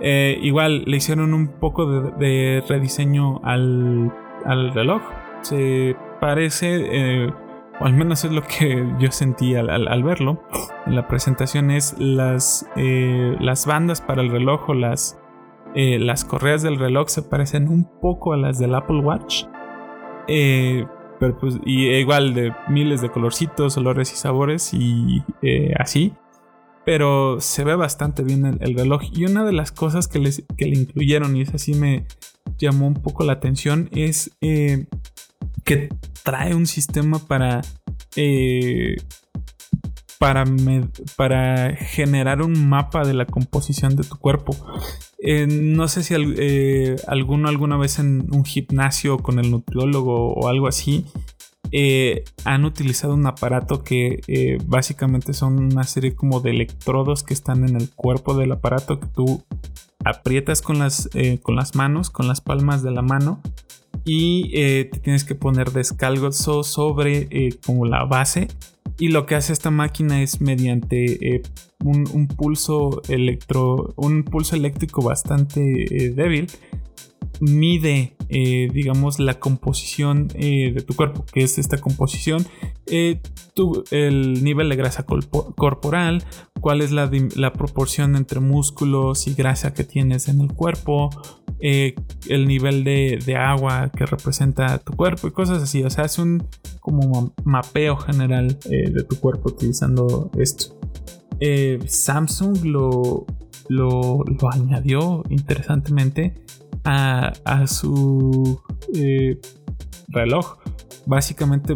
igual 0.00 0.84
le 0.86 0.96
hicieron 0.96 1.34
un 1.34 1.48
poco 1.48 1.86
de, 1.86 2.62
rediseño 2.68 3.40
al, 3.42 4.12
al 4.44 4.72
reloj. 4.72 5.02
Se 5.42 5.96
parece 6.20 7.32
o 7.80 7.86
al 7.86 7.94
menos 7.94 8.24
es 8.24 8.32
lo 8.32 8.42
que 8.42 8.86
yo 8.98 9.10
sentí 9.10 9.54
al, 9.54 10.02
verlo 10.02 10.42
en 10.86 10.94
la 10.94 11.08
presentación, 11.08 11.70
es 11.70 11.98
las, 11.98 12.66
eh, 12.76 13.36
las 13.40 13.64
bandas 13.66 14.02
para 14.02 14.20
el 14.20 14.30
reloj 14.30 14.68
las, 14.74 15.18
eh, 15.74 15.98
las 15.98 16.24
correas 16.24 16.62
del 16.62 16.78
reloj 16.78 17.08
se 17.08 17.22
parecen 17.22 17.68
un 17.68 17.84
poco 18.00 18.34
a 18.34 18.36
las 18.36 18.58
del 18.58 18.74
Apple 18.74 19.00
Watch. 19.00 19.44
Eh, 20.28 20.84
pero 21.18 21.38
pues, 21.38 21.58
y 21.64 21.88
igual 21.88 22.34
de 22.34 22.52
miles 22.68 23.00
de 23.00 23.10
colorcitos, 23.10 23.76
olores 23.78 24.12
y 24.12 24.16
sabores 24.16 24.74
y 24.74 25.22
así. 25.78 26.12
Pero 26.84 27.40
se 27.40 27.64
ve 27.64 27.76
bastante 27.76 28.22
bien 28.22 28.58
el, 28.60 28.74
reloj. 28.74 29.02
Y 29.12 29.24
una 29.24 29.44
de 29.44 29.52
las 29.52 29.70
cosas 29.70 30.08
que, 30.08 30.18
les, 30.18 30.44
que 30.56 30.66
le 30.66 30.78
incluyeron, 30.78 31.36
y 31.36 31.42
es 31.42 31.54
así 31.54 31.74
me 31.74 32.06
llamó 32.58 32.86
un 32.86 32.94
poco 32.94 33.24
la 33.24 33.34
atención, 33.34 33.90
es 33.92 34.34
que 35.70 35.88
trae 36.24 36.52
un 36.52 36.66
sistema 36.66 37.20
para 37.28 37.60
eh, 38.16 38.96
para, 40.18 40.42
para 41.16 41.76
generar 41.76 42.42
un 42.42 42.68
mapa 42.68 43.04
de 43.04 43.14
la 43.14 43.24
composición 43.24 43.94
de 43.94 44.02
tu 44.02 44.18
cuerpo. 44.18 44.56
Eh, 45.20 45.46
no 45.48 45.86
sé 45.86 46.02
si 46.02 46.14
eh, 46.16 46.96
alguno 47.06 47.48
alguna 47.48 47.76
vez 47.76 48.00
en 48.00 48.26
un 48.34 48.44
gimnasio 48.44 49.18
con 49.18 49.38
el 49.38 49.52
nutriólogo 49.52 50.32
o 50.32 50.48
algo 50.48 50.66
así 50.66 51.06
han 52.44 52.64
utilizado 52.64 53.14
un 53.14 53.28
aparato 53.28 53.84
que 53.84 54.58
básicamente 54.66 55.32
son 55.34 55.60
una 55.60 55.84
serie 55.84 56.16
como 56.16 56.40
de 56.40 56.50
electrodos 56.50 57.22
que 57.22 57.32
están 57.32 57.64
en 57.68 57.76
el 57.76 57.90
cuerpo 57.90 58.34
del 58.34 58.50
aparato 58.50 58.98
que 58.98 59.06
tú 59.06 59.44
aprietas 60.04 60.62
con 60.62 60.80
las, 60.80 61.08
con 61.42 61.54
las 61.54 61.76
manos, 61.76 62.10
con 62.10 62.26
las 62.26 62.40
palmas 62.40 62.82
de 62.82 62.90
la 62.90 63.02
mano 63.02 63.40
y 64.04 64.50
eh, 64.54 64.88
te 64.90 64.98
tienes 65.00 65.24
que 65.24 65.34
poner 65.34 65.72
descalzo 65.72 66.62
sobre 66.62 67.28
eh, 67.30 67.50
como 67.64 67.86
la 67.86 68.04
base 68.04 68.48
y 68.98 69.08
lo 69.08 69.26
que 69.26 69.34
hace 69.34 69.52
esta 69.52 69.70
máquina 69.70 70.22
es 70.22 70.40
mediante 70.40 71.34
eh, 71.36 71.42
un, 71.84 72.26
pulso 72.28 73.02
electro 73.08 73.92
un 73.96 74.24
pulso 74.24 74.56
eléctrico 74.56 75.02
bastante 75.02 76.12
débil 76.14 76.46
mide, 77.40 78.12
eh, 78.32 78.68
digamos, 78.72 79.18
la 79.18 79.40
composición 79.40 80.28
eh, 80.34 80.72
de 80.72 80.82
tu 80.82 80.94
cuerpo, 80.94 81.24
que 81.32 81.42
es 81.42 81.58
esta 81.58 81.78
composición, 81.78 82.46
eh, 82.86 83.20
el 83.90 84.44
nivel 84.44 84.68
de 84.68 84.76
grasa 84.76 85.04
corporal, 85.04 86.22
cuál 86.60 86.80
es 86.80 86.92
la, 86.92 87.10
proporción 87.52 88.14
entre 88.14 88.38
músculos 88.38 89.26
y 89.26 89.34
grasa 89.34 89.74
que 89.74 89.82
tienes 89.82 90.28
en 90.28 90.40
el 90.40 90.52
cuerpo, 90.52 91.10
el 91.60 92.46
nivel 92.46 92.84
de, 92.84 93.36
agua 93.36 93.90
que 93.90 94.06
representa 94.06 94.78
tu 94.78 94.92
cuerpo 94.92 95.26
y 95.26 95.32
cosas 95.32 95.60
así. 95.60 95.82
O 95.82 95.90
sea, 95.90 96.04
es 96.04 96.18
un 96.18 96.46
como 96.78 97.34
mapeo 97.42 97.96
general 97.96 98.58
de 98.64 99.02
tu 99.02 99.18
cuerpo 99.18 99.50
utilizando 99.50 100.30
esto. 100.38 100.78
Samsung 101.86 102.64
lo, 102.64 103.26
lo 103.68 104.24
añadió 104.52 105.24
interesantemente 105.28 106.34
a, 106.84 107.66
su 107.66 108.60
eh, 108.94 109.40
reloj. 110.08 110.58
Básicamente 111.06 111.74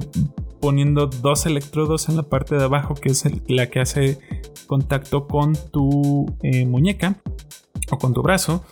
poniendo 0.61 1.07
dos 1.07 1.47
electrodos 1.47 2.09
en 2.09 2.17
la 2.17 2.23
parte 2.23 2.57
de 2.57 2.65
abajo, 2.65 2.95
que 2.95 3.11
es 3.11 3.25
la 3.49 3.69
que 3.69 3.81
hace 3.81 4.19
contacto 4.67 5.27
con 5.27 5.55
tu 5.73 6.27
eh, 6.43 6.65
muñeca 6.67 7.21
o 7.91 7.99
con 7.99 8.15
tu 8.15 8.23
brazo. 8.23 8.65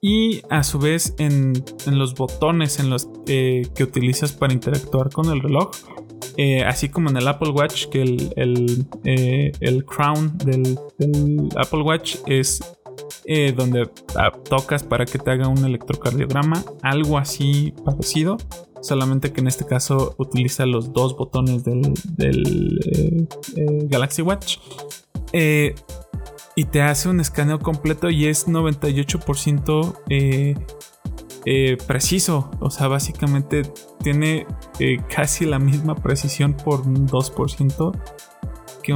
Y 0.00 0.42
a 0.48 0.62
su 0.62 0.78
vez 0.78 1.14
en, 1.18 1.52
los 1.86 2.14
botones 2.14 2.78
en 2.78 2.88
los 2.90 3.08
eh, 3.26 3.66
que 3.74 3.82
utilizas 3.82 4.32
para 4.32 4.52
interactuar 4.52 5.10
con 5.10 5.26
el 5.30 5.40
reloj. 5.40 5.70
así 6.66 6.88
como 6.88 7.10
en 7.10 7.16
el 7.16 7.26
Apple 7.26 7.50
Watch, 7.50 7.86
que 7.86 8.02
el, 8.02 8.86
el, 9.60 9.84
crown 9.84 10.38
del, 10.38 10.78
del, 10.98 11.48
Apple 11.56 11.82
Watch 11.82 12.16
es 12.26 12.60
eh, 13.24 13.52
donde 13.56 13.90
ah, 14.16 14.32
tocas 14.48 14.82
para 14.82 15.04
que 15.04 15.18
te 15.18 15.30
haga 15.30 15.48
un 15.48 15.64
electrocardiograma, 15.64 16.64
algo 16.82 17.18
así 17.18 17.74
parecido, 17.84 18.36
solamente 18.80 19.32
que 19.32 19.40
en 19.40 19.48
este 19.48 19.66
caso 19.66 20.14
utiliza 20.18 20.66
los 20.66 20.92
dos 20.92 21.16
botones 21.16 21.64
del, 21.64 21.92
eh, 22.18 23.26
eh, 23.56 23.66
Galaxy 23.84 24.22
Watch. 24.22 24.58
y 25.32 26.64
te 26.64 26.82
hace 26.82 27.08
un 27.08 27.20
escaneo 27.20 27.60
completo 27.60 28.10
y 28.10 28.26
es 28.26 28.48
98% 28.48 29.94
preciso. 31.86 32.50
O 32.60 32.70
sea, 32.70 32.88
básicamente 32.88 33.62
tiene 34.02 34.46
casi 35.08 35.46
la 35.46 35.58
misma 35.60 35.94
precisión 35.94 36.54
por 36.54 36.80
un 36.80 37.06
2% 37.06 37.92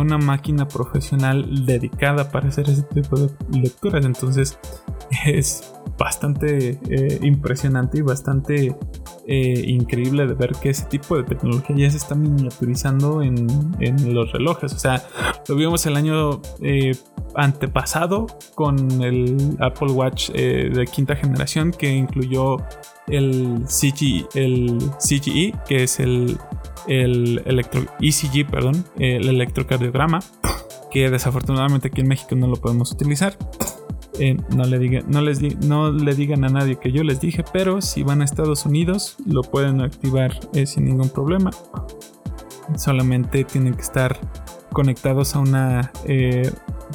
una 0.01 0.19
máquina 0.19 0.67
profesional 0.69 1.67
dedicada 1.67 2.31
para 2.31 2.49
hacer 2.49 2.69
ese 2.69 2.83
tipo 2.83 3.17
de 3.17 3.31
lecturas. 3.51 4.05
Entonces 4.05 4.59
es 5.25 5.73
bastante 5.99 6.79
eh, 6.89 7.19
impresionante 7.23 7.99
y 7.99 8.01
bastante 8.01 8.77
eh, 9.27 9.65
increíble 9.67 10.27
de 10.27 10.35
ver 10.35 10.53
que 10.61 10.71
ese 10.71 10.87
tipo 10.87 11.17
de 11.17 11.25
tecnología 11.25 11.77
ya 11.77 11.91
se 11.91 11.97
está 11.97 12.15
miniaturizando 12.15 13.23
en, 13.23 13.47
los 14.15 14.33
relojes. 14.33 14.73
O 14.73 14.79
sea, 14.79 15.03
lo 15.49 15.57
vimos 15.57 15.85
el 15.87 15.97
año 15.97 16.41
eh, 16.63 16.93
antepasado 17.35 18.27
con 18.55 19.03
el 19.03 19.57
Apple 19.61 19.93
Watch 19.93 20.31
de 20.31 20.87
quinta 20.93 21.17
generación 21.17 21.71
que 21.71 21.91
incluyó 21.91 22.57
el, 23.07 23.65
CG, 23.67 24.27
el 24.35 24.79
CGE, 24.99 25.55
que 25.67 25.85
es 25.85 26.01
el 26.01 26.39
el 26.89 27.41
electro 27.45 27.83
ECG, 28.01 28.51
perdón, 28.51 28.85
el 28.99 29.29
electrocardiograma, 29.29 30.19
que 30.91 31.11
desafortunadamente 31.11 31.89
aquí 31.89 32.01
en 32.01 32.09
México 32.09 32.35
no 32.35 32.47
lo 32.49 32.57
podemos 32.57 32.91
utilizar. 32.93 33.37
Eh, 34.19 34.37
no, 34.55 34.65
le 34.65 35.03
no, 35.03 35.23
les 35.23 35.41
no 35.65 35.91
le 35.91 36.15
digan 36.15 36.45
a 36.45 36.49
nadie 36.49 36.77
que 36.77 36.93
yo 36.93 37.03
les 37.03 37.21
dije, 37.21 37.45
pero 37.53 37.81
si 37.81 38.03
van 38.03 38.21
a 38.21 38.25
Estados 38.25 38.67
Unidos 38.67 39.17
lo 39.25 39.43
pueden 39.43 39.81
activar 39.81 40.39
eh, 40.53 40.67
sin 40.67 40.85
ningún 40.85 41.09
problema. 41.09 41.51
Solamente 42.77 43.45
tienen 43.45 43.75
que 43.75 43.83
estar 43.83 44.19
conectados 44.73 45.35
a 45.35 45.41
una 45.41 45.93
eh, 46.07 46.51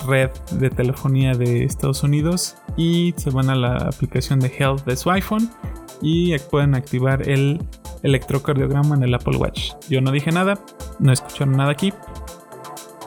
red 0.07 0.29
de 0.51 0.69
telefonía 0.69 1.33
de 1.33 1.63
Estados 1.63 2.03
Unidos 2.03 2.55
y 2.75 3.13
se 3.17 3.29
van 3.29 3.49
a 3.49 3.55
la 3.55 3.77
aplicación 3.77 4.39
de 4.39 4.47
Health 4.47 4.85
de 4.85 4.95
su 4.95 5.09
iPhone 5.11 5.49
y 6.01 6.37
pueden 6.51 6.75
activar 6.75 7.27
el 7.27 7.59
electrocardiograma 8.03 8.95
en 8.95 9.03
el 9.03 9.13
Apple 9.13 9.37
Watch. 9.37 9.71
Yo 9.89 10.01
no 10.01 10.11
dije 10.11 10.31
nada, 10.31 10.59
no 10.99 11.11
escucharon 11.11 11.57
nada 11.57 11.71
aquí, 11.71 11.93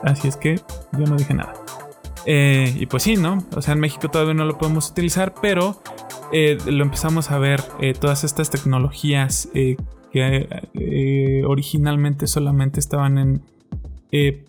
así 0.03 0.27
es 0.27 0.35
que 0.35 0.55
yo 0.93 1.05
no 1.05 1.15
dije 1.15 1.33
nada. 1.33 1.53
Eh, 2.25 2.75
y 2.79 2.85
pues 2.85 3.03
sí, 3.03 3.15
¿no? 3.15 3.45
O 3.55 3.61
sea, 3.61 3.73
en 3.73 3.79
México 3.79 4.09
todavía 4.09 4.33
no 4.33 4.45
lo 4.45 4.57
podemos 4.57 4.89
utilizar, 4.89 5.33
pero 5.41 5.81
eh, 6.31 6.57
lo 6.65 6.83
empezamos 6.83 7.31
a 7.31 7.39
ver, 7.39 7.63
eh, 7.79 7.93
todas 7.93 8.23
estas 8.23 8.49
tecnologías 8.49 9.49
que 9.53 11.43
originalmente 11.47 12.27
solamente 12.27 12.79
estaban 12.79 13.17
en 13.17 13.43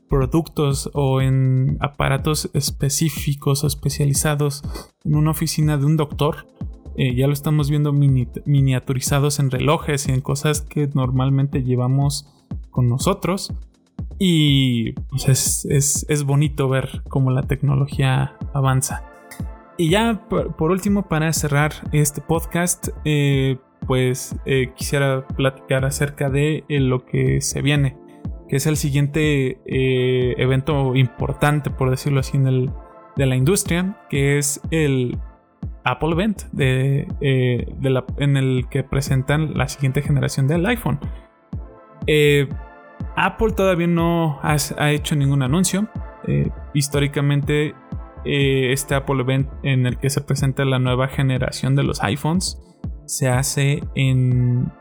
productos 0.08 0.90
o 0.92 1.20
en 1.20 1.76
aparatos 1.80 2.50
específicos 2.52 3.62
o 3.62 3.68
especializados 3.68 4.62
en 5.04 5.14
una 5.14 5.30
oficina 5.30 5.78
de 5.78 5.86
un 5.86 5.96
doctor. 5.96 6.48
Ya 6.96 7.26
lo 7.26 7.32
estamos 7.32 7.70
viendo 7.70 7.92
miniaturizados 7.92 9.38
en 9.38 9.50
relojes 9.50 10.08
y 10.08 10.12
en 10.12 10.20
cosas 10.20 10.60
que 10.60 10.90
normalmente 10.92 11.62
llevamos 11.62 12.28
con 12.70 12.88
nosotros. 12.88 13.54
Y 14.24 14.92
pues, 15.10 15.66
es, 15.68 16.24
bonito 16.24 16.68
ver 16.68 17.02
cómo 17.08 17.32
la 17.32 17.42
tecnología 17.42 18.36
avanza. 18.54 19.02
Y 19.76 19.90
ya 19.90 20.28
por, 20.28 20.70
último, 20.70 21.08
para 21.08 21.32
cerrar 21.32 21.72
este 21.90 22.20
podcast, 22.20 22.90
eh, 23.04 23.58
pues 23.86 24.36
quisiera 24.76 25.26
platicar 25.26 25.84
acerca 25.84 26.30
de 26.30 26.64
lo 26.68 27.04
que 27.04 27.40
se 27.40 27.62
viene 27.62 27.96
que 28.52 28.56
es 28.56 28.66
el 28.66 28.76
siguiente 28.76 29.62
eh, 29.64 30.34
evento 30.36 30.94
importante, 30.94 31.70
por 31.70 31.88
decirlo 31.88 32.20
así, 32.20 32.36
en 32.36 32.46
el, 32.46 32.70
de 33.16 33.24
la 33.24 33.34
industria, 33.34 33.96
que 34.10 34.36
es 34.36 34.60
el 34.70 35.16
Apple 35.84 36.10
Event, 36.10 36.42
de, 36.52 37.08
eh, 37.22 37.66
en 38.18 38.36
el 38.36 38.66
que 38.70 38.84
presentan 38.84 39.54
la 39.54 39.68
siguiente 39.68 40.02
generación 40.02 40.48
del 40.48 40.66
iPhone. 40.66 41.00
Eh, 42.06 42.46
Apple 43.16 43.52
todavía 43.52 43.86
no 43.86 44.40
ha 44.42 44.90
hecho 44.90 45.16
ningún 45.16 45.42
anuncio. 45.42 45.88
históricamente, 46.74 47.74
este 48.24 48.94
Apple 48.94 49.20
Event 49.22 49.48
en 49.62 49.86
el 49.86 49.98
que 49.98 50.10
se 50.10 50.20
presenta 50.20 50.64
la 50.64 50.78
nueva 50.78 51.08
generación 51.08 51.74
de 51.74 51.82
los 51.82 52.02
iPhones 52.02 52.58
se 53.06 53.28
hace 53.28 53.82
en 53.94 54.72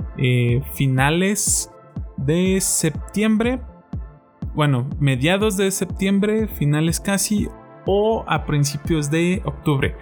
finales 0.73 1.71
de 2.17 2.61
septiembre, 2.61 3.59
bueno, 4.53 4.89
mediados 4.99 5.57
de 5.57 5.71
septiembre, 5.71 6.47
finales 6.47 6.99
casi, 6.99 7.49
o 7.85 8.23
a 8.27 8.45
principios 8.45 9.09
de 9.09 9.41
octubre. 9.45 9.95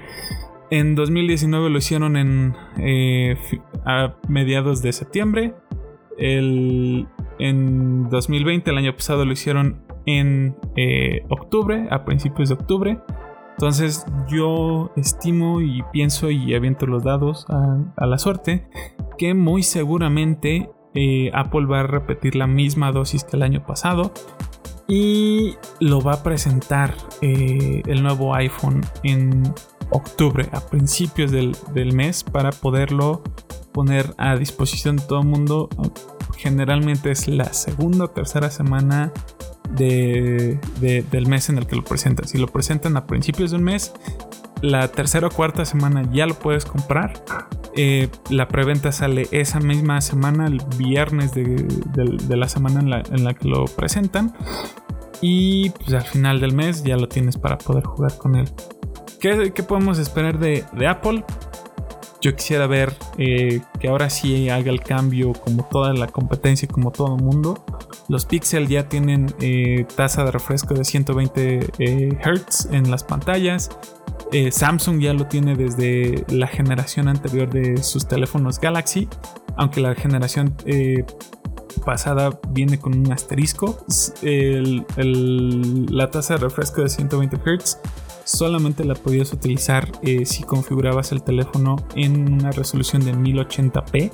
En 0.70 0.95
2019 0.95 1.70
lo 1.70 1.78
hicieron 1.78 2.17
en 2.17 2.55
eh, 2.78 3.38
a 3.86 4.15
mediados 4.28 4.82
de 4.82 4.93
septiembre. 4.93 5.55
El, 6.17 7.07
en 7.39 8.09
2020, 8.09 8.69
el 8.71 8.77
año 8.77 8.93
pasado, 8.93 9.25
lo 9.25 9.31
hicieron 9.31 9.83
en 10.05 10.55
eh, 10.75 11.25
octubre, 11.29 11.87
a 11.91 12.05
principios 12.05 12.49
de 12.49 12.55
octubre. 12.55 12.99
Entonces 13.51 14.05
yo 14.29 14.91
estimo 14.95 15.59
y 15.59 15.83
pienso 15.91 16.31
y 16.31 16.53
aviento 16.55 16.85
los 16.85 17.03
dados 17.03 17.45
a 17.49 18.05
la 18.05 18.17
suerte 18.17 18.69
que 19.17 19.33
muy 19.33 19.63
seguramente 19.63 20.71
eh, 20.95 21.29
Apple 21.33 21.65
va 21.65 21.81
a 21.81 21.83
repetir 21.83 22.35
la 22.35 22.47
misma 22.47 22.91
dosis 22.91 23.23
que 23.23 23.37
el 23.37 23.43
año 23.43 23.65
pasado 23.65 24.11
y 24.87 25.55
lo 25.79 26.01
va 26.01 26.13
a 26.13 26.23
presentar 26.23 26.95
eh, 27.21 27.83
el 27.85 28.01
nuevo 28.01 28.33
iPhone 28.33 28.81
en 29.03 29.43
octubre, 29.91 30.47
a 30.51 30.61
principios 30.61 31.31
del, 31.31 31.93
mes, 31.93 32.23
para 32.23 32.51
poderlo 32.51 33.21
poner 33.72 34.13
a 34.17 34.36
disposición 34.36 34.97
de 34.97 35.03
todo 35.03 35.22
el 35.22 35.28
mundo. 35.28 35.70
Generalmente 36.38 37.11
es 37.11 37.28
la 37.28 37.53
segunda 37.53 38.05
o 38.05 38.07
tercera 38.09 38.49
semana 38.49 39.11
del 39.76 41.28
mes 41.28 41.49
en 41.49 41.57
el 41.57 41.67
que 41.67 41.76
lo 41.76 41.84
presentan. 41.84 42.28
Si 42.28 42.38
lo 42.38 42.47
presentan 42.47 42.97
a 42.97 43.05
principios 43.05 43.51
de 43.51 43.57
un 43.57 43.63
mes, 43.63 43.93
la 44.61 44.88
tercera 44.89 45.28
o 45.28 45.30
cuarta 45.30 45.65
semana 45.65 46.09
ya 46.11 46.26
lo 46.26 46.36
puedes 46.36 46.65
comprar. 46.65 47.13
Eh, 47.76 48.09
la 48.30 48.47
preventa 48.47 48.91
sale 48.91 49.28
esa 49.32 49.59
misma 49.59 50.01
semana, 50.01 50.47
el 50.47 50.61
viernes 50.78 51.34
de, 51.34 51.65
la 52.28 52.49
semana 52.49 52.80
en 52.80 53.24
la, 53.24 53.34
que 53.34 53.47
lo 53.47 53.65
presentan. 53.65 54.34
Y 55.22 55.70
pues 55.72 55.93
al 55.93 56.03
final 56.03 56.39
del 56.39 56.53
mes 56.53 56.84
ya 56.84 56.97
lo 56.97 57.07
tienes 57.07 57.38
para 57.38 57.57
poder 57.57 57.84
jugar 57.84 58.17
con 58.17 58.36
él. 58.36 58.49
¿Qué, 59.20 59.51
podemos 59.63 59.99
esperar 59.99 60.39
de, 60.39 60.65
Apple? 60.88 61.24
Yo 62.22 62.36
quisiera 62.36 62.67
ver 62.67 62.95
eh, 63.17 63.61
que 63.80 63.88
ahora 63.88 64.09
sí 64.09 64.49
haga 64.49 64.72
el 64.72 64.82
cambio 64.82 65.34
como 65.34 65.63
toda 65.65 65.93
la 65.93 66.07
competencia, 66.07 66.67
como 66.67 66.91
todo 66.91 67.15
el 67.15 67.24
mundo. 67.24 67.63
Los 68.09 68.26
Pixel 68.26 68.67
ya 68.67 68.89
tienen 68.89 69.34
eh, 69.39 69.86
tasa 69.95 70.26
de 70.26 70.32
refresco 70.32 70.74
de 70.74 70.84
120 70.84 72.20
Hz 72.22 72.70
en 72.72 72.91
las 72.91 73.03
pantallas. 73.03 73.70
Eh, 74.32 74.51
Samsung 74.51 74.99
ya 74.99 75.13
lo 75.13 75.26
tiene 75.26 75.55
desde 75.55 76.24
la 76.30 76.45
generación 76.47 77.07
anterior 77.07 77.49
de 77.49 77.82
sus 77.82 78.07
teléfonos 78.07 78.59
Galaxy, 78.59 79.07
aunque 79.55 79.82
la 79.82 79.95
generación 79.95 80.55
eh, 80.65 81.03
pasada 81.84 82.39
viene 82.49 82.80
con 82.80 82.93
un 82.97 83.11
asterisco. 83.11 83.84
la 84.22 86.11
tasa 86.11 86.36
de 86.36 86.39
refresco 86.39 86.84
de 86.84 86.89
120 86.89 87.38
Hz 87.38 87.80
solamente 88.30 88.86
la 88.86 88.95
podías 88.95 89.34
utilizar 89.34 89.91
eh, 90.03 90.25
si 90.25 90.43
configurabas 90.43 91.11
el 91.11 91.23
teléfono 91.23 91.75
en 91.95 92.34
una 92.34 92.51
resolución 92.51 93.03
de 93.03 93.13
1080p 93.13 94.11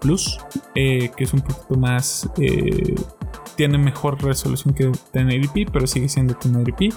Plus, 0.00 0.38
que 0.74 1.12
es 1.18 1.34
un 1.34 1.40
poquito 1.42 1.76
más 1.76 2.30
tiene 3.56 3.78
mejor 3.78 4.22
resolución 4.22 4.74
que 4.74 4.90
1080p, 4.90 5.68
pero 5.72 5.86
sigue 5.86 6.08
siendo 6.08 6.34
1080p. 6.34 6.94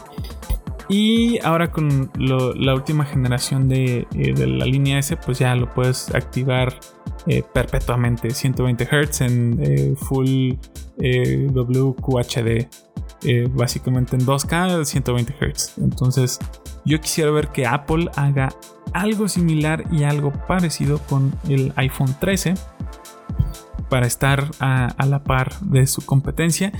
Y 0.89 1.39
ahora 1.43 1.69
con 1.71 2.09
la 2.17 2.73
última 2.73 3.05
generación 3.05 3.67
de, 3.67 4.07
eh, 4.15 4.47
la 4.47 4.65
línea 4.65 4.99
S, 4.99 5.17
pues 5.17 5.39
ya 5.39 5.53
lo 5.55 5.73
puedes 5.73 6.13
activar 6.15 6.79
eh, 7.25 7.43
perpetuamente 7.53 8.29
120 8.31 8.85
Hz 8.85 9.21
en 9.21 9.59
eh, 9.61 9.95
full 9.97 10.53
WQHD. 10.97 12.67
Básicamente 13.51 14.15
en 14.15 14.25
2K 14.25 14.85
120 14.85 15.33
Hz. 15.33 15.77
Entonces 15.79 16.39
yo 16.85 17.01
quisiera 17.01 17.31
ver 17.31 17.49
que 17.49 17.65
Apple 17.65 18.09
haga 18.15 18.49
algo 18.93 19.27
similar 19.27 19.83
y 19.91 20.03
algo 20.03 20.31
parecido 20.47 20.99
con 20.99 21.33
el 21.49 21.73
iPhone 21.75 22.15
13 22.19 22.53
para 23.89 24.07
estar 24.07 24.49
a, 24.59 24.93
la 25.05 25.23
par 25.23 25.59
de 25.61 25.87
su 25.87 26.05
competencia 26.05 26.71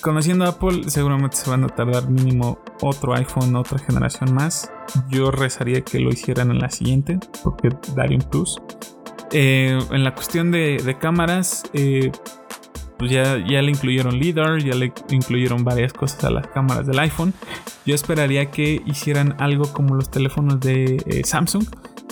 conociendo 0.00 0.44
a 0.44 0.48
Apple, 0.50 0.88
seguramente 0.88 1.36
se 1.36 1.50
van 1.50 1.64
a 1.64 1.68
tardar 1.68 2.08
mínimo 2.08 2.58
otro 2.80 3.14
iPhone, 3.14 3.56
otra 3.56 3.78
generación 3.78 4.34
más. 4.34 4.70
Yo 5.10 5.32
rezaría 5.32 5.80
que 5.80 5.98
lo 5.98 6.10
hicieran 6.10 6.50
en 6.50 6.60
la 6.60 6.70
siguiente, 6.70 7.18
porque 7.42 7.70
daría 7.96 8.16
un 8.16 8.22
plus. 8.22 8.60
Eh, 9.32 9.76
en 9.90 10.04
la 10.04 10.14
cuestión 10.14 10.52
de, 10.52 10.96
cámaras, 11.00 11.64
eh, 11.72 12.12
pues 12.98 13.10
ya, 13.10 13.38
ya 13.38 13.62
le 13.62 13.70
incluyeron 13.70 14.18
LIDAR, 14.18 14.58
ya 14.58 14.74
le 14.74 14.92
incluyeron 15.10 15.64
varias 15.64 15.92
cosas 15.92 16.24
a 16.24 16.30
las 16.30 16.46
cámaras 16.48 16.86
del 16.86 16.98
iPhone. 16.98 17.34
Yo 17.84 17.94
esperaría 17.94 18.50
que 18.50 18.82
hicieran 18.86 19.36
algo 19.38 19.72
como 19.72 19.94
los 19.94 20.10
teléfonos 20.10 20.60
de 20.60 21.02
eh, 21.06 21.22
Samsung, 21.24 21.64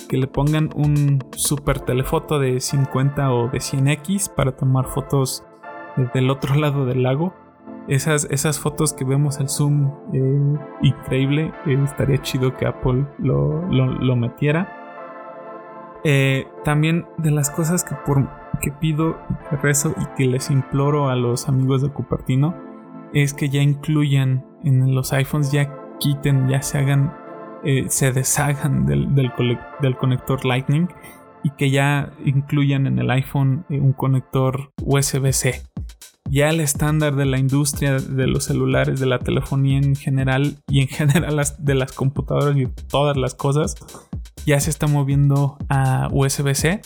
que 0.08 0.16
le 0.16 0.26
pongan 0.26 0.70
un 0.74 1.24
super 1.36 1.80
telefoto 1.80 2.38
de 2.38 2.60
50 2.60 3.32
o 3.32 3.48
de 3.48 3.58
100x 3.58 4.34
para 4.34 4.52
tomar 4.52 4.86
fotos 4.86 5.42
del 6.12 6.30
otro 6.30 6.54
lado 6.56 6.86
del 6.86 7.02
lago 7.02 7.34
esas, 7.88 8.26
esas 8.30 8.58
fotos 8.58 8.92
que 8.92 9.04
vemos 9.04 9.40
al 9.40 9.48
zoom 9.48 9.92
eh, 10.12 10.58
increíble, 10.82 11.52
eh, 11.66 11.78
estaría 11.84 12.18
chido 12.22 12.56
que 12.56 12.66
Apple 12.66 13.06
lo, 13.18 14.16
metiera. 14.16 14.80
Eh, 16.04 16.46
también 16.64 17.06
de 17.18 17.30
las 17.30 17.50
cosas 17.50 17.84
que, 17.84 17.94
por, 18.06 18.28
que 18.60 18.70
pido, 18.70 19.18
que 19.50 19.56
rezo 19.56 19.94
y 20.00 20.06
que 20.16 20.26
les 20.26 20.50
imploro 20.50 21.08
a 21.08 21.16
los 21.16 21.48
amigos 21.48 21.82
de 21.82 21.90
Cupertino 21.90 22.54
es 23.12 23.32
que 23.32 23.48
ya 23.48 23.62
incluyan 23.62 24.44
en 24.64 24.94
los 24.94 25.12
iPhones, 25.12 25.52
ya 25.52 25.72
quiten, 26.00 26.48
ya 26.48 26.62
se 26.62 26.78
hagan, 26.78 27.14
se 27.88 28.12
deshagan 28.12 28.86
del, 28.86 29.14
del 29.14 29.96
conector 29.96 30.44
Lightning 30.44 30.88
y 31.44 31.50
que 31.50 31.70
ya 31.70 32.10
incluyan 32.24 32.86
en 32.86 32.98
el 32.98 33.10
iPhone 33.10 33.64
un 33.68 33.92
conector 33.92 34.72
USB-C 34.82 35.62
ya 36.30 36.50
el 36.50 36.60
estándar 36.60 37.16
de 37.16 37.26
la 37.26 37.38
industria 37.38 37.98
de 37.98 38.26
los 38.26 38.44
celulares, 38.44 38.98
de 38.98 39.06
la 39.06 39.18
telefonía 39.18 39.78
en 39.78 39.94
general 39.94 40.56
y 40.68 40.80
en 40.80 40.88
general 40.88 41.40
de 41.58 41.74
las 41.74 41.92
computadoras 41.92 42.56
y 42.56 42.66
todas 42.88 43.16
las 43.16 43.34
cosas, 43.34 43.76
ya 44.46 44.58
se 44.60 44.70
está 44.70 44.86
moviendo 44.86 45.56
a 45.68 46.08
USB-C. 46.10 46.80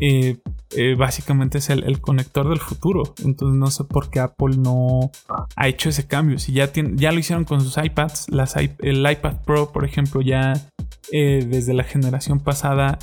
Eh, 0.00 0.38
eh, 0.76 0.94
básicamente 0.94 1.58
es 1.58 1.70
el, 1.70 2.00
conector 2.00 2.48
del 2.48 2.60
futuro. 2.60 3.14
Entonces 3.24 3.58
no 3.58 3.70
sé 3.70 3.84
por 3.84 4.10
qué 4.10 4.20
Apple 4.20 4.56
no 4.56 5.10
ha 5.56 5.68
hecho 5.68 5.88
ese 5.88 6.06
cambio. 6.06 6.38
Si 6.38 6.52
ya, 6.52 6.70
ya 6.72 7.12
lo 7.12 7.18
hicieron 7.18 7.44
con 7.44 7.60
sus 7.60 7.76
iPads, 7.76 8.30
las, 8.30 8.56
el 8.56 9.10
iPad 9.10 9.42
Pro, 9.44 9.72
por 9.72 9.84
ejemplo, 9.84 10.20
ya 10.20 10.52
eh, 11.12 11.46
desde 11.48 11.74
la 11.74 11.84
generación 11.84 12.40
pasada, 12.40 12.98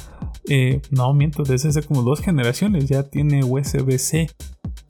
no 0.89 1.13
miento, 1.13 1.43
desde 1.43 1.69
hace 1.69 1.83
como 1.83 2.01
dos 2.01 2.19
generaciones 2.19 2.87
ya 2.87 3.03
tiene 3.03 3.43
USB-C. 3.43 4.27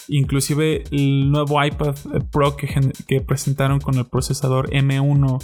Inclusive 0.08 0.84
el 0.92 1.32
nuevo 1.32 1.64
iPad 1.64 1.96
Pro 2.32 2.56
que, 2.56 3.22
presentaron 3.22 3.80
con 3.80 3.98
el 3.98 4.06
procesador 4.06 4.70
M1 4.72 5.42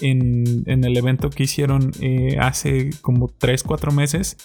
en, 0.00 0.84
el 0.84 0.96
evento 0.96 1.30
que 1.30 1.44
hicieron 1.44 1.92
eh, 2.00 2.36
hace 2.40 2.90
como 3.02 3.28
3-4 3.28 3.92
meses, 3.92 4.36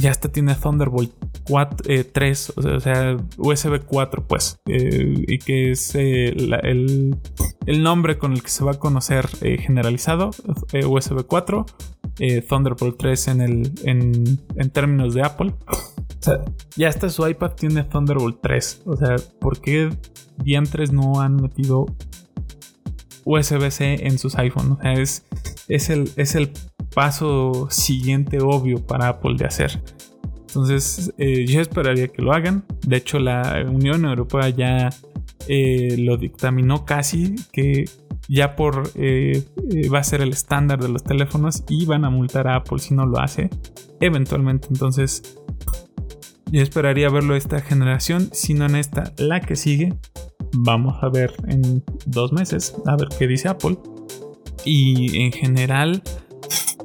ya 0.00 0.10
hasta 0.10 0.30
tiene 0.30 0.54
Thunderbolt 0.54 1.12
4, 1.44 1.76
3, 2.12 2.52
o 2.56 2.80
sea, 2.80 3.16
USB 3.36 3.84
4, 3.84 4.26
pues, 4.26 4.58
y 4.66 5.38
que 5.38 5.72
es 5.72 5.94
el, 5.94 6.54
el, 7.66 7.82
nombre 7.82 8.18
con 8.18 8.32
el 8.32 8.42
que 8.42 8.48
se 8.48 8.64
va 8.64 8.72
a 8.72 8.78
conocer 8.78 9.28
generalizado, 9.58 10.30
USB 10.86 11.26
4, 11.26 11.66
Thunderbolt 12.48 12.98
3 12.98 13.28
en, 13.28 13.40
el, 13.40 13.72
en, 13.84 14.40
en 14.56 14.70
términos 14.70 15.14
de 15.14 15.22
Apple. 15.22 15.54
O 16.26 16.44
ya 16.76 16.88
hasta 16.88 17.08
su 17.08 17.26
iPad 17.26 17.52
tiene 17.52 17.84
Thunderbolt 17.84 18.40
3. 18.42 18.82
O 18.86 18.96
sea, 18.96 19.16
¿por 19.38 19.60
qué 19.60 19.90
diantres 20.42 20.92
no 20.92 21.20
han 21.20 21.36
metido 21.36 21.86
USB-C 23.24 24.06
en 24.06 24.18
sus 24.18 24.36
iPhones? 24.36 24.72
O 24.72 24.82
sea, 24.82 24.92
es, 24.92 25.24
es, 25.68 25.90
el, 25.90 26.10
es 26.16 26.34
el 26.34 26.52
paso 26.94 27.68
siguiente 27.70 28.38
obvio 28.40 28.84
para 28.84 29.08
Apple 29.08 29.36
de 29.36 29.46
hacer. 29.46 29.82
Entonces, 30.48 31.12
eh, 31.18 31.46
yo 31.46 31.60
esperaría 31.60 32.08
que 32.08 32.22
lo 32.22 32.32
hagan. 32.32 32.64
De 32.86 32.96
hecho, 32.96 33.18
la 33.18 33.64
Unión 33.68 34.04
Europea 34.04 34.48
ya 34.48 34.90
eh, 35.46 35.96
lo 35.98 36.16
dictaminó 36.16 36.84
casi 36.84 37.36
que 37.52 37.84
ya 38.28 38.56
por 38.56 38.90
eh, 38.94 39.44
va 39.92 40.00
a 40.00 40.04
ser 40.04 40.20
el 40.20 40.30
estándar 40.30 40.80
de 40.80 40.88
los 40.88 41.02
teléfonos 41.02 41.64
y 41.68 41.86
van 41.86 42.04
a 42.04 42.10
multar 42.10 42.46
a 42.48 42.56
Apple 42.56 42.78
si 42.78 42.94
no 42.94 43.06
lo 43.06 43.20
hace 43.20 43.48
eventualmente. 44.00 44.68
Entonces, 44.70 45.38
yo 46.50 46.62
esperaría 46.62 47.08
verlo 47.10 47.36
esta 47.36 47.60
generación, 47.60 48.28
si 48.32 48.54
no 48.54 48.66
en 48.66 48.76
esta, 48.76 49.12
la 49.18 49.40
que 49.40 49.54
sigue. 49.54 49.94
Vamos 50.52 50.96
a 51.02 51.08
ver 51.08 51.32
en 51.46 51.84
dos 52.06 52.32
meses, 52.32 52.74
a 52.86 52.96
ver 52.96 53.08
qué 53.16 53.28
dice 53.28 53.48
Apple. 53.48 53.78
Y 54.64 55.22
en 55.22 55.32
general, 55.32 56.02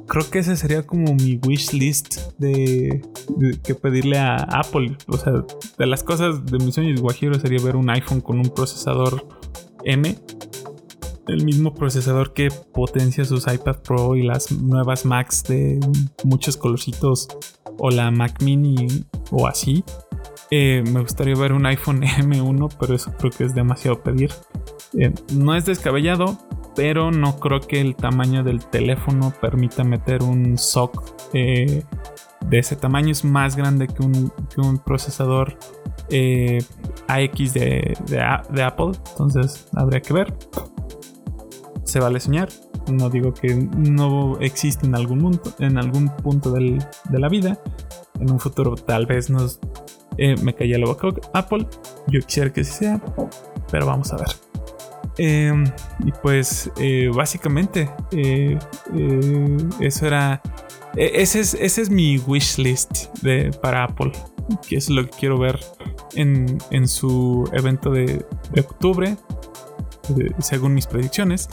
creo 0.06 0.28
que 0.30 0.38
ese 0.38 0.56
sería 0.56 0.86
como 0.86 1.14
mi 1.14 1.38
wish 1.46 1.72
list 1.72 2.18
de, 2.38 3.02
que 3.62 3.74
pedirle 3.74 4.18
a 4.18 4.36
Apple. 4.36 4.96
O 5.08 5.16
sea, 5.16 5.44
de 5.78 5.86
las 5.86 6.02
cosas 6.02 6.44
de 6.46 6.58
mis 6.58 6.74
sueños 6.74 7.00
guajiros 7.00 7.42
sería 7.42 7.62
ver 7.62 7.76
un 7.76 7.90
iPhone 7.90 8.20
con 8.20 8.38
un 8.38 8.50
procesador 8.50 9.26
M. 9.84 10.16
El 11.28 11.44
mismo 11.44 11.74
procesador 11.74 12.32
que 12.32 12.50
potencia 12.72 13.24
sus 13.24 13.52
iPad 13.52 13.78
Pro 13.82 14.14
y 14.14 14.22
las 14.22 14.52
nuevas 14.52 15.04
Macs 15.04 15.42
de 15.44 15.80
muchos 16.24 16.56
colorcitos 16.56 17.26
o 17.78 17.90
la 17.90 18.10
Mac 18.10 18.42
Mini 18.42 19.04
o 19.30 19.46
así. 19.46 19.84
Eh, 20.50 20.84
me 20.92 21.00
gustaría 21.00 21.34
ver 21.34 21.52
un 21.52 21.66
iPhone 21.66 22.02
M1, 22.02 22.76
pero 22.78 22.94
eso 22.94 23.12
creo 23.18 23.30
que 23.30 23.44
es 23.44 23.54
demasiado 23.54 24.00
pedir. 24.02 24.30
Eh, 24.98 25.12
no 25.32 25.54
es 25.54 25.66
descabellado, 25.66 26.38
pero 26.74 27.10
no 27.10 27.38
creo 27.38 27.60
que 27.60 27.80
el 27.80 27.96
tamaño 27.96 28.44
del 28.44 28.64
teléfono 28.64 29.32
permita 29.40 29.82
meter 29.82 30.22
un 30.22 30.56
SOC 30.56 31.30
eh, 31.32 31.82
de 32.46 32.58
ese 32.58 32.76
tamaño. 32.76 33.10
Es 33.10 33.24
más 33.24 33.56
grande 33.56 33.88
que 33.88 34.02
un, 34.02 34.78
procesador 34.84 35.58
AX 37.08 37.54
de, 37.54 37.96
de, 38.06 38.62
Apple, 38.62 38.92
entonces 39.10 39.68
habría 39.74 40.00
que 40.00 40.12
ver. 40.12 40.34
Se 41.86 42.00
vale 42.00 42.20
soñar. 42.20 42.48
No 42.90 43.08
digo 43.08 43.32
que 43.32 43.54
no 43.54 44.38
existe 44.40 44.86
en 44.86 44.94
algún, 44.94 45.20
punto, 45.20 45.54
en 45.60 45.78
algún 45.78 46.08
punto 46.08 46.50
de 46.52 46.78
la 47.10 47.28
vida. 47.28 47.58
En 48.20 48.30
un 48.30 48.40
futuro 48.40 48.74
tal 48.74 49.06
vez 49.06 49.30
nos 49.30 49.60
eh, 50.18 50.34
me 50.42 50.54
caía 50.54 50.78
la 50.78 50.86
boca 50.86 51.08
Apple. 51.32 51.66
Yo 52.08 52.20
quisiera 52.20 52.52
que 52.52 52.64
sea, 52.64 53.00
pero 53.70 53.86
vamos 53.86 54.12
a 54.12 54.16
ver. 54.16 54.28
Em, 55.18 55.64
y 56.04 56.12
pues 56.22 56.70
eh, 56.78 57.10
básicamente 57.14 57.88
eh, 58.12 58.58
eso 59.80 60.06
era... 60.06 60.42
E, 60.96 61.22
ese 61.22 61.40
es, 61.40 61.54
ese 61.54 61.82
es 61.82 61.90
mi 61.90 62.18
wish 62.18 62.58
list 62.58 63.14
de, 63.22 63.50
para 63.62 63.84
Apple. 63.84 64.12
Que 64.68 64.76
es 64.76 64.90
lo 64.90 65.04
que 65.04 65.10
quiero 65.10 65.38
ver 65.38 65.58
en, 66.14 66.58
en 66.70 66.88
su 66.88 67.48
evento 67.52 67.90
de 67.90 68.24
octubre, 68.58 69.16
según 70.38 70.74
mis 70.74 70.86
predicciones. 70.86 71.48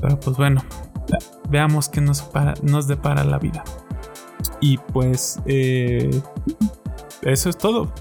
Pero 0.00 0.18
pues 0.20 0.36
bueno, 0.36 0.62
veamos 1.48 1.88
qué 1.88 2.00
nos, 2.00 2.28
nos 2.62 2.86
depara 2.86 3.24
la 3.24 3.38
vida. 3.38 3.64
Y 4.60 4.78
pues 4.78 5.40
eh, 5.46 6.10
eso 7.22 7.50
es 7.50 7.58
todo. 7.58 7.92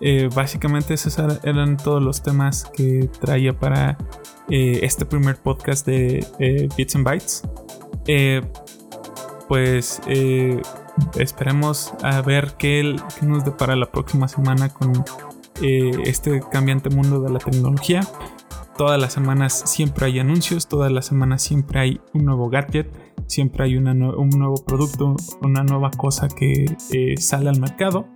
Eh, 0.00 0.28
básicamente 0.34 0.94
esos 0.94 1.16
eran 1.44 1.76
todos 1.76 2.02
los 2.02 2.22
temas 2.22 2.64
que 2.64 3.08
traía 3.20 3.52
para 3.52 3.96
eh, 4.48 4.80
este 4.82 5.04
primer 5.04 5.36
podcast 5.36 5.86
de 5.86 6.26
Bits 6.76 6.96
and 6.96 7.04
Bytes. 7.04 7.42
pues 9.48 10.00
esperemos 11.18 11.92
a 12.02 12.20
ver 12.22 12.54
qué, 12.58 12.96
qué, 13.18 13.26
nos 13.26 13.44
depara 13.44 13.76
la 13.76 13.90
próxima 13.90 14.28
semana 14.28 14.68
con 14.68 15.04
este 15.60 16.40
cambiante 16.50 16.90
mundo 16.90 17.20
de 17.20 17.30
la 17.30 17.38
tecnología. 17.38 18.02
Todas 18.82 19.00
las 19.00 19.12
semanas 19.12 19.62
siempre 19.64 20.06
hay 20.06 20.18
anuncios, 20.18 20.66
todas 20.66 20.90
las 20.90 21.06
semanas 21.06 21.40
siempre 21.40 21.78
hay 21.78 22.00
un 22.14 22.24
nuevo 22.24 22.48
gadget, 22.48 22.92
siempre 23.28 23.62
hay 23.62 23.76
un 23.76 23.84
nuevo 23.94 24.56
producto, 24.66 25.14
una 25.40 25.62
nueva 25.62 25.92
cosa 25.92 26.26
que 26.26 26.64
eh, 26.90 27.16
sale 27.16 27.48
al 27.48 27.60
mercado, 27.60 28.08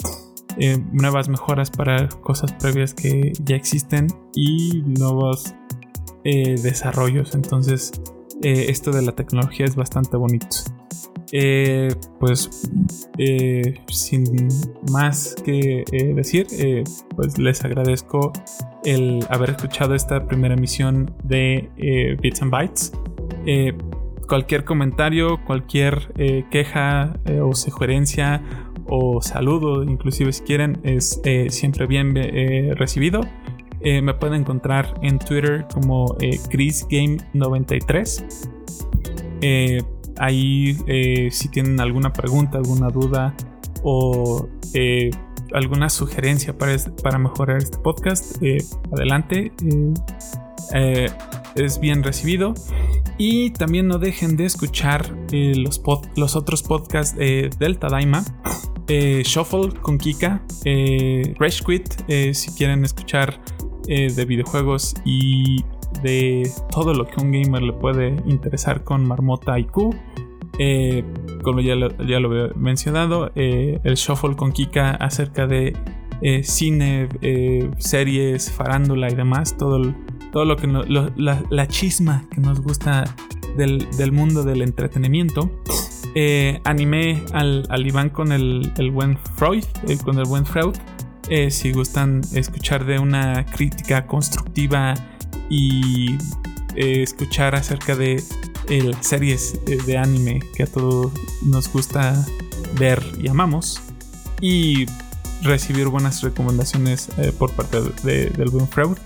eh, 0.58 0.82
nuevas 0.90 1.28
mejoras 1.28 1.70
para 1.70 2.08
cosas 2.08 2.52
previas 2.54 2.94
que 2.94 3.32
ya 3.44 3.54
existen 3.54 4.08
y 4.34 4.82
nuevos 4.98 5.54
eh, 6.24 6.56
desarrollos. 6.60 7.36
Entonces, 7.36 7.92
esto 8.42 8.90
de 8.90 9.02
la 9.02 9.12
tecnología 9.12 9.66
es 9.66 9.76
bastante 9.76 10.16
bonito. 10.16 10.48
Pues 12.20 12.70
sin 13.88 14.48
más 14.90 15.34
que 15.44 15.84
decir, 16.14 16.46
pues 17.14 17.38
les 17.38 17.64
agradezco 17.64 18.32
el 18.86 19.26
haber 19.28 19.50
escuchado 19.50 19.94
esta 19.94 20.26
primera 20.26 20.54
emisión 20.54 21.14
de 21.24 21.68
eh, 21.76 22.16
Bits 22.22 22.40
and 22.42 22.50
Bytes. 22.50 22.92
Eh, 23.44 23.76
cualquier 24.28 24.64
comentario, 24.64 25.44
cualquier 25.44 26.10
eh, 26.16 26.46
queja 26.50 27.18
o 27.42 27.54
sugerencia 27.54 28.42
o 28.86 29.20
saludo, 29.20 29.82
inclusive 29.82 30.32
si 30.32 30.42
quieren, 30.44 30.78
es 30.84 31.20
siempre 31.48 31.86
bien 31.86 32.14
recibido. 32.76 33.20
me 33.82 34.14
pueden 34.14 34.42
encontrar 34.42 34.94
en 35.02 35.18
Twitter 35.18 35.66
como 35.72 36.06
ChrisGame93. 36.18 38.46
Ahí 40.18 40.76
si 41.30 41.48
tienen 41.48 41.80
alguna 41.80 42.12
pregunta, 42.12 42.58
alguna 42.58 42.88
duda 42.88 43.34
o 43.82 44.48
alguna 45.52 45.88
sugerencia 45.88 46.56
para, 46.56 46.76
para 47.02 47.18
mejorar 47.18 47.58
este 47.58 47.78
podcast, 47.78 48.42
eh, 48.42 48.58
adelante. 48.92 49.52
Eh, 49.64 49.94
eh, 50.74 51.10
es 51.54 51.80
bien 51.80 52.02
recibido. 52.02 52.54
Y 53.18 53.50
también 53.50 53.88
no 53.88 53.98
dejen 53.98 54.36
de 54.36 54.44
escuchar 54.44 55.16
los, 55.32 55.80
los 56.16 56.36
otros 56.36 56.62
podcasts 56.62 57.16
del 57.16 57.78
Tadaima. 57.78 58.22
Shuffle 58.88 59.72
con 59.80 59.96
Kika. 59.96 60.42
Rage 61.38 61.64
Quit 61.64 62.34
si 62.34 62.50
quieren 62.52 62.84
escuchar 62.84 63.40
de 63.86 64.24
videojuegos 64.26 64.94
y 65.06 65.64
de 66.02 66.50
todo 66.70 66.94
lo 66.94 67.06
que 67.06 67.20
un 67.20 67.32
gamer 67.32 67.62
le 67.62 67.72
puede 67.72 68.16
interesar 68.26 68.84
con 68.84 69.06
Marmota 69.06 69.58
IQ. 69.58 69.94
Eh, 70.58 71.04
como 71.42 71.60
ya 71.60 71.74
lo, 71.74 71.94
ya 72.06 72.18
lo 72.18 72.46
he 72.46 72.54
mencionado, 72.54 73.30
eh, 73.34 73.78
el 73.84 73.94
shuffle 73.94 74.36
con 74.36 74.52
Kika 74.52 74.92
acerca 74.92 75.46
de 75.46 75.76
eh, 76.22 76.42
cine, 76.42 77.08
series, 77.78 78.50
farándula 78.50 79.10
y 79.10 79.14
demás, 79.14 79.56
todo, 79.58 79.94
todo 80.32 80.44
lo 80.44 80.56
que 80.56 80.66
la, 80.66 81.68
chisma 81.68 82.24
que 82.30 82.40
nos 82.40 82.60
gusta 82.60 83.04
del, 83.56 84.12
mundo 84.12 84.44
del 84.44 84.62
entretenimiento. 84.62 85.50
animé 86.64 87.22
al, 87.32 87.86
Iván 87.86 88.08
con 88.08 88.32
el, 88.32 88.72
buen 88.92 89.18
Freud, 89.36 89.64
con 90.04 90.18
el 90.18 90.24
buen 90.24 90.46
Freud. 90.46 90.74
si 91.50 91.72
gustan 91.72 92.22
escuchar 92.32 92.86
de 92.86 92.98
una 92.98 93.44
crítica 93.44 94.06
constructiva 94.06 94.94
y 95.48 96.16
escuchar 96.76 97.54
acerca 97.54 97.96
de 97.96 98.22
series 99.00 99.60
eh, 99.66 99.78
de 99.86 99.96
anime 99.96 100.40
que 100.54 100.64
a 100.64 100.66
todos 100.66 101.12
nos 101.42 101.72
gusta 101.72 102.24
ver 102.78 103.02
y 103.18 103.28
amamos. 103.28 103.80
Y 104.40 104.86
recibir 105.42 105.88
buenas 105.88 106.22
recomendaciones 106.22 107.08
eh, 107.18 107.32
por 107.36 107.52
parte 107.52 107.78
de, 108.02 108.30
del 108.30 108.50
buen 108.50 108.68
Freud. 108.68 108.98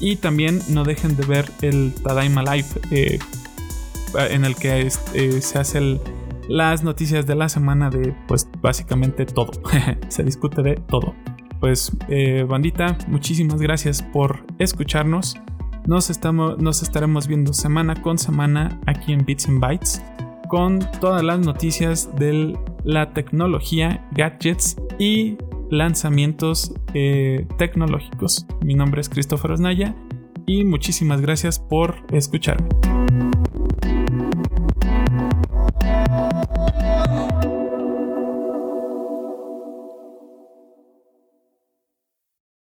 Y 0.00 0.16
también 0.16 0.62
no 0.68 0.84
dejen 0.84 1.16
de 1.16 1.26
ver 1.26 1.50
el 1.60 1.92
Tadaima 2.02 2.42
Live, 2.42 2.68
eh, 2.90 3.18
en 4.14 4.44
el 4.44 4.54
que 4.54 4.88
se 4.90 5.58
hacen 5.58 6.00
las 6.48 6.84
noticias 6.84 7.26
de 7.26 7.34
la 7.34 7.48
semana 7.48 7.90
de, 7.90 8.14
pues, 8.28 8.48
básicamente 8.62 9.26
todo. 9.26 9.50
se 10.08 10.22
discute 10.22 10.62
de 10.62 10.76
todo. 10.76 11.14
Pues, 11.58 11.90
bandita, 12.46 12.96
muchísimas 13.08 13.60
gracias 13.60 14.00
por 14.00 14.46
escucharnos. 14.60 15.34
Nos, 15.88 16.10
estamos, 16.10 16.58
nos 16.58 16.82
estaremos 16.82 17.26
viendo 17.26 17.54
semana 17.54 18.02
con 18.02 18.18
semana 18.18 18.78
aquí 18.84 19.14
en 19.14 19.24
Bits 19.24 19.48
and 19.48 19.58
Bytes 19.58 20.02
con 20.46 20.80
todas 21.00 21.22
las 21.22 21.38
noticias 21.38 22.14
de 22.14 22.58
la 22.84 23.14
tecnología, 23.14 24.06
gadgets 24.12 24.76
y 24.98 25.38
lanzamientos 25.70 26.74
eh, 26.92 27.46
tecnológicos. 27.56 28.44
Mi 28.62 28.74
nombre 28.74 29.00
es 29.00 29.08
Christopher 29.08 29.52
Osnaya 29.52 29.96
y 30.44 30.66
muchísimas 30.66 31.22
gracias 31.22 31.58
por 31.58 31.96
escucharme. 32.12 32.68